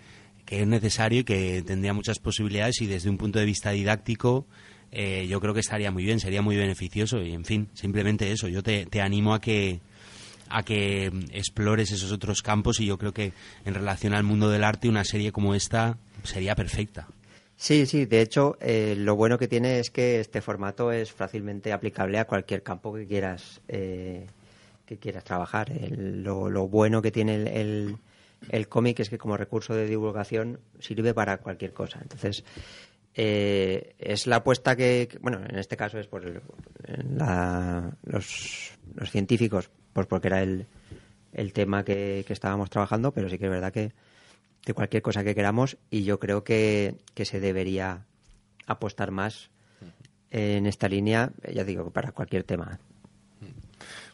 que 0.46 0.62
es 0.62 0.68
necesario 0.68 1.22
y 1.22 1.24
que 1.24 1.64
tendría 1.66 1.94
muchas 1.94 2.20
posibilidades 2.20 2.82
y 2.82 2.86
desde 2.86 3.10
un 3.10 3.18
punto 3.18 3.40
de 3.40 3.46
vista 3.46 3.72
didáctico 3.72 4.46
eh, 4.94 5.26
yo 5.30 5.40
creo 5.42 5.54
que 5.54 5.60
estaría 5.62 5.90
muy 5.92 6.04
bien, 6.04 6.20
sería 6.20 6.42
muy 6.42 6.56
beneficioso 6.56 7.22
y 7.22 7.34
en 7.34 7.44
fin, 7.46 7.70
simplemente 7.74 8.32
eso, 8.32 8.48
yo 8.48 8.62
te, 8.62 8.86
te 8.86 9.02
animo 9.02 9.34
a 9.34 9.42
que 9.42 9.80
a 10.52 10.64
que 10.64 11.08
explores 11.32 11.92
esos 11.92 12.12
otros 12.12 12.42
campos 12.42 12.80
y 12.80 12.86
yo 12.86 12.98
creo 12.98 13.14
que 13.14 13.34
en 13.66 13.74
relación 13.74 14.14
al 14.14 14.24
mundo 14.24 14.50
del 14.50 14.64
arte 14.64 14.90
una 14.90 15.04
serie 15.04 15.32
como 15.32 15.56
esta 15.56 15.98
sería 16.24 16.56
perfecta. 16.56 17.08
Sí, 17.56 17.86
sí, 17.86 18.06
de 18.06 18.22
hecho, 18.22 18.58
eh, 18.60 18.96
lo 18.98 19.16
bueno 19.16 19.38
que 19.38 19.48
tiene 19.48 19.80
es 19.80 19.92
que 19.92 20.20
este 20.20 20.42
formato 20.42 20.92
es 20.92 21.12
fácilmente 21.12 21.72
aplicable 21.74 22.18
a 22.18 22.26
cualquier 22.26 22.64
campo 22.64 22.94
que 22.94 23.06
quieras 23.06 23.62
eh, 23.68 24.26
que 24.86 24.98
quieras 24.98 25.24
trabajar. 25.24 25.72
El- 25.72 26.24
lo, 26.24 26.68
bueno 26.68 27.02
que 27.02 27.12
tiene 27.12 27.36
el, 27.36 27.48
el, 27.48 27.98
el 28.50 28.68
cómic 28.68 29.00
es 29.00 29.10
que 29.10 29.18
como 29.20 29.38
recurso 29.38 29.74
de 29.76 29.86
divulgación 29.86 30.60
sirve 30.80 31.14
para 31.14 31.38
cualquier 31.38 31.72
cosa. 31.72 32.00
Entonces, 32.02 32.44
eh, 33.14 33.94
es 34.00 34.26
la 34.28 34.38
apuesta 34.38 34.76
que, 34.76 35.08
bueno, 35.22 35.40
en 35.48 35.58
este 35.60 35.78
caso 35.78 36.00
es 36.00 36.08
por 36.08 36.24
la- 37.16 37.92
los, 38.04 38.72
los 38.96 39.12
científicos, 39.12 39.70
pues 39.94 40.08
porque 40.08 40.28
era 40.28 40.42
el, 40.42 40.66
el 41.34 41.54
tema 41.54 41.84
que, 41.84 42.24
que 42.28 42.34
estábamos 42.34 42.70
trabajando, 42.70 43.12
pero 43.12 43.30
sí 43.30 43.38
que 43.38 43.46
es 43.46 43.52
verdad 43.52 43.74
que, 43.74 43.92
que 44.62 44.74
cualquier 44.74 45.02
cosa 45.02 45.24
que 45.24 45.36
queramos 45.36 45.78
y 45.90 46.04
yo 46.04 46.20
creo 46.20 46.44
que, 46.44 46.96
que 47.14 47.26
se 47.26 47.40
debería 47.40 48.06
apostar 48.68 49.12
más 49.12 49.50
en 50.30 50.66
esta 50.66 50.88
línea, 50.88 51.32
ya 51.54 51.64
digo, 51.64 51.92
para 51.92 52.12
cualquier 52.12 52.44
tema. 52.44 52.80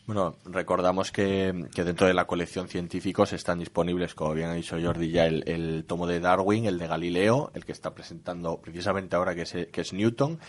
Bueno, 0.07 0.37
recordamos 0.45 1.11
que, 1.11 1.65
que 1.75 1.83
dentro 1.83 2.07
de 2.07 2.13
la 2.13 2.25
colección 2.25 2.69
científicos 2.69 3.33
están 3.33 3.59
disponibles, 3.59 4.15
como 4.15 4.33
bien 4.33 4.47
ha 4.47 4.53
dicho 4.53 4.77
Jordi, 4.81 5.11
ya 5.11 5.25
el, 5.25 5.43
el 5.47 5.83
tomo 5.85 6.07
de 6.07 6.21
Darwin, 6.21 6.65
el 6.65 6.79
de 6.79 6.87
Galileo, 6.87 7.51
el 7.53 7.65
que 7.65 7.73
está 7.73 7.93
presentando 7.93 8.61
precisamente 8.61 9.17
ahora 9.17 9.35
que 9.35 9.41
es, 9.41 9.51
que 9.69 9.81
es 9.81 9.91
Newton. 9.91 10.39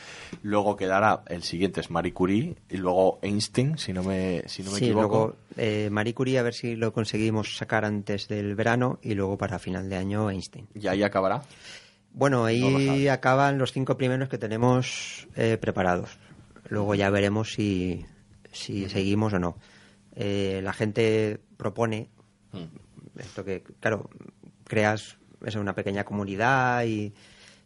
Luego 0.42 0.76
quedará 0.76 1.24
el 1.26 1.42
siguiente 1.42 1.80
es 1.80 1.90
Marie 1.90 2.12
Curie 2.12 2.54
y 2.70 2.76
luego 2.76 3.18
Einstein, 3.20 3.76
si 3.78 3.92
no 3.92 4.04
me, 4.04 4.44
si 4.46 4.62
no 4.62 4.70
me 4.70 4.78
sí, 4.78 4.84
equivoco. 4.84 5.08
luego 5.08 5.36
eh, 5.56 5.88
Marie 5.90 6.14
Curie 6.14 6.38
a 6.38 6.44
ver 6.44 6.54
si 6.54 6.76
lo 6.76 6.92
conseguimos 6.92 7.56
sacar 7.56 7.84
antes 7.84 8.28
del 8.28 8.54
verano 8.54 9.00
y 9.02 9.14
luego 9.14 9.36
para 9.38 9.58
final 9.58 9.88
de 9.90 9.96
año 9.96 10.30
Einstein. 10.30 10.68
Y 10.72 10.86
ahí 10.86 11.02
acabará. 11.02 11.42
Bueno, 12.12 12.36
No 12.38 12.42
lo 12.42 12.46
ahí 12.46 13.08
acaban 13.08 13.58
los 13.58 13.72
cinco 13.72 13.96
primeros 13.96 14.28
que 14.28 14.38
tenemos 14.38 15.26
eh, 15.34 15.58
preparados. 15.60 16.16
Luego 16.68 16.94
ya 16.94 17.10
veremos 17.10 17.52
si, 17.54 18.04
si 18.58 18.88
seguimos 18.88 19.32
o 19.32 19.38
no. 19.38 19.56
Eh, 20.14 20.60
la 20.62 20.72
gente 20.72 21.40
propone 21.56 22.08
esto 23.18 23.44
que, 23.44 23.62
claro, 23.80 24.10
creas 24.64 25.18
eso, 25.44 25.60
una 25.60 25.74
pequeña 25.74 26.04
comunidad 26.04 26.84
y, 26.84 27.12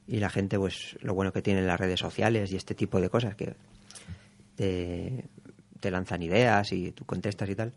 y 0.07 0.19
la 0.19 0.31
gente, 0.31 0.59
pues, 0.59 0.97
lo 1.01 1.15
bueno 1.15 1.33
que 1.33 1.43
tienen 1.43 1.67
las 1.67 1.81
redes 1.81 2.01
sociales 2.01 2.53
y 2.53 2.57
este 2.57 2.75
tipo 2.75 3.01
de 3.01 3.09
cosas 3.09 3.35
que 3.35 3.55
te, 4.57 5.25
te 5.81 5.91
lanzan 5.91 6.23
ideas 6.23 6.73
y 6.73 6.93
tú 6.93 7.05
contestas 7.05 7.49
y 7.49 7.55
tal. 7.55 7.73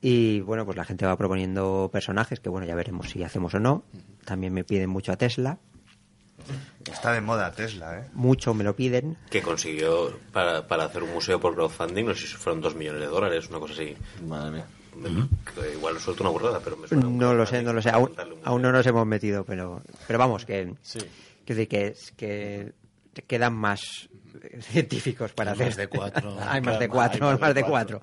Y 0.00 0.40
bueno, 0.40 0.64
pues 0.64 0.76
la 0.76 0.84
gente 0.84 1.06
va 1.06 1.16
proponiendo 1.16 1.90
personajes 1.92 2.38
que, 2.40 2.48
bueno, 2.48 2.66
ya 2.66 2.76
veremos 2.76 3.10
si 3.10 3.22
hacemos 3.22 3.54
o 3.54 3.60
no. 3.60 3.84
También 4.24 4.52
me 4.52 4.64
piden 4.64 4.90
mucho 4.90 5.12
a 5.12 5.16
Tesla. 5.16 5.58
Está 6.90 7.12
de 7.12 7.20
moda 7.20 7.52
Tesla, 7.52 7.98
¿eh? 8.00 8.04
Mucho 8.14 8.54
me 8.54 8.64
lo 8.64 8.74
piden. 8.74 9.16
Que 9.30 9.42
consiguió 9.42 10.18
para, 10.32 10.66
para 10.66 10.84
hacer 10.84 11.02
un 11.02 11.12
museo 11.12 11.38
por 11.38 11.54
crowdfunding, 11.54 12.04
no 12.06 12.14
sé 12.14 12.26
si 12.26 12.34
fueron 12.34 12.60
dos 12.62 12.74
millones 12.74 13.00
de 13.02 13.06
dólares, 13.08 13.48
una 13.50 13.58
cosa 13.58 13.74
así. 13.74 13.94
Madre 14.26 14.50
mía. 14.52 14.66
Que 15.54 15.72
Igual 15.74 15.98
suelto 16.00 16.22
una 16.24 16.30
burrada, 16.30 16.60
pero 16.64 16.76
me 16.76 16.88
suena 16.88 17.06
No 17.06 17.34
lo 17.34 17.46
sé, 17.46 17.62
no 17.62 17.72
lo 17.72 17.80
sé. 17.82 17.90
Aún, 17.90 18.12
aún 18.44 18.62
no 18.62 18.72
nos 18.72 18.84
hemos 18.86 19.06
metido, 19.06 19.44
pero, 19.44 19.82
pero 20.06 20.18
vamos, 20.18 20.44
que, 20.44 20.74
Sí. 20.82 20.98
que, 21.44 21.68
que, 21.68 21.94
que 22.16 22.72
quedan 23.26 23.54
más 23.54 24.08
científicos 24.60 25.32
para 25.32 25.52
Más 25.52 25.60
hacer. 25.60 25.76
de 25.76 25.86
cuatro. 25.88 26.36
hay 26.48 26.60
más 26.62 26.78
de 26.78 26.88
cuatro, 26.88 27.28
hay 27.30 27.38
más 27.38 27.54
de 27.54 27.62
cuatro. 27.64 28.00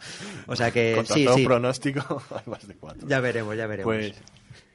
O 0.47 0.55
sea 0.55 0.71
que 0.71 0.93
Contra 0.95 1.15
sí, 1.15 1.25
todo 1.25 1.35
sí. 1.35 1.45
pronóstico, 1.45 2.23
hay 2.31 2.43
más 2.51 2.67
de 2.67 2.75
cuatro. 2.75 3.07
Ya 3.07 3.19
veremos, 3.19 3.57
ya 3.57 3.67
veremos. 3.67 3.93
Pues 3.95 4.13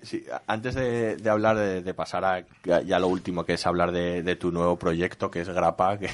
sí, 0.03 0.25
antes 0.47 0.75
de, 0.75 1.17
de 1.17 1.31
hablar, 1.31 1.57
de, 1.57 1.83
de 1.83 1.95
pasar 1.95 2.25
a 2.25 2.45
ya 2.85 2.99
lo 2.99 3.09
último, 3.09 3.45
que 3.45 3.55
es 3.55 3.67
hablar 3.67 3.93
de, 3.93 4.23
de 4.23 4.37
tu 4.37 4.51
nuevo 4.53 4.77
proyecto, 4.79 5.31
que 5.31 5.41
es 5.41 5.49
Grapa, 5.49 5.99
que 6.01 6.11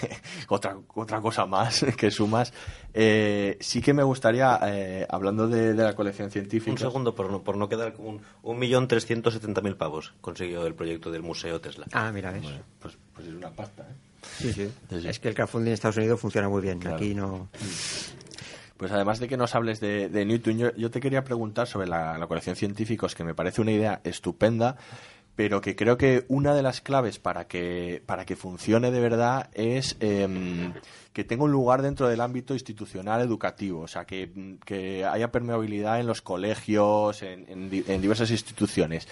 otra, 0.48 0.76
otra 0.94 1.20
cosa 1.20 1.46
más 1.46 1.84
que 1.96 2.10
sumas, 2.10 2.52
eh, 2.94 3.56
sí 3.60 3.80
que 3.80 3.94
me 3.94 4.02
gustaría, 4.02 4.58
eh, 4.66 5.06
hablando 5.08 5.48
de, 5.48 5.74
de 5.74 5.82
la 5.84 5.94
colección 5.94 6.30
científica... 6.30 6.70
Un 6.72 6.78
segundo, 6.78 7.14
por 7.14 7.30
no, 7.30 7.42
por 7.42 7.56
no 7.56 7.68
quedar 7.68 7.92
con 7.94 8.06
un, 8.06 8.20
un 8.42 8.58
millón 8.58 8.88
trescientos 8.88 9.34
setenta 9.34 9.60
mil 9.60 9.76
pavos 9.76 10.14
consiguió 10.20 10.66
el 10.66 10.74
proyecto 10.74 11.10
del 11.10 11.22
Museo 11.22 11.60
Tesla. 11.60 11.86
Ah, 11.92 12.10
mira, 12.12 12.30
ves. 12.32 12.44
Pues, 12.80 12.96
pues 13.14 13.26
es 13.28 13.34
una 13.34 13.50
pasta, 13.50 13.82
¿eh? 13.82 13.94
Sí, 14.38 14.52
sí. 14.52 14.70
Sí, 14.90 15.00
sí. 15.02 15.08
Es 15.08 15.20
que 15.20 15.28
el 15.28 15.34
crowdfunding 15.34 15.68
en 15.68 15.74
Estados 15.74 15.96
Unidos 15.98 16.18
funciona 16.20 16.48
muy 16.48 16.60
bien. 16.60 16.80
Claro. 16.80 16.96
Aquí 16.96 17.14
no. 17.14 17.48
Pues 18.76 18.92
además 18.92 19.18
de 19.20 19.28
que 19.28 19.36
nos 19.36 19.54
hables 19.54 19.80
de, 19.80 20.24
Newton, 20.26 20.72
yo, 20.76 20.90
te 20.90 21.00
quería 21.00 21.24
preguntar 21.24 21.66
sobre 21.66 21.88
la, 21.88 22.24
colección 22.28 22.56
científicos, 22.56 23.14
que 23.14 23.24
me 23.24 23.34
parece 23.34 23.60
una 23.60 23.72
idea 23.72 24.00
estupenda, 24.04 24.76
pero 25.34 25.60
que 25.60 25.76
creo 25.76 25.96
que 25.96 26.24
una 26.28 26.54
de 26.54 26.62
las 26.62 26.80
claves 26.80 27.18
para 27.18 27.46
que, 27.46 28.02
para 28.04 28.24
que 28.24 28.36
funcione 28.36 28.90
de 28.90 29.00
verdad 29.00 29.48
es 29.54 29.96
em, 30.00 30.72
que 31.12 31.24
tenga 31.24 31.44
un 31.44 31.52
lugar 31.52 31.82
dentro 31.82 32.08
del 32.08 32.20
ámbito 32.20 32.54
institucional 32.54 33.20
educativo, 33.22 33.80
o 33.80 33.88
sea, 33.88 34.04
que, 34.04 34.56
que 34.64 35.04
haya 35.04 35.32
permeabilidad 35.32 36.00
en 36.00 36.06
los 36.06 36.22
colegios, 36.22 37.22
en, 37.22 37.46
en 37.48 38.00
diversas 38.00 38.30
instituciones. 38.30 39.08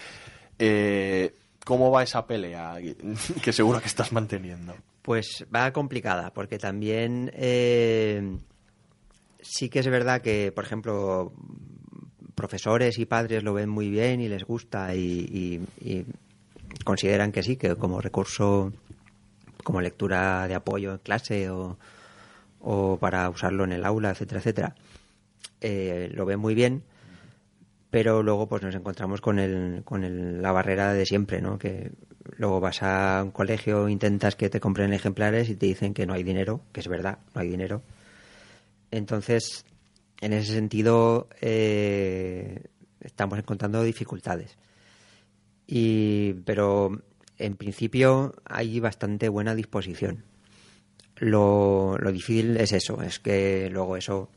Eh, 0.59 1.35
¿Cómo 1.65 1.91
va 1.91 2.03
esa 2.03 2.27
pelea 2.27 2.77
que 3.43 3.53
seguro 3.53 3.81
que 3.81 3.87
estás 3.87 4.12
manteniendo? 4.12 4.75
Pues 5.03 5.47
va 5.55 5.73
complicada, 5.73 6.33
porque 6.33 6.59
también 6.59 7.31
eh, 7.35 8.39
sí 9.45 9.69
que 9.69 9.79
es 9.79 9.87
verdad 9.89 10.21
que, 10.23 10.51
por 10.53 10.65
ejemplo, 10.65 11.33
profesores 12.35 12.99
y 12.99 13.05
padres 13.07 13.45
lo 13.45 13.55
ven 13.55 13.69
muy 13.69 13.91
bien 13.91 14.21
y 14.21 14.29
les 14.29 14.45
gusta 14.45 14.95
y, 14.97 15.63
consideran 16.85 17.31
que 17.31 17.43
sí, 17.45 17.57
que 17.57 17.77
como 17.77 18.01
recurso, 18.01 18.73
como 19.63 19.81
lectura 19.81 20.49
de 20.49 20.55
apoyo 20.57 20.93
en 20.93 20.99
clase 20.99 21.49
o, 21.51 21.79
o 22.61 22.97
para 22.99 23.31
usarlo 23.31 23.65
en 23.65 23.73
el 23.73 23.85
aula, 23.85 24.11
etcétera, 24.11 24.41
etcétera, 24.41 24.75
eh, 25.61 26.11
lo 26.13 26.25
ven 26.27 26.41
muy 26.41 26.55
bien 26.55 26.83
pero 27.91 28.25
luego 28.25 28.49
pues 28.49 28.61
nos 28.63 28.75
encontramos 28.75 29.21
con 29.21 29.39
el, 29.39 29.83
con 29.85 30.03
el- 30.03 30.43
la 30.43 30.51
barrera 30.51 30.93
de 30.93 31.07
siempre, 31.07 31.41
¿no? 31.41 31.59
Que 31.61 31.93
luego 32.39 32.59
vas 32.59 32.83
a 32.83 33.23
un 33.25 33.31
colegio, 33.31 33.89
intentas 33.89 34.35
que 34.35 34.51
te 34.51 34.59
compren 34.59 34.93
ejemplares 34.93 35.49
y 35.49 35.55
te 35.55 35.67
dicen 35.67 35.95
que 35.95 36.05
no 36.05 36.13
hay 36.15 36.25
dinero, 36.25 36.61
que 36.73 36.81
es 36.81 36.89
verdad, 36.89 37.19
no 37.37 37.41
hay 37.41 37.49
dinero. 37.49 37.83
Entonces, 38.95 39.65
en 40.21 40.33
ese 40.33 40.53
sentido, 40.53 41.29
eh, 41.41 42.63
estamos 43.01 43.39
encontrando 43.41 43.83
dificultades. 43.83 44.57
Y, 45.67 46.35
pero 46.45 47.03
en 47.39 47.57
principio 47.57 48.35
hay 48.45 48.79
bastante 48.79 49.29
buena 49.29 49.57
disposición. 49.57 50.23
Lo, 51.17 51.97
lo 51.99 52.13
difícil 52.13 52.57
es 52.57 52.73
eso, 52.73 53.03
es 53.03 53.19
que 53.19 53.69
luego 53.71 53.97
eso 53.97 54.29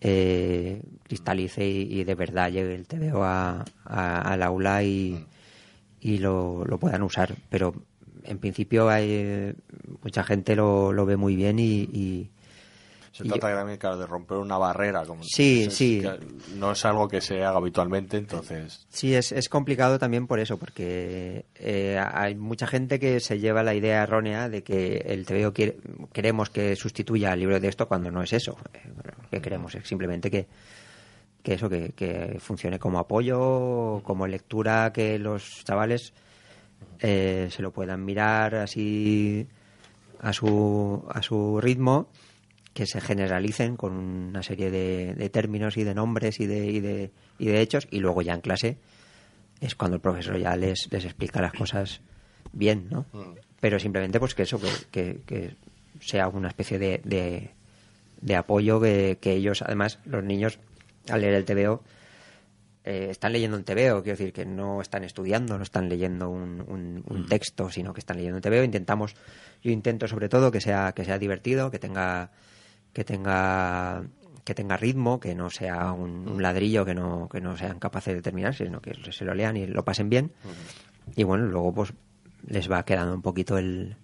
eh, 0.00 0.82
cristalice 1.02 1.66
y, 1.66 2.04
de 2.04 2.14
verdad 2.14 2.50
llegue 2.50 2.74
el 2.74 2.86
TVO 2.86 3.22
a, 3.22 3.64
al 3.84 4.42
aula 4.42 4.82
y, 4.82 5.26
y 6.00 6.18
lo, 6.18 6.64
lo 6.64 6.78
puedan 6.78 7.02
usar. 7.02 7.34
Pero 7.50 7.74
en 8.24 8.38
principio 8.38 8.88
hay 8.88 9.08
eh, 9.10 9.54
mucha 10.02 10.24
gente 10.24 10.56
lo, 10.56 10.94
lo 10.94 11.04
ve 11.04 11.18
muy 11.18 11.36
bien 11.36 11.58
y- 11.58 12.30
Se 13.16 13.26
y- 13.26 13.28
trata 13.30 13.54
también, 13.54 13.78
claro, 13.78 13.96
de 13.96 14.06
romper 14.06 14.36
una 14.38 14.58
barrera. 14.58 15.06
Como, 15.06 15.22
Sí, 15.24 15.64
es- 15.68 15.74
sí. 15.74 16.02
No 16.56 16.72
es 16.72 16.84
algo 16.84 17.08
que 17.08 17.20
se 17.20 17.42
haga 17.42 17.56
habitualmente, 17.58 18.18
entonces... 18.18 18.86
Sí, 18.90 19.14
es, 19.14 19.32
es 19.32 19.48
complicado 19.48 19.98
también 19.98 20.26
por 20.26 20.38
eso, 20.38 20.58
porque 20.58 21.46
eh, 21.54 21.98
hay 22.12 22.34
mucha 22.34 22.66
gente 22.66 23.00
que 23.00 23.20
se 23.20 23.38
lleva 23.38 23.62
la 23.62 23.74
idea 23.74 24.02
errónea 24.02 24.48
de 24.50 24.62
que 24.62 24.98
el 25.06 25.24
TVO 25.24 25.52
quiere- 25.54 25.76
queremos 26.12 26.50
que 26.50 26.76
sustituya 26.76 27.32
al 27.32 27.40
libro 27.40 27.54
de 27.54 27.60
texto 27.62 27.88
cuando 27.88 28.10
no 28.10 28.22
es 28.22 28.32
eso. 28.34 28.56
Eh, 28.74 28.80
que 29.30 29.40
queremos 29.40 29.74
es 29.74 29.88
simplemente 29.88 30.30
que, 30.30 30.46
que 31.42 31.54
eso, 31.54 31.68
que, 31.70 31.92
que 31.96 32.36
funcione 32.40 32.78
como 32.78 32.98
apoyo, 32.98 34.02
como 34.04 34.26
lectura, 34.26 34.92
que 34.92 35.18
los 35.18 35.64
chavales 35.64 36.12
eh, 37.00 37.48
se 37.50 37.62
lo 37.62 37.70
puedan 37.72 38.04
mirar 38.04 38.54
así 38.56 39.46
a 40.20 40.32
su, 40.32 41.04
a 41.10 41.22
su 41.22 41.60
ritmo, 41.60 42.08
que 42.76 42.86
se 42.86 43.00
generalicen 43.00 43.76
con 43.76 43.94
una 43.94 44.42
serie 44.42 44.70
de, 44.70 45.14
de 45.14 45.30
términos 45.30 45.76
y 45.78 45.82
de 45.84 45.94
nombres 45.94 46.38
y 46.40 46.46
de, 46.46 46.66
y, 46.66 46.80
de, 46.80 47.10
y 47.38 47.46
de 47.46 47.60
hechos, 47.62 47.88
y 47.90 48.00
luego 48.00 48.20
ya 48.20 48.34
en 48.34 48.42
clase 48.42 48.76
es 49.62 49.74
cuando 49.74 49.94
el 49.96 50.02
profesor 50.02 50.38
ya 50.38 50.54
les, 50.56 50.86
les 50.92 51.04
explica 51.06 51.40
las 51.40 51.54
cosas 51.54 52.02
bien, 52.52 52.88
¿no? 52.90 53.06
Pero 53.60 53.78
simplemente 53.78 54.20
pues 54.20 54.34
que 54.34 54.42
eso, 54.42 54.60
que, 54.60 54.68
que, 54.90 55.20
que 55.24 55.56
sea 56.00 56.28
una 56.28 56.48
especie 56.48 56.78
de, 56.78 57.00
de, 57.02 57.50
de 58.20 58.36
apoyo 58.36 58.78
que, 58.80 59.16
que 59.20 59.32
ellos, 59.32 59.62
además, 59.62 59.98
los 60.04 60.22
niños, 60.22 60.58
al 61.08 61.22
leer 61.22 61.32
el 61.34 61.44
TVO, 61.46 61.82
eh, 62.84 63.08
están 63.10 63.32
leyendo 63.32 63.56
un 63.56 63.64
TVO, 63.64 64.02
quiero 64.02 64.18
decir 64.18 64.32
que 64.32 64.44
no 64.46 64.80
están 64.82 65.02
estudiando, 65.02 65.56
no 65.56 65.62
están 65.64 65.88
leyendo 65.88 66.28
un, 66.28 66.60
un- 66.68 67.02
un 67.08 67.26
texto, 67.26 67.70
sino 67.70 67.92
que 67.94 68.00
están 68.00 68.18
leyendo 68.18 68.36
un 68.36 68.42
TVO. 68.42 68.62
Intentamos, 68.62 69.16
yo 69.62 69.70
intento 69.72 70.06
sobre 70.06 70.28
todo 70.28 70.52
que 70.52 70.60
sea, 70.60 70.92
que 70.92 71.04
sea 71.04 71.18
divertido, 71.18 71.70
que 71.70 71.78
tenga, 71.80 72.30
que 72.96 73.04
tenga, 73.04 74.02
que 74.42 74.54
tenga 74.54 74.78
ritmo, 74.78 75.20
que 75.20 75.34
no 75.34 75.50
sea 75.50 75.92
un, 75.92 76.26
un 76.26 76.40
ladrillo 76.40 76.86
que 76.86 76.94
no, 76.94 77.28
que 77.30 77.42
no 77.42 77.54
sean 77.58 77.78
capaces 77.78 78.14
de 78.14 78.22
terminar, 78.22 78.54
sino 78.54 78.80
que 78.80 78.94
se 79.12 79.26
lo 79.26 79.34
lean 79.34 79.58
y 79.58 79.66
lo 79.66 79.84
pasen 79.84 80.08
bien. 80.08 80.32
Y 81.14 81.24
bueno, 81.24 81.44
luego 81.44 81.74
pues 81.74 81.92
les 82.48 82.70
va 82.72 82.82
quedando 82.86 83.12
un 83.12 83.20
poquito 83.20 83.58
el, 83.58 83.96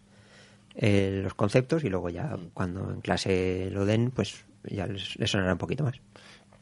el- 0.74 1.22
los 1.22 1.32
conceptos 1.32 1.84
y 1.84 1.88
luego 1.88 2.10
ya 2.10 2.36
cuando 2.52 2.92
en 2.92 3.00
clase 3.00 3.70
lo 3.72 3.86
den, 3.86 4.10
pues 4.10 4.44
ya 4.64 4.86
les, 4.86 5.16
les 5.18 5.30
sonará 5.30 5.52
un 5.52 5.58
poquito 5.58 5.84
más. 5.84 5.94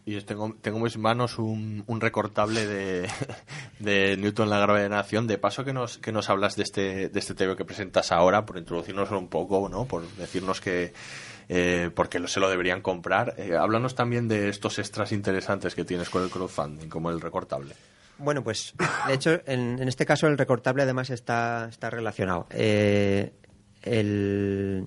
Y 0.06 0.18
tengo, 0.22 0.54
tengo 0.62 0.78
en 0.78 0.84
mis 0.84 0.96
manos 0.96 1.38
un, 1.38 1.82
un 1.86 2.00
recortable 2.00 2.66
de, 2.66 3.08
de 3.80 4.16
Newton 4.16 4.48
la 4.50 4.58
gravedad 4.60 4.84
de 4.84 4.88
la 4.90 4.96
nación. 4.98 5.26
De 5.26 5.36
paso 5.36 5.64
que 5.64 5.72
nos, 5.72 5.98
que 5.98 6.12
nos 6.12 6.30
hablas 6.30 6.54
de 6.54 6.62
este, 6.62 7.08
de 7.08 7.18
este 7.18 7.34
TV 7.34 7.56
que 7.56 7.64
presentas 7.64 8.12
ahora, 8.12 8.46
por 8.46 8.56
introducirnos 8.56 9.10
un 9.10 9.26
poco, 9.28 9.68
¿no? 9.68 9.84
Por 9.86 10.08
decirnos 10.16 10.60
que 10.60 10.92
eh, 11.52 11.90
porque 11.94 12.24
se 12.28 12.38
lo 12.38 12.48
deberían 12.48 12.80
comprar. 12.80 13.34
Eh, 13.36 13.56
háblanos 13.56 13.96
también 13.96 14.28
de 14.28 14.48
estos 14.48 14.78
extras 14.78 15.10
interesantes 15.10 15.74
que 15.74 15.84
tienes 15.84 16.08
con 16.08 16.22
el 16.22 16.30
crowdfunding, 16.30 16.88
como 16.88 17.10
el 17.10 17.20
recortable. 17.20 17.74
Bueno, 18.18 18.44
pues 18.44 18.74
de 19.08 19.14
hecho, 19.14 19.40
en, 19.46 19.80
en 19.82 19.88
este 19.88 20.06
caso 20.06 20.28
el 20.28 20.38
recortable 20.38 20.82
además 20.84 21.10
está, 21.10 21.66
está 21.68 21.90
relacionado. 21.90 22.46
Eh, 22.50 23.32
el- 23.82 24.86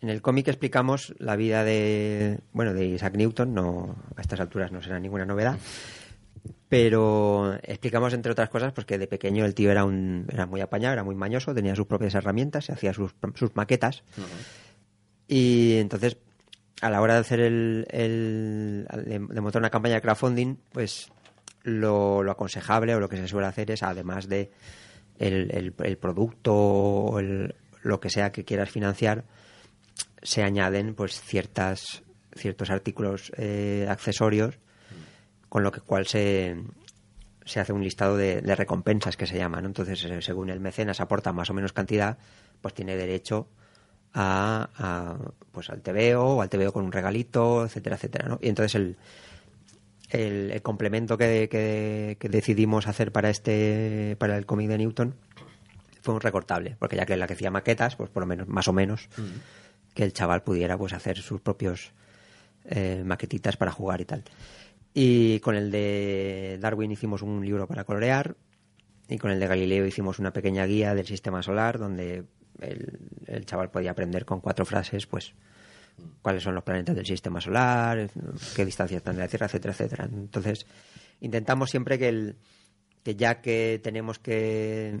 en 0.00 0.08
el 0.08 0.20
cómic 0.20 0.48
explicamos 0.48 1.14
la 1.18 1.36
vida 1.36 1.62
de, 1.62 2.40
bueno, 2.52 2.74
de 2.74 2.86
Isaac 2.86 3.14
Newton, 3.16 3.54
no, 3.54 3.96
a 4.16 4.20
estas 4.20 4.40
alturas 4.40 4.72
no 4.72 4.82
será 4.82 4.98
ninguna 4.98 5.24
novedad, 5.24 5.56
pero 6.68 7.54
explicamos 7.62 8.12
entre 8.14 8.32
otras 8.32 8.48
cosas 8.50 8.72
pues 8.72 8.86
que 8.86 8.98
de 8.98 9.06
pequeño 9.06 9.44
el 9.44 9.54
tío 9.54 9.70
era, 9.70 9.84
un, 9.84 10.26
era 10.30 10.46
muy 10.46 10.60
apañado, 10.60 10.92
era 10.94 11.04
muy 11.04 11.14
mañoso, 11.14 11.54
tenía 11.54 11.76
sus 11.76 11.86
propias 11.86 12.14
herramientas, 12.14 12.66
se 12.66 12.72
hacía 12.72 12.92
sus, 12.92 13.14
sus 13.34 13.54
maquetas 13.56 14.02
y 15.28 15.76
entonces 15.78 16.16
a 16.80 16.90
la 16.90 17.00
hora 17.00 17.14
de 17.14 17.20
hacer 17.20 17.40
el, 17.40 17.86
el- 17.90 18.86
de, 19.06 19.18
montar 19.40 19.60
una 19.62 19.70
campaña 19.70 19.94
de 19.94 20.00
crowdfunding, 20.02 20.56
pues 20.72 21.08
lo, 21.62 22.22
lo 22.22 22.30
aconsejable 22.30 22.94
o 22.94 23.00
lo 23.00 23.08
que 23.08 23.16
se 23.16 23.28
suele 23.28 23.46
hacer 23.46 23.70
es, 23.70 23.82
además 23.82 24.28
de 24.28 24.50
el, 25.18 25.50
el- 25.78 25.96
producto 25.98 26.52
o 26.54 27.20
lo 27.82 28.00
que 28.00 28.10
sea 28.10 28.32
que 28.32 28.44
quieras 28.44 28.70
financiar, 28.70 29.24
se 30.22 30.42
añaden 30.42 30.94
pues 30.94 31.20
ciertas 31.20 32.02
ciertos 32.36 32.70
artículos 32.70 33.30
eh, 33.36 33.86
accesorios 33.88 34.58
con 35.48 35.62
lo 35.62 35.70
que 35.70 35.80
cual 35.80 36.06
se, 36.06 36.56
se 37.44 37.60
hace 37.60 37.72
un 37.72 37.84
listado 37.84 38.16
de, 38.16 38.40
de 38.40 38.56
recompensas 38.56 39.16
que 39.16 39.26
se 39.28 39.36
llaman. 39.38 39.62
¿no? 39.62 39.68
Entonces, 39.68 40.04
eh, 40.04 40.20
según 40.20 40.50
el 40.50 40.58
mecenas 40.58 41.00
aporta 41.00 41.32
más 41.32 41.48
o 41.50 41.54
menos 41.54 41.72
cantidad, 41.72 42.18
pues 42.60 42.74
tiene 42.74 42.96
derecho 42.96 43.48
a, 44.14 44.70
a, 44.76 45.18
pues 45.52 45.68
al 45.70 45.82
TVO 45.82 46.36
o 46.36 46.42
al 46.42 46.48
TVO 46.48 46.72
con 46.72 46.84
un 46.84 46.92
regalito, 46.92 47.64
etcétera, 47.64 47.96
etcétera. 47.96 48.28
¿no? 48.28 48.38
Y 48.40 48.48
entonces 48.48 48.74
el, 48.76 48.96
el, 50.10 50.50
el 50.52 50.62
complemento 50.62 51.18
que, 51.18 51.48
que- 51.50 52.16
que 52.18 52.28
decidimos 52.28 52.86
hacer 52.86 53.10
para 53.12 53.30
este 53.30 54.16
para 54.18 54.36
el 54.38 54.46
cómic 54.46 54.68
de 54.68 54.78
Newton 54.78 55.14
fue 56.02 56.14
un 56.14 56.20
recortable, 56.20 56.76
porque 56.78 56.96
ya 56.96 57.06
que 57.06 57.16
la 57.16 57.26
que 57.26 57.32
hacía 57.32 57.50
maquetas, 57.50 57.96
pues 57.96 58.10
por 58.10 58.22
lo 58.22 58.26
menos, 58.26 58.46
más 58.46 58.68
o 58.68 58.72
menos, 58.74 59.08
que 59.94 60.04
el 60.04 60.12
chaval 60.12 60.42
pudiera 60.42 60.76
pues 60.76 60.92
hacer 60.92 61.16
sus 61.18 61.40
propios 61.40 61.92
eh, 62.66 63.02
maquetitas 63.06 63.56
para 63.56 63.70
jugar 63.72 64.00
y 64.02 64.04
tal. 64.04 64.22
Y 64.92 65.40
con 65.40 65.56
el 65.56 65.70
de 65.70 66.58
Darwin 66.60 66.90
hicimos 66.92 67.22
un 67.22 67.44
libro 67.44 67.66
para 67.66 67.84
colorear 67.84 68.36
y 69.08 69.16
con 69.18 69.30
el 69.30 69.40
de 69.40 69.46
Galileo 69.46 69.86
hicimos 69.86 70.18
una 70.18 70.32
pequeña 70.32 70.64
guía 70.66 70.94
del 70.94 71.06
sistema 71.06 71.42
solar 71.42 71.78
donde 71.78 72.24
el, 72.60 73.44
chaval 73.46 73.70
podía 73.70 73.92
aprender 73.92 74.24
con 74.24 74.40
cuatro 74.40 74.64
frases 74.64 75.06
pues 75.06 75.34
cuáles 76.22 76.42
son 76.42 76.54
los 76.54 76.64
planetas 76.64 76.96
del 76.96 77.06
sistema 77.06 77.40
solar, 77.40 78.10
qué 78.56 78.64
distancia 78.64 78.96
están 78.96 79.16
de 79.16 79.22
la 79.22 79.28
Tierra, 79.28 79.46
etcétera, 79.46 79.72
etcétera. 79.72 80.08
Entonces, 80.12 80.66
intentamos 81.20 81.70
siempre 81.70 81.98
que, 81.98 82.08
el, 82.08 82.36
que 83.04 83.14
ya 83.14 83.40
que 83.40 83.80
tenemos 83.82 84.18
que, 84.18 85.00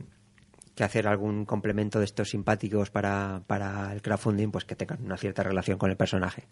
que 0.74 0.84
hacer 0.84 1.08
algún 1.08 1.44
complemento 1.44 1.98
de 1.98 2.04
estos 2.04 2.30
simpáticos 2.30 2.90
para, 2.90 3.42
para 3.46 3.92
el 3.92 4.02
crowdfunding, 4.02 4.50
pues 4.50 4.64
que 4.64 4.76
tengan 4.76 5.04
una 5.04 5.16
cierta 5.16 5.42
relación 5.42 5.78
con 5.78 5.90
el 5.90 5.96
personaje. 5.96 6.44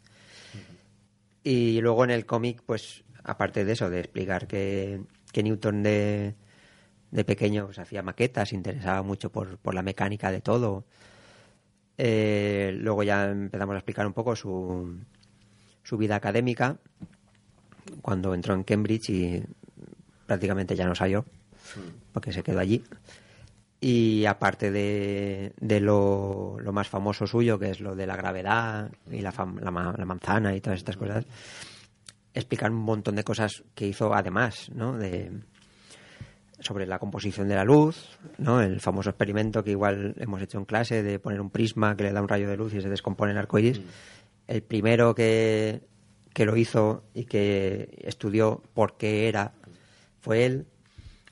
Y 1.45 1.81
luego 1.81 2.05
en 2.05 2.11
el 2.11 2.25
cómic, 2.27 2.63
pues, 2.65 3.05
aparte 3.25 3.65
de 3.65 3.73
eso, 3.73 3.91
de 3.91 4.01
explicar 4.01 4.47
que, 4.47 5.03
que 5.33 5.43
Newton 5.43 5.83
de, 5.83 6.35
de 7.13 7.25
pequeño 7.25 7.67
pues, 7.67 7.79
hacía 7.79 8.03
maquetas, 8.03 8.49
se 8.49 8.57
interesaba 8.57 9.03
mucho 9.03 9.31
por, 9.31 9.59
por 9.59 9.75
la 9.75 9.83
mecánica 9.83 10.33
de 10.33 10.41
todo. 10.41 10.85
Eh, 11.99 12.75
luego 12.81 13.05
ya 13.05 13.31
empezamos 13.31 13.75
a 13.75 13.79
explicar 13.79 14.07
un 14.07 14.15
poco 14.15 14.35
su, 14.35 14.99
su 15.85 15.97
vida 15.97 16.17
académica, 16.17 16.79
cuando 18.01 18.35
entró 18.35 18.55
en 18.55 18.65
Cambridge 18.65 19.11
y 19.11 19.43
prácticamente 20.27 20.75
ya 20.75 20.87
no 20.87 20.95
salió, 20.95 21.25
porque 22.13 22.33
se 22.33 22.43
quedó 22.43 22.59
allí. 22.59 22.83
Y 23.79 24.25
aparte 24.27 24.71
de, 24.71 25.53
de 25.61 25.81
lo, 25.81 26.57
lo 26.61 26.73
más 26.73 26.89
famoso 26.89 27.27
suyo, 27.27 27.59
que 27.59 27.71
es 27.71 27.81
lo 27.81 27.95
de 27.95 28.07
la 28.07 28.17
gravedad 28.17 28.91
y 29.11 29.21
la, 29.21 29.33
fam- 29.33 29.61
la, 29.61 29.71
la 29.99 30.05
manzana 30.07 30.55
y 30.55 30.61
todas 30.61 30.79
estas 30.79 30.97
cosas, 30.97 31.27
explicar 32.33 32.71
un 32.71 32.79
montón 32.79 33.17
de 33.17 33.25
cosas 33.25 33.65
que 33.75 33.89
hizo 33.89 34.15
además, 34.15 34.71
¿no? 34.75 34.97
De, 34.97 35.31
sobre 36.63 36.87
la 36.87 36.99
composición 36.99 37.49
de 37.49 37.55
la 37.57 37.65
luz, 37.65 38.19
¿no? 38.39 38.61
El 38.63 38.81
famoso 38.81 39.11
experimento 39.11 39.63
que 39.65 39.73
igual 39.73 40.15
hemos 40.19 40.41
hecho 40.43 40.59
en 40.59 40.65
clase 40.65 41.03
de 41.03 41.19
poner 41.19 41.41
un 41.41 41.51
prisma 41.51 41.97
que 41.97 42.05
le 42.05 42.13
da 42.13 42.23
un 42.23 42.29
rayo 42.29 42.49
de 42.49 42.57
luz 42.57 42.73
y 42.75 42.81
se 42.81 42.89
descompone 42.89 43.33
el 43.33 43.39
arco 43.39 43.59
iris. 43.59 43.81
El 44.47 44.63
primero 44.63 45.15
que, 45.15 45.83
que 46.33 46.45
lo 46.47 46.57
hizo 46.57 47.05
y 47.15 47.25
que 47.25 47.99
estudió 48.05 48.63
por 48.75 48.97
qué 48.97 49.29
era 49.29 49.53
fue 50.21 50.45
él, 50.45 50.67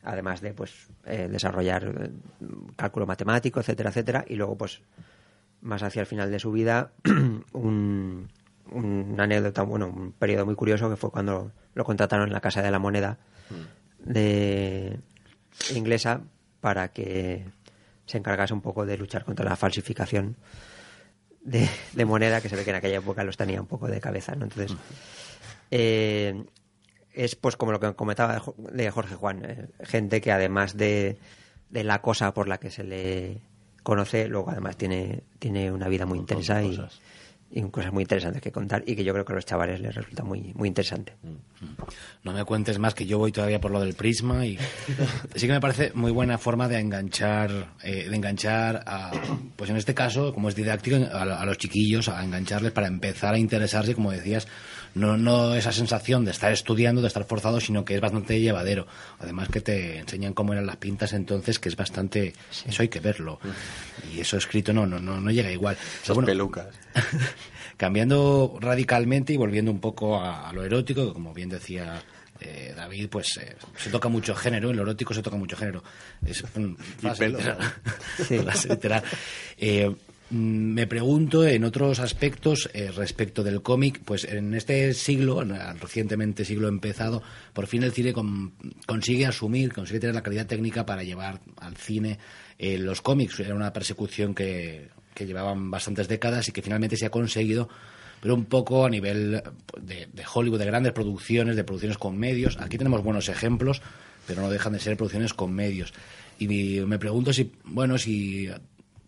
además 0.03 0.41
de 0.41 0.53
pues 0.55 0.89
eh, 1.07 1.29
desarrollar 1.31 1.85
eh, 2.01 2.11
cálculo 2.77 3.07
matemático, 3.07 3.61
etcétera, 3.61 3.91
etcétera, 3.91 4.25
y 4.29 4.35
luego 4.37 4.57
pues 4.57 4.81
más 5.61 5.83
hacia 5.83 6.01
el 6.01 6.07
final 6.07 6.31
de 6.31 6.39
su 6.39 6.51
vida 6.53 6.93
un, 7.05 7.45
un- 8.73 9.11
una 9.13 9.25
anécdota, 9.25 9.63
bueno, 9.63 9.89
un 9.89 10.13
periodo 10.13 10.47
muy 10.47 10.55
curioso 10.55 10.89
que 10.91 10.97
fue 10.97 11.11
cuando 11.11 11.53
lo 11.75 11.85
contrataron 11.85 12.27
en 12.29 12.33
la 12.33 12.41
Casa 12.41 12.63
de 12.63 12.71
la 12.71 12.79
Moneda 12.79 13.19
de 14.05 14.99
inglesa 15.75 16.21
para 16.61 16.89
que 16.93 17.45
se 18.07 18.19
encargase 18.19 18.53
un 18.55 18.61
poco 18.61 18.85
de 18.87 18.97
luchar 18.99 19.25
contra 19.25 19.45
la 19.45 19.57
falsificación 19.57 20.37
de, 21.43 21.69
de 21.95 22.05
moneda 22.05 22.41
que 22.41 22.49
se 22.49 22.57
ve 22.57 22.65
que 22.65 22.71
en 22.71 22.77
aquella 22.77 22.99
época 22.99 23.25
los 23.25 23.37
tenía 23.37 23.61
un 23.61 23.67
poco 23.67 23.87
de 23.89 24.01
cabeza, 24.01 24.35
¿no? 24.35 24.45
Entonces, 24.45 24.77
eh, 25.71 26.45
es 27.13 27.35
pues 27.37 27.57
como 27.57 27.73
lo 27.73 27.81
que 27.81 27.95
comentaba 27.95 28.35
de 28.35 28.41
Jo- 28.41 28.55
de 28.59 28.91
Jorge 28.91 29.15
Juan, 29.15 29.45
eh, 29.45 29.67
gente 29.83 30.21
que 30.21 30.33
además 30.33 30.77
de, 30.77 31.17
de 31.71 31.85
la 31.85 32.01
cosa 32.03 32.33
por 32.35 32.49
la 32.49 32.59
que 32.59 32.71
se 32.71 32.85
le 32.85 33.39
conoce, 33.83 34.29
luego 34.29 34.51
además 34.51 34.77
tiene, 34.77 35.23
tiene 35.39 35.73
una 35.73 35.89
vida 35.89 36.07
muy 36.07 36.19
interesante 36.19 36.67
y, 37.51 37.59
y 37.61 37.63
cosas 37.71 37.93
muy 37.93 38.03
interesantes 38.03 38.43
que 38.43 38.53
contar 38.53 38.83
y 38.87 38.95
que 38.95 39.05
yo 39.05 39.13
creo 39.13 39.25
que 39.25 39.33
a 39.33 39.37
los 39.37 39.47
chavales 39.47 39.81
les 39.81 39.95
resulta 39.95 40.23
muy, 40.25 40.53
muy 40.55 40.69
interesante. 40.69 41.15
No 42.23 42.33
me 42.33 42.45
cuentes 42.45 42.79
más 42.79 42.95
que 42.95 43.07
yo 43.07 43.19
voy 43.19 43.33
todavía 43.33 43.61
por 43.61 43.71
lo 43.71 43.81
del 43.81 43.95
prisma 43.95 44.47
y 44.47 44.59
sí 45.35 45.47
que 45.47 45.53
me 45.53 45.61
parece 45.61 45.93
muy 45.95 46.11
buena 46.11 46.39
forma 46.39 46.69
de 46.69 46.79
enganchar, 46.79 47.75
eh, 47.83 48.09
de 48.09 48.17
enganchar 48.17 48.83
a, 48.87 49.11
pues 49.57 49.71
en 49.71 49.77
este 49.77 49.95
caso, 49.95 50.33
como 50.33 50.49
es 50.49 50.55
didáctico, 50.55 50.97
a, 50.97 51.23
a 51.23 51.47
los 51.47 51.59
chiquillos, 51.59 52.09
a 52.09 52.23
engancharles 52.25 52.73
para 52.73 52.87
empezar 52.87 53.35
a 53.35 53.39
interesarse, 53.39 53.95
como 53.95 54.11
decías, 54.11 54.49
no, 54.95 55.17
no 55.17 55.55
esa 55.55 55.73
sensación 55.73 56.25
de 56.25 56.33
estar 56.33 56.53
estudiando, 56.53 57.01
de 57.01 57.09
estar 57.09 57.25
forzado, 57.25 57.61
sino 57.61 57.85
que 57.85 57.95
es 57.95 58.01
bastante 58.01 58.41
llevadero. 58.41 58.87
Además 59.19 59.49
que 59.49 59.61
te 59.61 59.99
enseñan 59.99 60.35
cómo 60.35 60.53
eran 60.53 60.67
las 60.67 60.77
pintas 60.77 61.13
entonces, 61.13 61.59
que 61.59 61.69
es 61.69 61.77
bastante, 61.77 62.35
eso 62.67 62.83
hay 62.83 62.89
que 62.89 63.01
verlo. 63.01 63.39
Y 64.13 64.21
eso 64.21 64.37
escrito 64.37 64.73
no, 64.73 64.87
no, 64.87 64.99
no, 64.99 65.21
no 65.21 65.31
llega 65.31 65.51
igual. 65.53 65.77
Esas 66.03 66.15
bueno, 66.15 66.27
pelucas. 66.27 66.69
cambiando 67.77 68.59
radicalmente 68.61 69.33
y 69.33 69.37
volviendo 69.37 69.71
un 69.71 69.81
poco 69.81 70.21
a, 70.21 70.49
a 70.49 70.53
lo 70.53 70.65
erótico, 70.65 71.07
que 71.07 71.13
como 71.15 71.33
bien 71.33 71.49
decía 71.51 72.03
eh, 72.41 72.73
David, 72.75 73.09
pues 73.11 73.37
eh, 73.37 73.57
se 73.77 73.91
toca 73.91 74.09
mucho 74.09 74.35
género, 74.35 74.71
en 74.71 74.77
lo 74.77 74.83
erótico 74.83 75.13
se 75.13 75.23
toca 75.23 75.37
mucho 75.37 75.57
género. 75.57 75.83
Es 76.25 76.43
mm, 76.57 76.75
frase 76.99 77.19
pelo. 77.25 77.39
literal. 77.39 77.59
Frase 78.45 78.69
literal. 78.69 79.03
Eh, 79.59 79.95
me 80.31 80.87
pregunto 80.87 81.45
en 81.45 81.65
otros 81.65 81.99
aspectos 81.99 82.71
eh, 82.73 82.93
respecto 82.95 83.43
del 83.43 83.63
cómic, 83.63 84.01
pues 84.05 84.23
en 84.25 84.55
este 84.55 84.95
siglo, 84.95 85.43
en 85.43 85.51
el 85.51 85.81
recientemente 85.81 86.45
siglo 86.45 86.69
empezado, 86.69 87.21
por 87.53 87.67
fin 87.67 87.83
el 87.83 87.91
cine 87.93 88.13
con- 88.13 88.53
consigue 88.87 89.27
asumir, 89.27 89.73
consigue 89.73 89.99
tener 89.99 90.15
la 90.15 90.23
calidad 90.23 90.47
técnica 90.47 90.87
para 90.87 91.03
llevar 91.03 91.41
al 91.57 91.77
cine 91.77 92.19
eh, 92.59 92.79
los 92.79 93.03
cómics. 93.03 93.41
Era 93.41 93.57
una 93.57 93.73
persecución 93.73 94.33
que, 94.33 94.89
que 95.15 95.27
llevaban 95.27 95.69
bastantes 95.69 96.07
décadas 96.07 96.47
y 96.49 96.53
que 96.53 96.63
finalmente 96.63 96.97
se 96.97 97.07
ha 97.07 97.11
conseguido, 97.11 97.69
pero 98.21 98.35
un 98.35 98.45
poco 98.45 98.85
a 98.87 98.91
nivel 98.91 99.43
de, 99.81 100.09
de 100.13 100.23
Hollywood, 100.33 100.59
de 100.59 100.67
grandes 100.67 100.93
producciones, 100.93 101.57
de 101.57 101.65
producciones 101.65 101.99
con 101.99 102.19
medios. 102.19 102.59
Aquí 102.61 102.77
tenemos 102.79 103.03
buenos 103.03 103.29
ejemplos, 103.29 103.81
pero 104.27 104.43
no 104.43 104.51
dejan 104.51 104.73
de 104.75 104.79
ser 104.81 104.97
producciones 104.97 105.33
con 105.35 105.53
medios. 105.53 105.93
Y 106.39 106.47
me 106.81 106.99
pregunto 106.99 107.33
si, 107.33 107.53
bueno, 107.65 107.99
si 107.99 108.49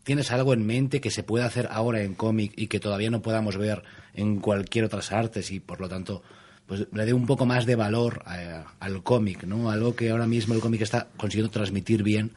tienes 0.04 0.30
algo 0.32 0.52
en 0.52 0.66
mente 0.66 1.00
que 1.00 1.10
se 1.10 1.22
pueda 1.22 1.44
hacer 1.46 1.68
ahora 1.70 2.02
en 2.02 2.14
cómic 2.14 2.52
y 2.56 2.66
que 2.66 2.80
todavía 2.80 3.10
no 3.10 3.22
podamos 3.22 3.56
ver 3.56 3.82
en 4.14 4.40
cualquier 4.40 4.84
otras 4.86 5.12
artes 5.12 5.50
y 5.52 5.60
por 5.60 5.80
lo 5.80 5.88
tanto 5.88 6.22
pues 6.66 6.86
le 6.92 7.04
dé 7.06 7.12
un 7.12 7.26
poco 7.26 7.44
más 7.46 7.66
de 7.66 7.76
valor 7.76 8.22
a- 8.26 8.64
al 8.80 9.02
cómic, 9.02 9.44
¿no? 9.44 9.70
Algo 9.70 9.94
que 9.94 10.10
ahora 10.10 10.26
mismo 10.26 10.54
el 10.54 10.60
cómic 10.60 10.80
está 10.82 11.08
consiguiendo 11.16 11.50
transmitir 11.52 12.02
bien 12.02 12.32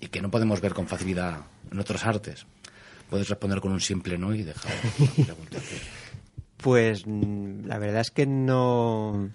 y 0.00 0.08
que 0.08 0.20
no 0.22 0.30
podemos 0.30 0.60
ver 0.60 0.74
con 0.74 0.88
facilidad 0.88 1.40
en 1.70 1.78
otras 1.78 2.04
artes. 2.04 2.46
Puedes 3.08 3.28
responder 3.28 3.60
con 3.60 3.72
un 3.72 3.80
simple 3.80 4.16
no 4.18 4.34
y 4.34 4.42
dejar 4.42 4.72
la 5.16 5.24
pregunta. 5.24 5.58
Pues 6.62 7.06
mm, 7.06 7.66
la 7.66 7.78
verdad 7.78 8.00
es 8.00 8.10
que 8.10 8.26
no. 8.26 9.30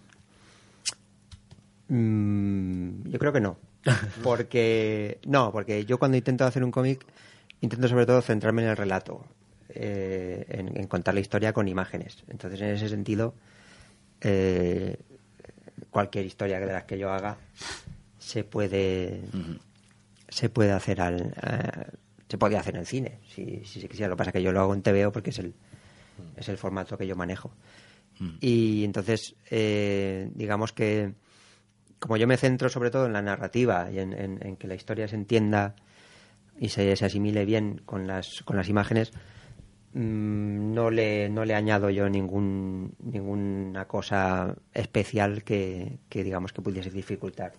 Mm, 1.88 3.10
yo 3.10 3.20
creo 3.20 3.34
que 3.34 3.42
no. 3.42 3.58
Porque. 4.24 5.20
No, 5.26 5.52
porque 5.52 5.86
yo 5.86 6.00
cuando 6.00 6.18
intento 6.18 6.46
hacer 6.46 6.64
un 6.64 6.72
cómic, 6.72 7.06
intento 7.62 7.88
sobre 7.88 8.06
todo 8.06 8.22
centrarme 8.22 8.64
en 8.64 8.70
el 8.70 8.78
relato, 8.78 9.26
eh, 9.70 10.46
en, 10.50 10.76
en 10.76 10.88
contar 10.88 11.14
la 11.14 11.20
historia 11.20 11.54
con 11.54 11.68
imágenes. 11.68 12.24
Entonces, 12.28 12.60
en 12.62 12.70
ese 12.70 12.90
sentido, 12.90 13.36
eh, 14.22 14.98
cualquier 15.92 16.26
historia 16.26 16.60
de 16.60 16.66
las 16.66 16.86
que 16.86 16.98
yo 16.98 17.12
haga 17.12 17.38
se 18.18 18.44
puede. 18.44 19.22
Se 20.30 20.50
puede 20.50 20.72
hacer 20.72 21.02
al. 21.02 21.34
eh, 21.44 21.92
se 22.28 22.40
podía 22.40 22.60
hacer 22.60 22.74
en 22.74 22.82
el 22.82 22.88
cine, 22.88 23.20
si, 23.34 23.64
si 23.66 23.80
se 23.80 23.88
quisiera. 23.88 24.10
Lo 24.10 24.16
que 24.16 24.18
pasa 24.18 24.30
es 24.32 24.34
que 24.34 24.42
yo 24.42 24.52
lo 24.52 24.60
hago 24.60 24.74
en 24.74 24.82
TVO 24.82 25.12
porque 25.12 25.30
es 25.30 25.38
el, 25.38 25.54
es 26.36 26.50
el 26.50 26.58
formato 26.58 26.98
que 26.98 27.08
yo 27.08 27.16
manejo. 27.16 27.52
Y 28.42 28.84
entonces, 28.86 29.36
eh, 29.52 30.30
digamos 30.36 30.72
que 30.74 31.14
como 32.00 32.18
yo 32.18 32.28
me 32.28 32.38
centro 32.38 32.70
sobre 32.70 32.92
todo 32.92 33.06
en 33.08 33.14
la 33.14 33.22
narrativa 33.22 33.90
y 33.92 34.00
en, 34.00 34.14
en- 34.14 34.46
en 34.46 34.56
que 34.58 34.68
la 34.68 34.76
historia 34.76 35.08
se 35.08 35.16
entienda 35.16 35.76
y 36.60 36.70
se, 36.70 36.96
se 36.96 37.06
asimile 37.06 37.46
bien 37.46 37.82
con 37.86 38.06
las, 38.08 38.42
con 38.46 38.56
las 38.58 38.70
imágenes, 38.70 39.12
mm, 39.94 40.74
no 40.74 40.90
le, 40.92 41.30
no 41.30 41.46
le 41.46 41.56
añado 41.56 41.90
yo 41.90 42.10
ningún, 42.10 42.94
ninguna 43.00 43.86
cosa 43.88 44.56
especial 44.74 45.44
que, 45.44 46.00
que 46.10 46.24
digamos 46.24 46.54
que 46.54 46.62
pudiese 46.62 46.90
dificultar 46.92 47.54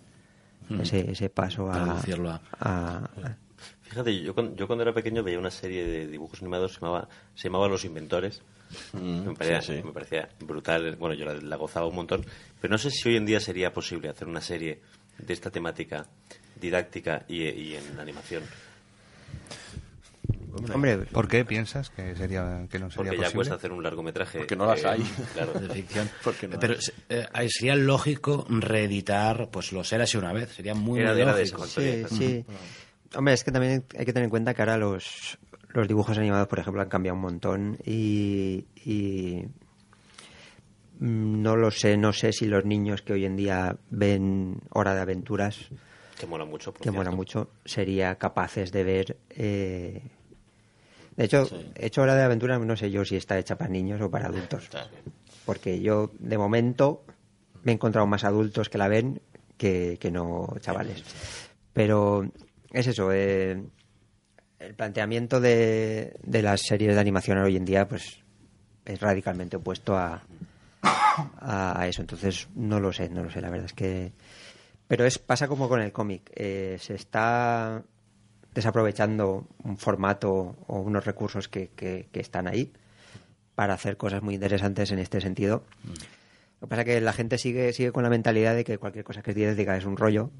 ese, 0.81 1.11
ese 1.11 1.29
paso 1.29 1.71
a- 1.71 1.75
a- 2.59 3.37
Fíjate, 3.89 4.21
yo 4.21 4.33
cuando, 4.33 4.55
yo 4.55 4.67
cuando 4.67 4.83
era 4.83 4.93
pequeño 4.93 5.23
veía 5.23 5.39
una 5.39 5.51
serie 5.51 5.85
de 5.85 6.07
dibujos 6.07 6.41
animados 6.41 6.73
se 6.73 6.79
llamaba, 6.81 7.07
se 7.35 7.47
llamaba 7.47 7.67
Los 7.67 7.85
Inventores. 7.85 8.41
me, 8.93 9.33
parecía, 9.33 9.61
sí, 9.61 9.77
sí. 9.77 9.83
me 9.83 9.91
parecía 9.93 10.27
brutal. 10.39 10.95
Bueno, 10.97 11.15
yo 11.15 11.25
la, 11.25 11.33
la 11.35 11.55
gozaba 11.55 11.87
un 11.87 11.95
montón. 11.95 12.25
Pero 12.59 12.71
no 12.71 12.77
sé 12.77 12.91
si 12.91 13.07
hoy 13.09 13.15
en 13.15 13.25
día 13.25 13.39
sería 13.39 13.71
posible 13.73 14.09
hacer 14.09 14.27
una 14.27 14.41
serie 14.41 14.81
de 15.17 15.33
esta 15.33 15.49
temática 15.49 16.05
didáctica 16.59 17.23
y, 17.27 17.43
y 17.43 17.75
en 17.75 17.99
animación. 17.99 18.43
Hombre, 20.73 20.97
¿Por 20.97 21.27
qué 21.27 21.45
piensas 21.45 21.89
que 21.91 22.15
sería 22.15 22.65
que 22.71 22.79
no 22.79 22.89
sería 22.89 23.11
Porque 23.11 23.17
ya 23.17 23.23
posible? 23.25 23.33
cuesta 23.35 23.55
hacer 23.55 23.71
un 23.71 23.83
largometraje. 23.83 24.39
Porque 24.39 24.55
no 24.55 24.65
las 24.65 24.83
hay. 24.85 25.01
Claro. 25.33 25.53
de 25.59 25.69
ficción. 25.69 26.09
Porque 26.23 26.47
no 26.47 26.59
Pero 26.59 26.73
hay. 26.73 27.45
eh, 27.45 27.49
sería 27.49 27.75
lógico 27.75 28.45
reeditar 28.49 29.49
pues 29.51 29.71
los 29.71 29.91
Érase 29.93 30.17
una 30.17 30.33
vez. 30.33 30.49
Sería 30.53 30.73
muy, 30.73 30.99
Era 30.99 31.11
muy 31.13 31.19
de 31.19 31.25
lógico. 31.25 31.65
Sí, 31.67 32.03
sí. 32.09 32.45
Hombre, 33.15 33.33
es 33.33 33.43
que 33.43 33.51
también 33.51 33.83
hay 33.97 34.05
que 34.05 34.13
tener 34.13 34.25
en 34.25 34.29
cuenta 34.29 34.53
que 34.53 34.61
ahora 34.61 34.77
los, 34.77 35.37
los 35.69 35.87
dibujos 35.87 36.17
animados, 36.17 36.47
por 36.47 36.59
ejemplo, 36.59 36.81
han 36.81 36.89
cambiado 36.89 37.15
un 37.15 37.21
montón 37.21 37.77
y, 37.85 38.65
y 38.83 39.43
mm, 40.99 41.41
no 41.41 41.55
lo 41.55 41.71
sé, 41.71 41.97
no 41.97 42.13
sé 42.13 42.31
si 42.33 42.45
los 42.47 42.65
niños 42.65 43.01
que 43.01 43.13
hoy 43.13 43.25
en 43.25 43.35
día 43.35 43.77
ven 43.89 44.59
Hora 44.71 44.93
de 44.93 45.01
Aventuras, 45.01 45.69
Que 46.19 46.25
mola 46.27 46.45
mucho. 46.45 46.73
que 46.73 46.91
mola 46.91 47.11
mucho, 47.11 47.49
sería 47.65 48.15
capaces 48.15 48.71
de 48.71 48.83
ver... 48.83 49.17
eh, 49.29 50.01
De 51.15 51.23
hecho, 51.25 51.47
hecho 51.75 52.01
Hora 52.01 52.15
de 52.15 52.23
Aventuras 52.23 52.59
no 52.59 52.75
sé 52.75 52.91
yo 52.91 53.05
si 53.05 53.15
está 53.15 53.37
hecha 53.39 53.57
para 53.57 53.69
niños 53.71 54.01
o 54.01 54.09
para 54.11 54.27
adultos. 54.27 54.69
Porque 55.45 55.79
yo, 55.79 56.11
de 56.19 56.37
momento, 56.37 57.03
me 57.63 57.71
he 57.71 57.75
encontrado 57.75 58.05
más 58.05 58.23
adultos 58.25 58.67
que 58.69 58.77
la 58.77 58.89
ven 58.89 59.21
que, 59.57 59.97
que 59.99 60.11
no 60.11 60.53
chavales. 60.59 61.03
Pero 61.73 62.29
es 62.79 62.87
eso, 62.87 63.11
eh, 63.11 63.61
el 64.59 64.73
planteamiento 64.75 65.39
de, 65.39 66.15
de 66.23 66.41
las 66.41 66.61
series 66.61 66.95
de 66.95 66.99
animación 67.01 67.37
hoy 67.39 67.55
en 67.57 67.65
día 67.65 67.87
pues 67.87 68.19
es 68.85 68.99
radicalmente 68.99 69.57
opuesto 69.57 69.97
a, 69.97 70.21
a, 71.39 71.87
eso. 71.87 72.01
Entonces, 72.01 72.47
no 72.55 72.79
lo 72.79 72.91
sé, 72.93 73.09
no 73.09 73.23
lo 73.23 73.29
sé, 73.29 73.41
la 73.41 73.49
verdad 73.49 73.65
es 73.65 73.73
que... 73.73 74.11
Pero 74.87 75.05
es 75.05 75.19
pasa 75.19 75.47
como 75.47 75.67
con 75.67 75.81
el 75.81 75.91
cómic. 75.91 76.31
eh, 76.35 76.77
se 76.79 76.95
está 76.95 77.83
desaprovechando 78.55 79.45
un 79.63 79.77
formato 79.77 80.55
o 80.67 80.79
unos 80.79 81.05
recursos 81.05 81.47
que, 81.49 81.69
que- 81.75 82.07
que 82.11 82.19
están 82.21 82.47
ahí 82.47 82.71
para 83.55 83.73
hacer 83.73 83.97
cosas 83.97 84.21
muy 84.23 84.35
interesantes 84.35 84.91
en 84.91 84.99
este 84.99 85.19
sentido. 85.19 85.63
Lo 86.61 86.67
que 86.67 86.69
pasa 86.69 86.81
es 86.83 86.85
que 86.85 87.01
la 87.01 87.13
gente 87.13 87.37
sigue, 87.37 87.73
sigue 87.73 87.91
con 87.91 88.03
la 88.03 88.09
mentalidad 88.09 88.55
de 88.55 88.63
que 88.63 88.77
cualquier 88.77 89.03
cosa 89.03 89.21
que 89.21 89.31
es 89.31 89.35
didáctica 89.35 89.75
es 89.77 89.85
un 89.85 89.97
rollo, 89.97 90.31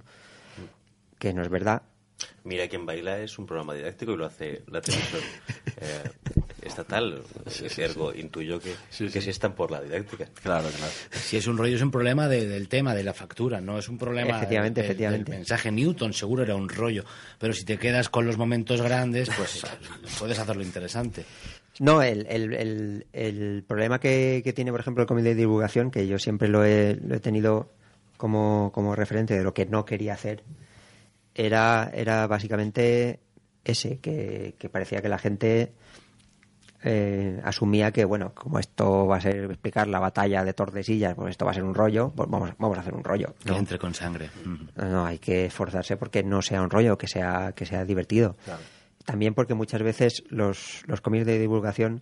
que 1.19 1.33
no 1.33 1.41
es 1.41 1.49
verdad. 1.49 1.81
Mira 2.43 2.67
quién 2.67 2.85
baila 2.85 3.19
es 3.19 3.37
un 3.37 3.45
programa 3.45 3.73
didáctico 3.73 4.13
y 4.13 4.17
lo 4.17 4.25
hace 4.25 4.61
la 4.71 4.81
televisión 4.81 5.21
eh, 5.81 6.03
estatal. 6.63 7.21
Ergo, 7.77 8.13
intuyo 8.13 8.59
que, 8.59 8.73
que 9.09 9.21
sí 9.21 9.29
están 9.29 9.53
por 9.53 9.69
la 9.71 9.81
didáctica. 9.81 10.25
Claro, 10.41 10.67
claro. 10.69 10.91
Si 11.11 11.37
es 11.37 11.45
un 11.47 11.57
rollo, 11.57 11.75
es 11.75 11.81
un 11.81 11.91
problema 11.91 12.27
de- 12.27 12.47
del 12.47 12.67
tema, 12.67 12.95
de 12.95 13.03
la 13.03 13.13
factura, 13.13 13.61
no 13.61 13.77
es 13.77 13.87
un 13.89 13.97
problema 13.97 14.37
Efectivamente, 14.37 14.81
del- 14.81 14.87
del- 14.87 14.91
efectivamente. 14.91 15.31
del 15.31 15.39
mensaje. 15.39 15.71
Newton 15.71 16.13
seguro 16.13 16.43
era 16.43 16.55
un 16.55 16.69
rollo, 16.69 17.03
pero 17.39 17.53
si 17.53 17.65
te 17.65 17.77
quedas 17.77 18.09
con 18.09 18.25
los 18.25 18.37
momentos 18.37 18.81
grandes, 18.81 19.29
pues 19.37 19.61
puedes 20.19 20.39
hacerlo 20.39 20.63
interesante. 20.63 21.25
No, 21.79 22.01
el, 22.01 22.25
el, 22.27 22.53
el, 22.55 23.05
el 23.13 23.63
problema 23.67 23.99
que, 23.99 24.41
que 24.43 24.51
tiene, 24.53 24.71
por 24.71 24.79
ejemplo, 24.79 25.03
el 25.03 25.07
comité 25.07 25.29
de 25.29 25.35
divulgación, 25.35 25.91
que 25.91 26.07
yo 26.07 26.17
siempre 26.17 26.47
lo 26.47 26.65
he, 26.65 26.95
lo 26.95 27.15
he 27.15 27.19
tenido 27.19 27.69
como, 28.17 28.71
como 28.73 28.95
referente 28.95 29.37
de 29.37 29.43
lo 29.43 29.53
que 29.53 29.67
no 29.67 29.85
quería 29.85 30.13
hacer, 30.13 30.41
era, 31.37 31.89
era 31.93 32.27
básicamente 32.27 33.19
ese, 33.63 33.99
que, 33.99 34.55
que 34.57 34.69
parecía 34.69 35.01
que 35.01 35.09
la 35.09 35.19
gente 35.19 35.73
eh, 36.83 37.39
asumía 37.43 37.91
que, 37.91 38.05
bueno, 38.05 38.33
como 38.33 38.59
esto 38.59 39.07
va 39.07 39.17
a 39.17 39.21
ser 39.21 39.45
explicar 39.45 39.87
la 39.87 39.99
batalla 39.99 40.43
de 40.43 40.53
Tordesillas, 40.53 41.15
pues 41.15 41.31
esto 41.31 41.45
va 41.45 41.51
a 41.51 41.53
ser 41.53 41.63
un 41.63 41.75
rollo, 41.75 42.11
pues 42.15 42.29
vamos, 42.29 42.51
vamos 42.57 42.77
a 42.77 42.81
hacer 42.81 42.93
un 42.93 43.03
rollo. 43.03 43.35
Que 43.43 43.55
entre 43.55 43.77
con 43.77 43.93
sangre. 43.93 44.29
No, 44.75 45.05
hay 45.05 45.19
que 45.19 45.45
esforzarse 45.45 45.97
porque 45.97 46.23
no 46.23 46.41
sea 46.41 46.61
un 46.61 46.69
rollo, 46.69 46.97
que 46.97 47.07
sea, 47.07 47.53
que 47.53 47.65
sea 47.65 47.85
divertido. 47.85 48.35
También 49.05 49.33
porque 49.33 49.53
muchas 49.53 49.81
veces 49.83 50.23
los, 50.29 50.83
los 50.87 51.01
cómics 51.01 51.25
de 51.25 51.39
divulgación 51.39 52.01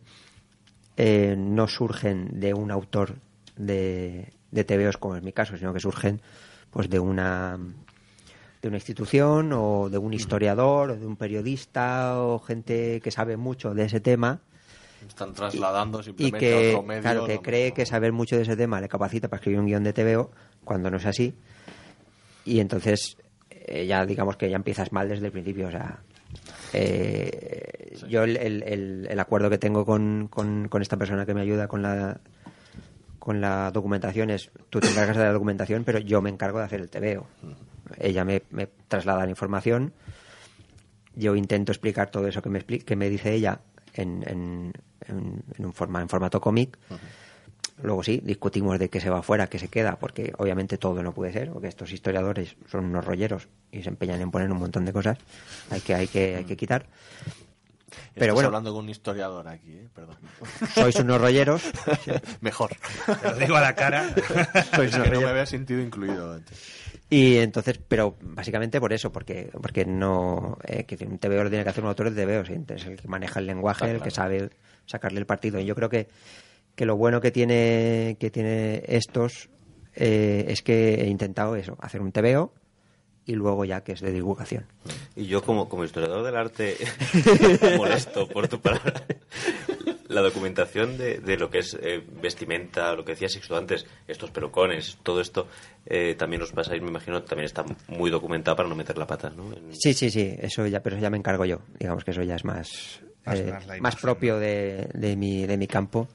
eh, 0.98 1.36
no 1.38 1.68
surgen 1.68 2.40
de 2.40 2.54
un 2.54 2.72
autor 2.72 3.16
de, 3.58 4.34
de 4.52 4.64
TVOs, 4.64 4.98
como 4.98 5.16
es 5.16 5.24
mi 5.24 5.34
caso, 5.34 5.58
sino 5.58 5.74
que 5.74 5.80
surgen 5.80 6.22
pues 6.70 6.90
de 6.90 7.00
una 7.00 7.58
de 8.66 8.70
una 8.70 8.78
institución 8.78 9.52
o 9.54 9.90
de 9.92 10.00
un 10.00 10.12
historiador 10.14 10.90
o 10.92 10.96
de 10.98 11.06
un 11.06 11.16
periodista 11.18 12.20
o 12.20 12.40
gente 12.40 13.00
que 13.00 13.12
sabe 13.12 13.38
mucho 13.38 13.76
de 13.76 13.86
ese 13.86 14.00
tema 14.00 14.40
Están 15.08 15.34
trasladando 15.34 16.00
y 16.00 16.04
simplemente 16.04 16.40
que, 16.40 16.54
a 16.74 16.78
otro 16.78 16.84
medio. 16.88 17.02
claro, 17.04 17.26
que 17.28 17.34
donde 17.34 17.42
cree 17.44 17.70
no- 17.70 17.76
que 17.76 17.86
saber 17.86 18.12
mucho 18.12 18.36
de 18.36 18.42
ese 18.42 18.56
tema 18.58 18.82
le 18.82 18.88
capacita 18.90 19.28
para 19.28 19.38
escribir 19.40 19.60
un 19.60 19.68
guion 19.68 19.84
de 19.84 19.94
TVO 19.94 20.32
cuando 20.64 20.90
no 20.90 20.98
es 20.98 21.06
así. 21.06 21.36
Y 22.44 22.60
entonces 22.60 23.18
eh, 23.52 23.86
ya 23.86 24.04
digamos 24.06 24.36
que 24.36 24.50
ya 24.50 24.56
empiezas 24.56 24.92
mal 24.92 25.08
desde 25.10 25.28
el 25.28 25.32
principio. 25.32 25.68
O 25.68 25.72
sea, 25.72 26.00
eh, 26.74 27.98
yo 28.10 28.24
el, 28.24 28.36
el- 28.38 28.64
el- 28.64 29.08
el 29.10 29.20
acuerdo 29.20 29.50
que 29.52 29.58
tengo 29.60 29.86
con, 29.86 30.28
con- 30.28 30.68
con 30.70 30.82
esta 30.82 30.98
persona 30.98 31.26
que 31.26 31.34
me 31.36 31.42
ayuda 31.42 31.68
con 31.68 31.82
la 31.84 32.20
con 33.20 33.42
la 33.42 33.72
documentación 33.72 34.30
es 34.30 34.52
tú 34.70 34.80
te 34.80 34.88
encargas 34.90 35.18
de 35.18 35.24
la 35.24 35.32
documentación, 35.34 35.84
pero 35.84 35.98
yo 36.00 36.22
me 36.22 36.30
encargo 36.30 36.60
de 36.60 36.66
hacer 36.66 36.80
el 36.82 36.90
TVO. 36.90 37.26
Ella 38.00 38.26
me, 38.26 38.44
me 38.52 38.68
traslada 38.88 39.24
la 39.26 39.30
información, 39.30 39.94
yo 41.16 41.36
intento 41.36 41.72
explicar 41.72 42.10
todo 42.12 42.28
eso 42.28 42.42
que 42.42 42.50
me, 42.50 42.62
que 42.64 42.96
me 42.96 43.10
dice 43.10 43.34
ella 43.34 43.60
en, 43.94 44.24
en, 44.28 44.74
en- 45.08 45.44
en 45.58 45.66
un 45.66 45.74
forma, 45.74 46.02
en 46.02 46.10
formato 46.10 46.42
cómic. 46.42 46.78
Luego 47.84 48.04
sí, 48.04 48.22
discutimos 48.24 48.80
de 48.80 48.90
qué 48.90 49.02
se 49.02 49.10
va 49.10 49.22
fuera, 49.22 49.48
qué 49.48 49.60
se 49.60 49.68
queda, 49.68 49.98
porque 50.00 50.34
obviamente 50.38 50.78
todo 50.78 51.04
no 51.04 51.14
puede 51.14 51.34
ser, 51.34 51.52
porque 51.52 51.68
estos 51.68 51.92
historiadores 51.92 52.56
son 52.70 52.86
unos 52.86 53.04
rolleros 53.06 53.50
y 53.72 53.84
se 53.84 53.90
empeñan 53.90 54.22
en 54.22 54.32
poner 54.32 54.50
un 54.52 54.58
montón 54.60 54.86
de 54.86 54.94
cosas, 54.94 55.18
hay 55.70 55.82
que, 55.82 55.94
hay 55.94 56.08
que, 56.08 56.36
hay 56.38 56.46
que 56.46 56.56
quitar. 56.56 56.86
Pero 58.14 58.26
Estás 58.26 58.34
bueno, 58.34 58.48
hablando 58.48 58.74
con 58.74 58.86
un 58.86 58.90
historiador 58.90 59.48
aquí, 59.48 59.74
¿eh? 59.74 59.88
perdón. 59.94 60.18
sois 60.74 60.96
unos 60.98 61.20
rolleros, 61.20 61.64
Mejor. 62.42 62.72
Te 63.22 63.30
lo 63.30 63.36
digo 63.36 63.56
a 63.56 63.62
la 63.62 63.76
cara. 63.76 64.10
sois 64.76 64.96
es 64.96 65.02
que 65.02 65.10
no 65.10 65.22
me 65.22 65.30
había 65.30 65.46
sentido 65.46 65.82
incluido 65.82 66.34
antes. 66.34 66.58
Y 67.10 67.38
entonces, 67.38 67.80
pero 67.88 68.16
básicamente 68.22 68.80
por 68.80 68.94
eso, 68.94 69.12
porque 69.12 69.50
porque 69.62 69.86
no. 69.86 70.58
Eh, 70.66 70.86
que 70.86 71.04
un 71.06 71.20
TVO 71.20 71.44
lo 71.44 71.50
tiene 71.50 71.64
que 71.64 71.70
hacer 71.70 71.84
un 71.84 71.90
autor 71.90 72.12
de 72.12 72.26
TVO, 72.26 72.46
¿sí? 72.46 72.54
es 72.68 72.86
el 72.86 73.00
que 73.00 73.08
maneja 73.08 73.40
el 73.40 73.48
lenguaje, 73.48 73.92
el 73.92 74.02
que 74.02 74.12
sabe 74.12 74.50
sacarle 74.86 75.20
el 75.20 75.26
partido. 75.26 75.60
Y 75.60 75.66
yo 75.66 75.76
creo 75.76 75.90
que, 75.90 76.08
que 76.76 76.86
lo 76.86 76.96
bueno 76.96 77.22
que 77.22 77.32
tiene, 77.32 78.18
que 78.20 78.32
tiene 78.32 78.84
estos 78.88 79.50
eh, 79.96 80.46
es 80.48 80.62
que 80.62 80.96
he 80.96 81.08
intentado 81.08 81.56
eso, 81.56 81.78
hacer 81.80 82.02
un 82.02 82.12
TVO 82.12 82.52
y 83.26 83.34
luego 83.34 83.66
ya 83.66 83.82
que 83.84 83.94
es 83.94 84.02
de 84.02 84.12
divulgación. 84.12 84.66
Y 85.16 85.26
yo 85.26 85.42
como, 85.42 85.68
como 85.70 85.84
historiador 85.84 86.24
del 86.24 86.36
arte 86.36 86.76
molesto 87.78 88.28
por 88.28 88.48
tu 88.48 88.60
palabra. 88.60 89.04
La 90.08 90.22
documentación 90.22 90.98
de, 90.98 91.20
de 91.20 91.36
lo 91.38 91.50
que 91.50 91.60
es 91.60 91.76
eh, 91.82 92.02
vestimenta, 92.22 92.94
lo 92.94 93.04
que 93.04 93.14
decía 93.14 93.28
Sixto 93.28 93.58
antes, 93.58 93.86
estos 94.08 94.30
pelucones, 94.30 94.98
todo 95.02 95.20
esto, 95.20 95.48
eh, 95.88 96.14
también 96.16 96.44
os 96.44 96.52
pasáis, 96.52 96.82
me 96.82 96.90
imagino, 96.90 97.24
también 97.24 97.46
está 97.46 97.66
muy 97.88 98.12
documentado 98.12 98.56
para 98.56 98.70
no 98.70 98.76
meter 98.76 98.98
la 98.98 99.08
pata, 99.08 99.32
¿no? 99.36 99.52
En- 99.52 99.74
Sí, 99.74 99.94
sí, 99.94 100.12
sí, 100.12 100.36
eso 100.40 100.66
ya, 100.68 100.82
pero 100.84 100.96
eso 100.96 101.04
ya 101.04 101.10
me 101.10 101.18
encargo 101.18 101.44
yo. 101.46 101.60
Digamos 101.80 102.04
que 102.04 102.12
eso 102.12 102.22
ya 102.22 102.36
es 102.36 102.46
más, 102.46 103.02
Más- 103.26 103.40
eh, 103.40 103.52
más 103.52 103.82
más 103.82 103.96
propio 103.96 104.38
de, 104.38 104.90
de 104.94 105.16
mi, 105.16 105.48
de 105.48 105.58
mi 105.58 105.66
campo. 105.68 106.08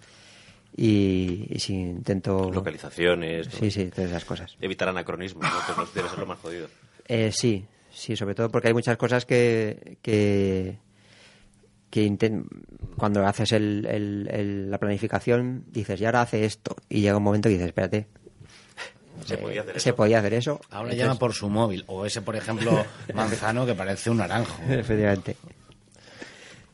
y, 0.77 1.47
y 1.51 1.59
si 1.59 1.75
intento... 1.75 2.49
Localizaciones. 2.53 3.49
¿no? 3.53 3.59
Sí, 3.59 3.71
sí, 3.73 3.87
todas 3.87 4.11
esas 4.11 4.25
cosas. 4.25 4.57
Evitar 4.61 4.89
anacronismos, 4.89 5.45
¿no? 5.45 5.85
que 5.85 5.99
debe 5.99 6.09
ser 6.09 6.19
lo 6.21 6.27
más 6.27 6.39
jodido. 6.39 6.69
Eh, 7.13 7.33
sí, 7.33 7.67
sí, 7.93 8.15
sobre 8.15 8.37
todo 8.37 8.51
porque 8.51 8.69
hay 8.69 8.75
muchas 8.75 8.97
cosas 8.97 9.27
que, 9.27 9.99
que, 10.01 10.79
que 11.91 12.17
cuando 12.97 13.27
haces 13.27 13.51
el- 13.51 13.85
el- 13.87 14.29
el- 14.31 14.71
la 14.71 14.79
planificación 14.79 15.65
dices, 15.73 16.01
y 16.01 16.05
ahora 16.05 16.23
hace 16.23 16.45
esto, 16.45 16.77
y 16.89 17.01
llega 17.01 17.17
un 17.17 17.25
momento 17.25 17.49
que 17.49 17.55
dices, 17.55 17.67
espérate, 17.67 18.07
Se 19.27 19.35
eh, 19.35 19.39
podía 19.39 19.63
hacer 19.63 19.81
se 19.81 19.89
eso. 19.91 19.97
podía 19.97 20.19
hacer 20.21 20.35
eso. 20.35 20.61
Ahora 20.71 20.91
Entonces- 20.91 20.99
llama 20.99 21.19
por 21.19 21.35
su 21.35 21.51
móvil. 21.51 21.85
O 21.89 22.07
ese, 22.07 22.23
por 22.23 22.37
ejemplo, 22.37 22.71
manzano 23.15 23.67
que 23.67 23.75
parece 23.75 24.09
un 24.09 24.19
naranjo. 24.19 24.63
Efectivamente. 24.69 25.37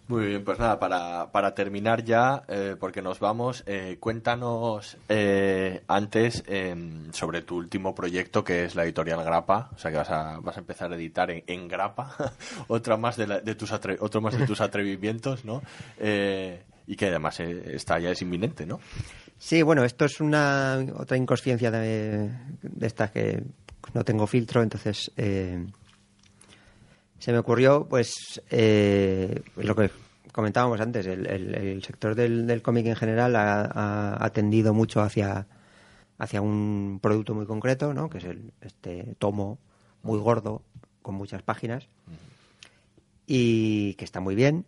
Muy 0.09 0.27
bien, 0.27 0.45
pues 0.45 0.61
nada, 0.61 0.79
para, 0.79 1.33
para 1.33 1.53
terminar 1.53 2.05
ya, 2.05 2.45
eh, 2.47 2.77
porque 2.79 3.03
nos 3.03 3.19
vamos, 3.19 3.65
eh, 3.67 3.97
cuéntanos 3.99 4.97
eh, 5.09 5.83
antes 5.89 6.45
em, 6.47 7.13
sobre 7.13 7.43
tu 7.43 7.57
último 7.57 7.93
proyecto 7.93 8.45
que 8.45 8.65
es 8.65 8.77
la 8.77 8.85
editorial 8.85 9.25
Grapa, 9.25 9.69
o 9.75 9.79
sea 9.79 9.91
que 9.91 9.97
vas 9.97 10.11
a, 10.11 10.39
vas 10.39 10.57
a 10.57 10.61
empezar 10.61 10.93
a 10.93 10.95
editar 10.95 11.29
en, 11.33 11.43
en 11.49 11.67
Grapa, 11.67 12.15
otra 12.69 12.97
más 12.97 13.17
de, 13.17 13.27
la- 13.27 13.41
de 13.41 13.57
tus 13.57 13.73
atre- 13.73 13.97
otro 13.99 14.21
más 14.21 14.39
de 14.39 14.47
tus 14.47 14.61
atrevimientos, 14.61 15.45
¿no? 15.45 15.61
Eh, 15.99 16.63
y 16.87 16.95
que 16.95 17.07
además 17.09 17.41
está 17.41 17.99
ya 17.99 18.11
es 18.11 18.23
inminente, 18.23 18.65
¿no? 18.65 18.79
Sí, 19.39 19.61
bueno, 19.63 19.83
esto 19.85 20.05
es 20.05 20.21
una 20.21 20.87
otra 20.97 21.17
inconsciencia 21.17 21.73
de, 21.73 22.31
de 22.63 22.87
estas 22.87 23.11
que 23.11 23.43
no 23.93 24.05
tengo 24.05 24.29
filtro, 24.29 24.63
entonces 24.63 25.11
se 27.19 27.33
me 27.33 27.39
ocurrió, 27.39 27.87
pues, 27.89 28.43
eh, 28.51 29.43
lo 29.57 29.75
que 29.75 29.91
comentábamos 30.33 30.81
antes, 30.81 31.07
el, 31.07 31.27
el- 31.27 31.55
el 31.55 31.83
sector 31.83 32.15
del, 32.15 32.47
del 32.47 32.63
cómic 32.63 32.87
en 32.87 32.97
general 32.97 33.35
ha, 33.37 34.15
ha- 34.23 34.31
tendido 34.31 34.75
mucho 34.75 35.01
hacia, 35.01 35.47
hacia 36.19 36.43
un 36.43 36.99
producto 37.03 37.35
muy 37.35 37.47
concreto, 37.47 37.95
¿no? 37.95 38.11
Que 38.11 38.19
es 38.19 38.25
el, 38.25 38.53
este 38.61 39.15
tomo 39.19 39.59
muy 40.03 40.19
gordo, 40.19 40.63
con 41.03 41.15
muchas 41.15 41.43
páginas, 41.43 41.89
y 43.27 43.95
que 43.95 44.05
está 44.05 44.21
muy 44.21 44.35
bien, 44.35 44.65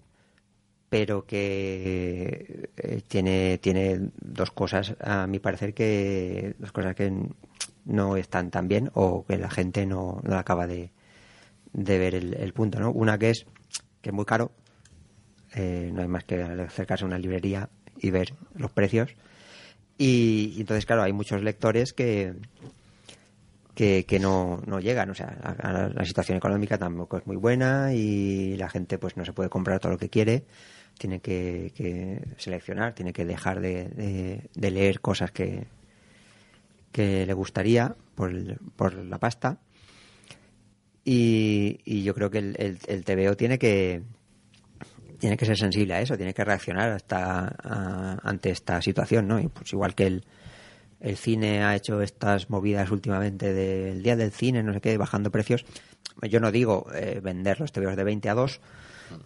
pero 0.89 1.27
que 1.27 2.71
eh, 2.77 3.03
tiene, 3.07 3.59
tiene 3.59 4.11
dos 4.21 4.51
cosas, 4.51 4.95
a 5.01 5.27
mi 5.27 5.39
parecer, 5.39 5.75
que 5.75 6.55
dos 6.59 6.73
cosas 6.73 6.95
que 6.95 7.13
no 7.85 8.17
están 8.17 8.51
tan 8.51 8.69
bien 8.69 8.91
o 8.95 9.25
que 9.27 9.37
la 9.37 9.51
gente 9.51 9.85
no, 9.87 10.21
no 10.25 10.37
acaba 10.39 10.67
de, 10.67 10.91
de 11.79 11.99
ver 11.99 12.15
el, 12.15 12.53
punto, 12.53 12.81
¿no? 12.81 12.91
Una 12.91 13.19
que 13.19 13.31
es 13.31 13.47
que 14.03 14.11
es 14.11 14.15
muy 14.15 14.25
caro, 14.25 14.53
eh, 15.55 15.91
no 15.93 16.03
hay 16.03 16.09
más 16.09 16.25
que 16.25 16.43
acercarse 16.43 17.05
a 17.05 17.07
una 17.07 17.19
librería 17.19 17.69
y 18.01 18.11
ver 18.11 18.35
los 18.55 18.71
precios. 18.71 19.15
Y, 19.97 20.55
entonces, 20.59 20.87
claro, 20.87 21.03
hay 21.03 21.13
muchos 21.13 21.43
lectores 21.43 21.93
que, 21.93 22.35
que, 23.75 24.19
no, 24.21 24.61
no 24.67 24.81
llegan. 24.81 25.11
O 25.11 25.15
sea, 25.15 25.29
a- 25.43 25.89
la 25.93 26.05
situación 26.05 26.39
económica 26.39 26.79
tampoco 26.79 27.19
es 27.19 27.27
muy 27.27 27.37
buena 27.37 27.93
y 27.95 28.57
la 28.57 28.69
gente 28.69 28.99
pues 28.99 29.17
no 29.17 29.25
se 29.25 29.33
puede 29.33 29.49
comprar 29.49 29.81
todo 29.81 29.93
lo 29.93 29.99
que 29.99 30.09
quiere. 30.11 30.45
Tiene 30.99 31.21
que, 31.21 32.23
seleccionar, 32.39 32.95
tiene 32.95 33.13
que 33.13 33.25
dejar 33.25 33.61
de, 33.61 33.89
de- 34.55 34.71
leer 34.71 35.01
cosas 35.01 35.31
que, 35.31 35.67
que 36.93 37.25
le 37.27 37.33
gustaría 37.35 37.95
por, 38.15 38.33
por 38.75 38.95
la 38.95 39.19
pasta. 39.19 39.59
Y, 41.11 41.81
y 41.87 42.03
yo 42.03 42.15
creo 42.15 42.31
que 42.31 42.37
el, 42.37 42.55
el, 42.59 42.79
el 42.87 43.03
TVO 43.03 43.35
tiene 43.35 43.59
que 43.59 44.03
tiene 45.19 45.39
que 45.39 45.47
ser 45.47 45.57
sensible 45.57 45.95
a 45.95 46.03
eso, 46.03 46.19
tiene 46.19 46.35
que 46.35 46.45
reaccionar 46.45 46.91
hasta 46.91 48.19
ante 48.23 48.51
esta 48.51 48.83
situación, 48.83 49.27
¿no? 49.27 49.41
Y 49.41 49.49
pues 49.49 49.73
igual 49.73 49.95
que 49.95 50.07
el, 50.07 50.27
el 51.01 51.17
cine 51.17 51.65
ha 51.65 51.75
hecho 51.75 52.03
estas 52.03 52.51
movidas 52.51 52.91
últimamente 52.91 53.55
del 53.55 54.03
día 54.03 54.17
del 54.17 54.33
cine, 54.33 54.63
no 54.63 54.75
sé 54.75 54.83
qué, 54.83 54.99
bajando 54.99 55.31
precios. 55.31 55.65
Yo 56.29 56.41
no 56.41 56.53
digo 56.53 56.87
eh, 56.95 57.21
vender 57.23 57.59
los 57.59 57.73
TVOs 57.73 57.97
de 57.97 58.05
20 58.05 58.29
a 58.29 58.35
2, 58.35 58.61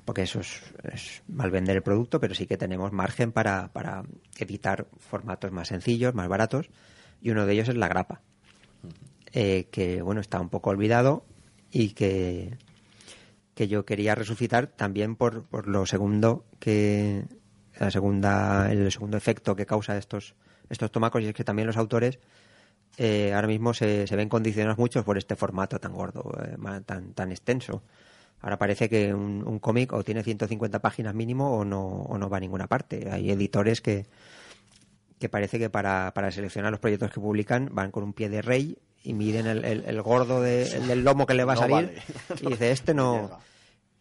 porque 0.04 0.22
eso 0.22 0.38
es, 0.38 0.62
es 0.84 1.24
mal 1.26 1.50
vender 1.50 1.74
el 1.74 1.82
producto, 1.82 2.20
pero 2.20 2.36
sí 2.36 2.46
que 2.46 2.56
tenemos 2.56 2.92
margen 2.92 3.32
para, 3.32 3.72
para 3.72 4.04
editar 4.38 4.86
formatos 5.00 5.50
más 5.50 5.66
sencillos, 5.66 6.14
más 6.14 6.28
baratos, 6.28 6.70
y 7.20 7.30
uno 7.30 7.44
de 7.44 7.54
ellos 7.54 7.68
es 7.68 7.76
la 7.76 7.88
grapa, 7.88 8.20
eh, 9.32 9.66
que 9.72 10.00
bueno, 10.00 10.20
está 10.20 10.40
un 10.40 10.48
poco 10.48 10.70
olvidado 10.70 11.24
y 11.72 11.90
que, 11.90 12.58
que 13.54 13.66
yo 13.66 13.84
quería 13.84 14.14
resucitar 14.14 14.66
también 14.66 15.16
por, 15.16 15.44
por 15.44 15.66
lo 15.66 15.86
segundo 15.86 16.44
que 16.60 17.24
la 17.80 17.90
segunda 17.90 18.70
el 18.70 18.92
segundo 18.92 19.16
efecto 19.16 19.56
que 19.56 19.66
causa 19.66 19.96
estos 19.96 20.34
estos 20.68 20.92
tomacos 20.92 21.22
y 21.22 21.26
es 21.26 21.34
que 21.34 21.44
también 21.44 21.66
los 21.66 21.78
autores 21.78 22.20
eh, 22.98 23.32
ahora 23.34 23.48
mismo 23.48 23.72
se, 23.72 24.06
se 24.06 24.16
ven 24.16 24.28
condicionados 24.28 24.78
mucho 24.78 25.02
por 25.02 25.16
este 25.16 25.34
formato 25.34 25.80
tan 25.80 25.94
gordo 25.94 26.30
eh, 26.44 26.56
tan 26.84 27.14
tan 27.14 27.32
extenso. 27.32 27.82
Ahora 28.42 28.58
parece 28.58 28.88
que 28.88 29.14
un, 29.14 29.44
un 29.46 29.60
cómic 29.60 29.92
o 29.92 30.02
tiene 30.02 30.22
150 30.22 30.80
páginas 30.80 31.14
mínimo 31.14 31.56
o 31.56 31.64
no 31.64 31.80
o 31.80 32.18
no 32.18 32.28
va 32.28 32.36
a 32.36 32.40
ninguna 32.40 32.66
parte. 32.66 33.08
Hay 33.10 33.30
editores 33.30 33.80
que 33.80 34.06
que 35.18 35.28
parece 35.28 35.58
que 35.58 35.70
para, 35.70 36.12
para 36.14 36.32
seleccionar 36.32 36.72
los 36.72 36.80
proyectos 36.80 37.12
que 37.12 37.20
publican 37.20 37.70
van 37.72 37.92
con 37.92 38.02
un 38.02 38.12
pie 38.12 38.28
de 38.28 38.42
rey 38.42 38.76
y 39.02 39.14
miden 39.14 39.46
el, 39.46 39.64
el- 39.64 39.84
el 39.84 40.02
gordo 40.02 40.40
de- 40.40 40.68
el 40.76 40.86
del 40.88 41.04
lomo 41.04 41.26
que 41.26 41.34
le 41.34 41.44
va 41.44 41.52
a 41.52 41.56
No 41.56 41.60
salir 41.62 41.74
vale. 41.74 42.02
y 42.40 42.46
dice 42.46 42.70
este 42.70 42.94
No 42.94 43.38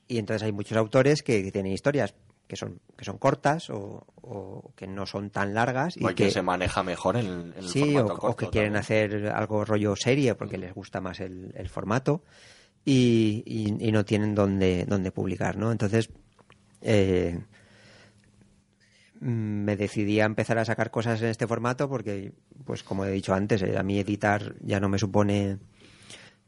y 0.07 0.17
entonces 0.17 0.43
hay 0.43 0.51
muchos 0.51 0.77
autores 0.77 1.21
que, 1.23 1.41
que 1.43 1.51
tienen 1.51 1.71
historias 1.71 2.13
que 2.47 2.55
son 2.57 2.81
que 2.97 3.05
son 3.05 3.17
cortas 3.17 3.69
o, 3.69 4.05
o 4.21 4.71
que 4.75 4.85
no 4.85 5.05
son 5.05 5.29
tan 5.29 5.53
largas 5.53 5.95
y 5.97 6.03
O 6.03 6.07
hay 6.09 6.15
que 6.15 6.23
quien 6.23 6.31
se 6.31 6.41
maneja 6.41 6.83
mejor 6.83 7.15
en, 7.15 7.25
el- 7.25 7.53
en 7.53 7.57
el 7.59 7.63
sí 7.69 7.97
o, 7.97 8.01
formato 8.07 8.13
o 8.13 8.17
corto 8.19 8.35
que 8.37 8.49
quieren 8.49 8.73
también. 8.73 8.81
hacer 9.15 9.27
algo 9.29 9.63
rollo 9.65 9.95
serie 9.95 10.35
porque 10.35 10.57
les 10.57 10.73
gusta 10.73 10.99
más 11.01 11.19
el, 11.21 11.53
el 11.55 11.69
formato 11.69 12.23
y, 12.83 13.43
y- 13.45 13.87
y 13.87 13.91
no 13.91 14.03
tienen 14.05 14.35
dónde 14.35 14.85
dónde 14.87 15.11
publicar 15.11 15.55
no 15.57 15.71
entonces 15.71 16.09
eh, 16.81 17.37
mm, 17.39 17.43
me 19.21 19.77
decidí 19.77 20.19
a 20.19 20.25
empezar 20.25 20.57
a 20.57 20.65
sacar 20.65 20.89
cosas 20.89 21.21
en 21.21 21.29
este 21.29 21.47
formato 21.47 21.87
porque 21.87 22.33
pues 22.65 22.83
como 22.83 23.05
he 23.05 23.11
dicho 23.11 23.33
antes 23.33 23.61
eh, 23.61 23.77
a 23.77 23.83
mí 23.83 23.99
editar 23.99 24.55
ya 24.61 24.79
no 24.79 24.89
me 24.89 24.97
supone 24.97 25.59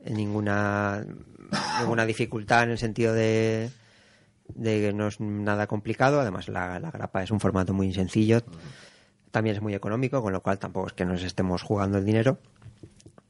ninguna 0.04 1.06
ninguna 1.80 2.06
dificultad 2.06 2.64
en 2.64 2.72
el 2.72 2.78
sentido 2.80 3.14
de 3.14 3.70
de 4.48 4.82
que 4.82 4.94
no 4.94 5.08
es 5.08 5.20
nada 5.20 5.68
complicado. 5.68 6.20
Además 6.20 6.48
la, 6.50 6.80
la 6.80 6.92
grapa 6.92 7.24
es 7.24 7.32
un 7.32 7.40
formato 7.40 7.74
muy 7.74 7.94
sencillo. 7.94 8.42
También 9.32 9.56
es 9.56 9.62
muy 9.62 9.74
económico 9.74 10.22
con 10.22 10.34
lo 10.34 10.42
cual 10.42 10.60
tampoco 10.60 10.88
es 10.88 10.94
que 10.94 11.06
nos 11.06 11.24
estemos 11.24 11.62
jugando 11.62 11.98
el 11.98 12.06
dinero. 12.06 12.40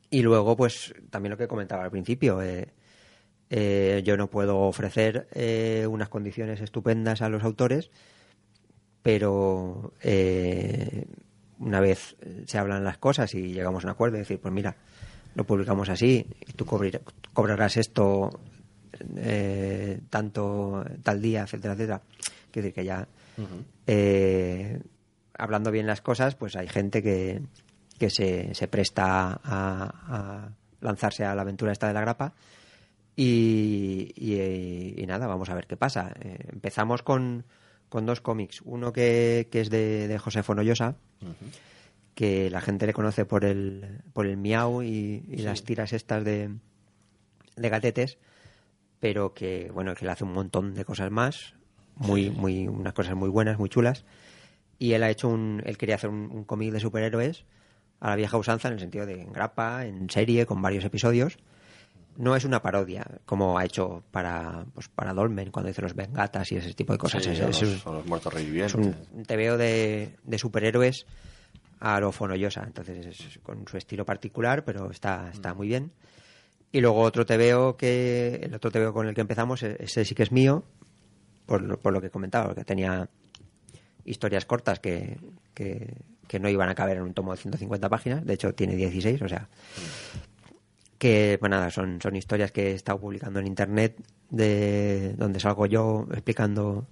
Y 0.10 0.22
luego 0.22 0.56
pues 0.56 0.94
también 1.10 1.32
lo 1.32 1.38
que 1.38 1.48
comentaba 1.48 1.84
al 1.84 1.92
principio 1.92 2.42
eh, 2.42 2.68
eh, 3.50 4.02
yo 4.06 4.16
no 4.18 4.30
puedo 4.30 4.60
ofrecer 4.60 5.28
eh, 5.34 5.86
unas 5.90 6.10
condiciones 6.10 6.62
estupendas 6.62 7.22
a 7.22 7.30
los 7.30 7.44
autores 7.44 7.92
pero 9.04 9.94
eh, 10.02 11.06
una 11.60 11.80
vez 11.82 12.16
se 12.46 12.58
hablan 12.58 12.84
las 12.84 12.98
cosas 12.98 13.34
y 13.36 13.54
llegamos 13.54 13.84
a 13.84 13.88
un 13.88 13.92
acuerdo, 13.92 14.18
decir, 14.18 14.40
pues 14.40 14.54
mira, 14.54 14.76
lo 15.36 15.44
publicamos 15.46 15.90
así 15.90 16.26
y 16.48 16.54
tú 16.54 16.66
cobrir- 16.66 17.02
cobrarás 17.34 17.78
esto 17.78 18.40
eh, 19.18 20.00
tanto 20.10 20.84
tal 21.04 21.22
día, 21.22 21.44
etcétera, 21.44 21.74
etcétera. 21.74 22.02
Quiero 22.52 22.66
decir 22.68 22.74
que 22.74 22.86
ya 22.86 23.08
eh, 23.88 24.80
hablando 25.38 25.72
bien 25.72 25.88
las 25.88 26.02
cosas, 26.02 26.36
pues 26.36 26.56
hay 26.56 26.68
gente 26.68 27.02
que, 27.04 27.42
que 28.00 28.10
se, 28.10 28.54
se 28.56 28.68
presta 28.68 29.40
a, 29.44 29.94
a 30.08 30.50
lanzarse 30.82 31.26
a 31.26 31.36
la 31.36 31.42
aventura 31.42 31.72
esta 31.72 31.88
de 31.88 31.94
la 31.94 32.02
grapa 32.02 32.34
y, 33.16 34.14
y- 34.16 34.96
y 35.02 35.06
nada, 35.06 35.28
vamos 35.28 35.50
a 35.50 35.56
ver 35.56 35.68
qué 35.68 35.78
pasa. 35.78 36.14
Eh, 36.22 36.38
empezamos 36.52 37.04
con, 37.04 37.44
con 37.94 38.08
dos 38.08 38.22
cómics. 38.22 38.64
Uno 38.66 38.92
que, 38.92 39.48
que 39.52 39.62
es 39.62 39.70
de, 39.70 40.08
de 40.08 40.18
José 40.18 40.42
Fonollosa, 40.42 40.96
que 42.16 42.50
la 42.50 42.60
gente 42.60 42.88
le 42.88 42.94
conoce 42.94 43.24
por 43.24 43.46
el, 43.46 44.02
por 44.14 44.26
el 44.26 44.36
miau 44.36 44.82
y, 44.82 45.24
y 45.30 45.44
las 45.44 45.62
tiras 45.62 45.94
estas 45.94 46.24
de, 46.24 46.50
de 47.56 47.70
gatetes, 47.70 48.18
pero 49.00 49.36
que, 49.36 49.70
bueno, 49.72 49.94
que 49.94 50.06
le 50.06 50.12
hace 50.12 50.24
un 50.24 50.34
montón 50.34 50.74
de 50.74 50.86
cosas 50.86 51.12
más, 51.12 51.54
muy, 51.94 52.32
muy, 52.32 52.68
unas 52.68 52.94
cosas 52.94 53.14
muy 53.14 53.30
buenas, 53.30 53.60
muy 53.60 53.70
chulas. 53.70 54.06
Y 54.80 54.94
él 54.94 55.04
ha 55.04 55.12
hecho 55.12 55.30
un, 55.30 55.62
él 55.64 55.78
quería 55.78 55.94
hacer 55.94 56.10
un, 56.10 56.32
un 56.32 56.46
cómic 56.46 56.72
de 56.72 56.80
superhéroes 56.80 57.46
a 58.00 58.10
la 58.10 58.16
vieja 58.16 58.38
usanza 58.38 58.70
en 58.70 58.74
el 58.74 58.80
sentido 58.80 59.06
de 59.06 59.22
en 59.22 59.32
grapa, 59.32 59.86
en 59.86 60.10
serie, 60.10 60.48
con 60.48 60.64
varios 60.64 60.84
episodios 60.84 61.38
no 62.18 62.36
es 62.36 62.46
una 62.46 62.62
parodia 62.62 63.06
como 63.26 63.58
ha 63.58 63.66
hecho 63.66 64.04
para 64.12 64.66
pues 64.74 64.88
para 64.90 65.14
Dolmen 65.14 65.52
cuando 65.52 65.70
hizo 65.72 65.82
los 65.82 65.96
Vengatas 65.96 66.52
y 66.52 66.58
ese 66.58 66.74
tipo 66.74 66.94
de 66.94 67.00
cosas. 67.00 67.24
Sí, 67.24 67.30
es, 67.32 67.40
o 67.42 67.48
es 67.50 67.62
los, 67.62 67.86
un- 67.86 67.94
los 67.96 68.06
muertos 68.06 68.34
es 68.34 68.40
revivientes. 68.40 68.76
un, 68.76 68.96
un 69.12 69.24
TVO 69.26 69.58
de, 69.58 70.16
de 70.24 70.38
superhéroes 70.38 71.06
a 71.80 72.00
lo 72.00 72.12
fonollosa 72.12 72.64
entonces 72.66 73.06
es 73.06 73.40
con 73.44 73.68
su 73.68 73.78
estilo 73.78 74.06
particular 74.06 74.64
pero 74.64 74.90
está 74.92 75.30
está 75.32 75.54
muy 75.54 75.68
bien. 75.68 75.92
Y 76.72 76.82
luego 76.82 77.02
otro 77.02 77.26
TVO 77.26 77.78
que 77.78 78.40
el 78.44 78.54
otro 78.56 78.72
TVO 78.72 78.94
con 78.94 79.08
el 79.08 79.14
que 79.14 79.22
empezamos 79.22 79.62
e- 79.64 79.78
ese 79.80 80.06
sí 80.06 80.16
que 80.16 80.24
es 80.24 80.32
mío 80.32 80.64
por 81.46 81.62
lo, 81.62 81.78
por 81.80 81.94
lo 81.94 82.02
que 82.02 82.10
comentaba 82.10 82.48
porque 82.48 82.64
tenía 82.64 83.10
historias 84.06 84.46
cortas 84.46 84.80
que, 84.80 85.18
que, 85.54 85.94
que 86.28 86.40
no 86.40 86.50
iban 86.50 86.70
a 86.70 86.76
caber 86.76 86.98
en 86.98 87.04
un 87.04 87.14
tomo 87.14 87.32
de 87.32 87.38
150 87.38 87.90
páginas, 87.90 88.26
de 88.26 88.34
hecho 88.34 88.54
tiene 88.54 88.76
16, 88.76 89.22
o 89.22 89.30
sea, 89.30 89.48
que 91.04 91.36
pues 91.38 91.50
nada, 91.50 91.70
son, 91.70 92.00
son 92.02 92.16
historias 92.16 92.54
que 92.54 92.72
he 92.72 92.74
estado 92.76 92.98
publicando 92.98 93.42
en 93.42 93.48
internet 93.48 94.02
de 94.30 95.14
donde 95.18 95.42
salgo 95.42 95.66
yo 95.66 96.08
explicando 96.14 96.88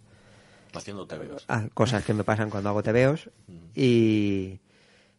Haciendo 0.73 1.07
ah, 1.47 1.69
cosas 1.73 2.03
que 2.03 2.13
me 2.13 2.25
pasan 2.25 2.49
cuando 2.49 2.67
hago 2.67 2.83
tebeos. 2.83 3.29
Y, 3.73 4.59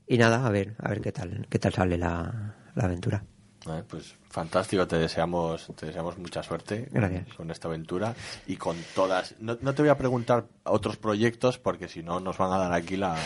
y 0.07 0.18
nada, 0.18 0.47
a 0.47 0.51
ver, 0.51 0.74
a 0.78 0.90
ver 0.90 1.01
qué 1.01 1.11
tal, 1.11 1.47
qué 1.49 1.59
tal 1.59 1.72
sale 1.72 1.97
la, 1.97 2.55
la 2.74 2.84
aventura. 2.84 3.24
Eh, 3.68 3.82
pues 3.88 4.14
fantástico, 4.28 4.88
te 4.88 4.98
deseamos, 4.98 5.68
te 5.76 5.86
deseamos 5.86 6.18
mucha 6.18 6.42
suerte 6.42 6.86
con- 6.86 7.00
Gracias. 7.00 7.34
con 7.36 7.50
esta 7.50 7.68
aventura 7.68 8.12
y 8.48 8.56
con 8.56 8.76
todas. 8.94 9.36
No, 9.38 9.56
no 9.60 9.72
te 9.74 9.82
voy 9.82 9.88
a 9.90 9.96
preguntar 9.96 10.46
otros 10.64 10.96
proyectos 10.96 11.58
porque 11.58 11.86
si 11.86 12.02
no 12.02 12.18
nos 12.18 12.38
van 12.38 12.52
a 12.52 12.58
dar 12.58 12.72
aquí 12.72 12.96
la. 12.96 13.16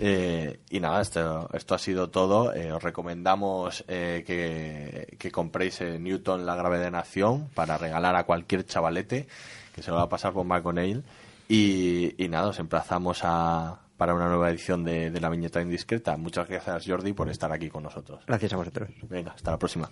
Eh, 0.00 0.58
y 0.70 0.80
nada, 0.80 1.00
esto, 1.00 1.48
esto 1.52 1.76
ha 1.76 1.78
sido 1.78 2.10
todo. 2.10 2.52
Eh, 2.52 2.72
os 2.72 2.82
recomendamos 2.82 3.84
eh, 3.86 4.24
que, 4.26 5.16
que 5.18 5.30
compréis 5.30 5.80
Newton 5.80 6.44
la 6.44 6.56
gravedad 6.56 6.82
de 6.86 6.90
nación 6.90 7.48
para 7.54 7.78
regalar 7.78 8.16
a 8.16 8.24
cualquier 8.24 8.66
chavalete 8.66 9.28
que 9.72 9.82
se 9.84 9.90
lo 9.92 9.96
va 9.98 10.02
a 10.02 10.08
pasar 10.08 10.32
bomba 10.32 10.60
con 10.64 10.78
él. 10.78 11.04
Y, 11.48 12.20
y 12.22 12.28
nada, 12.28 12.48
os 12.48 12.58
emplazamos 12.58 13.20
a, 13.22 13.78
para 13.96 14.14
una 14.14 14.28
nueva 14.28 14.50
edición 14.50 14.84
de, 14.84 15.10
de 15.10 15.20
La 15.20 15.28
Viñeta 15.28 15.60
Indiscreta. 15.60 16.16
Muchas 16.16 16.48
gracias, 16.48 16.84
Jordi, 16.86 17.12
por 17.12 17.28
estar 17.28 17.52
aquí 17.52 17.68
con 17.68 17.82
nosotros. 17.82 18.24
Gracias 18.26 18.52
a 18.52 18.56
vosotros. 18.56 18.90
Venga, 19.08 19.32
hasta 19.32 19.50
la 19.50 19.58
próxima. 19.58 19.90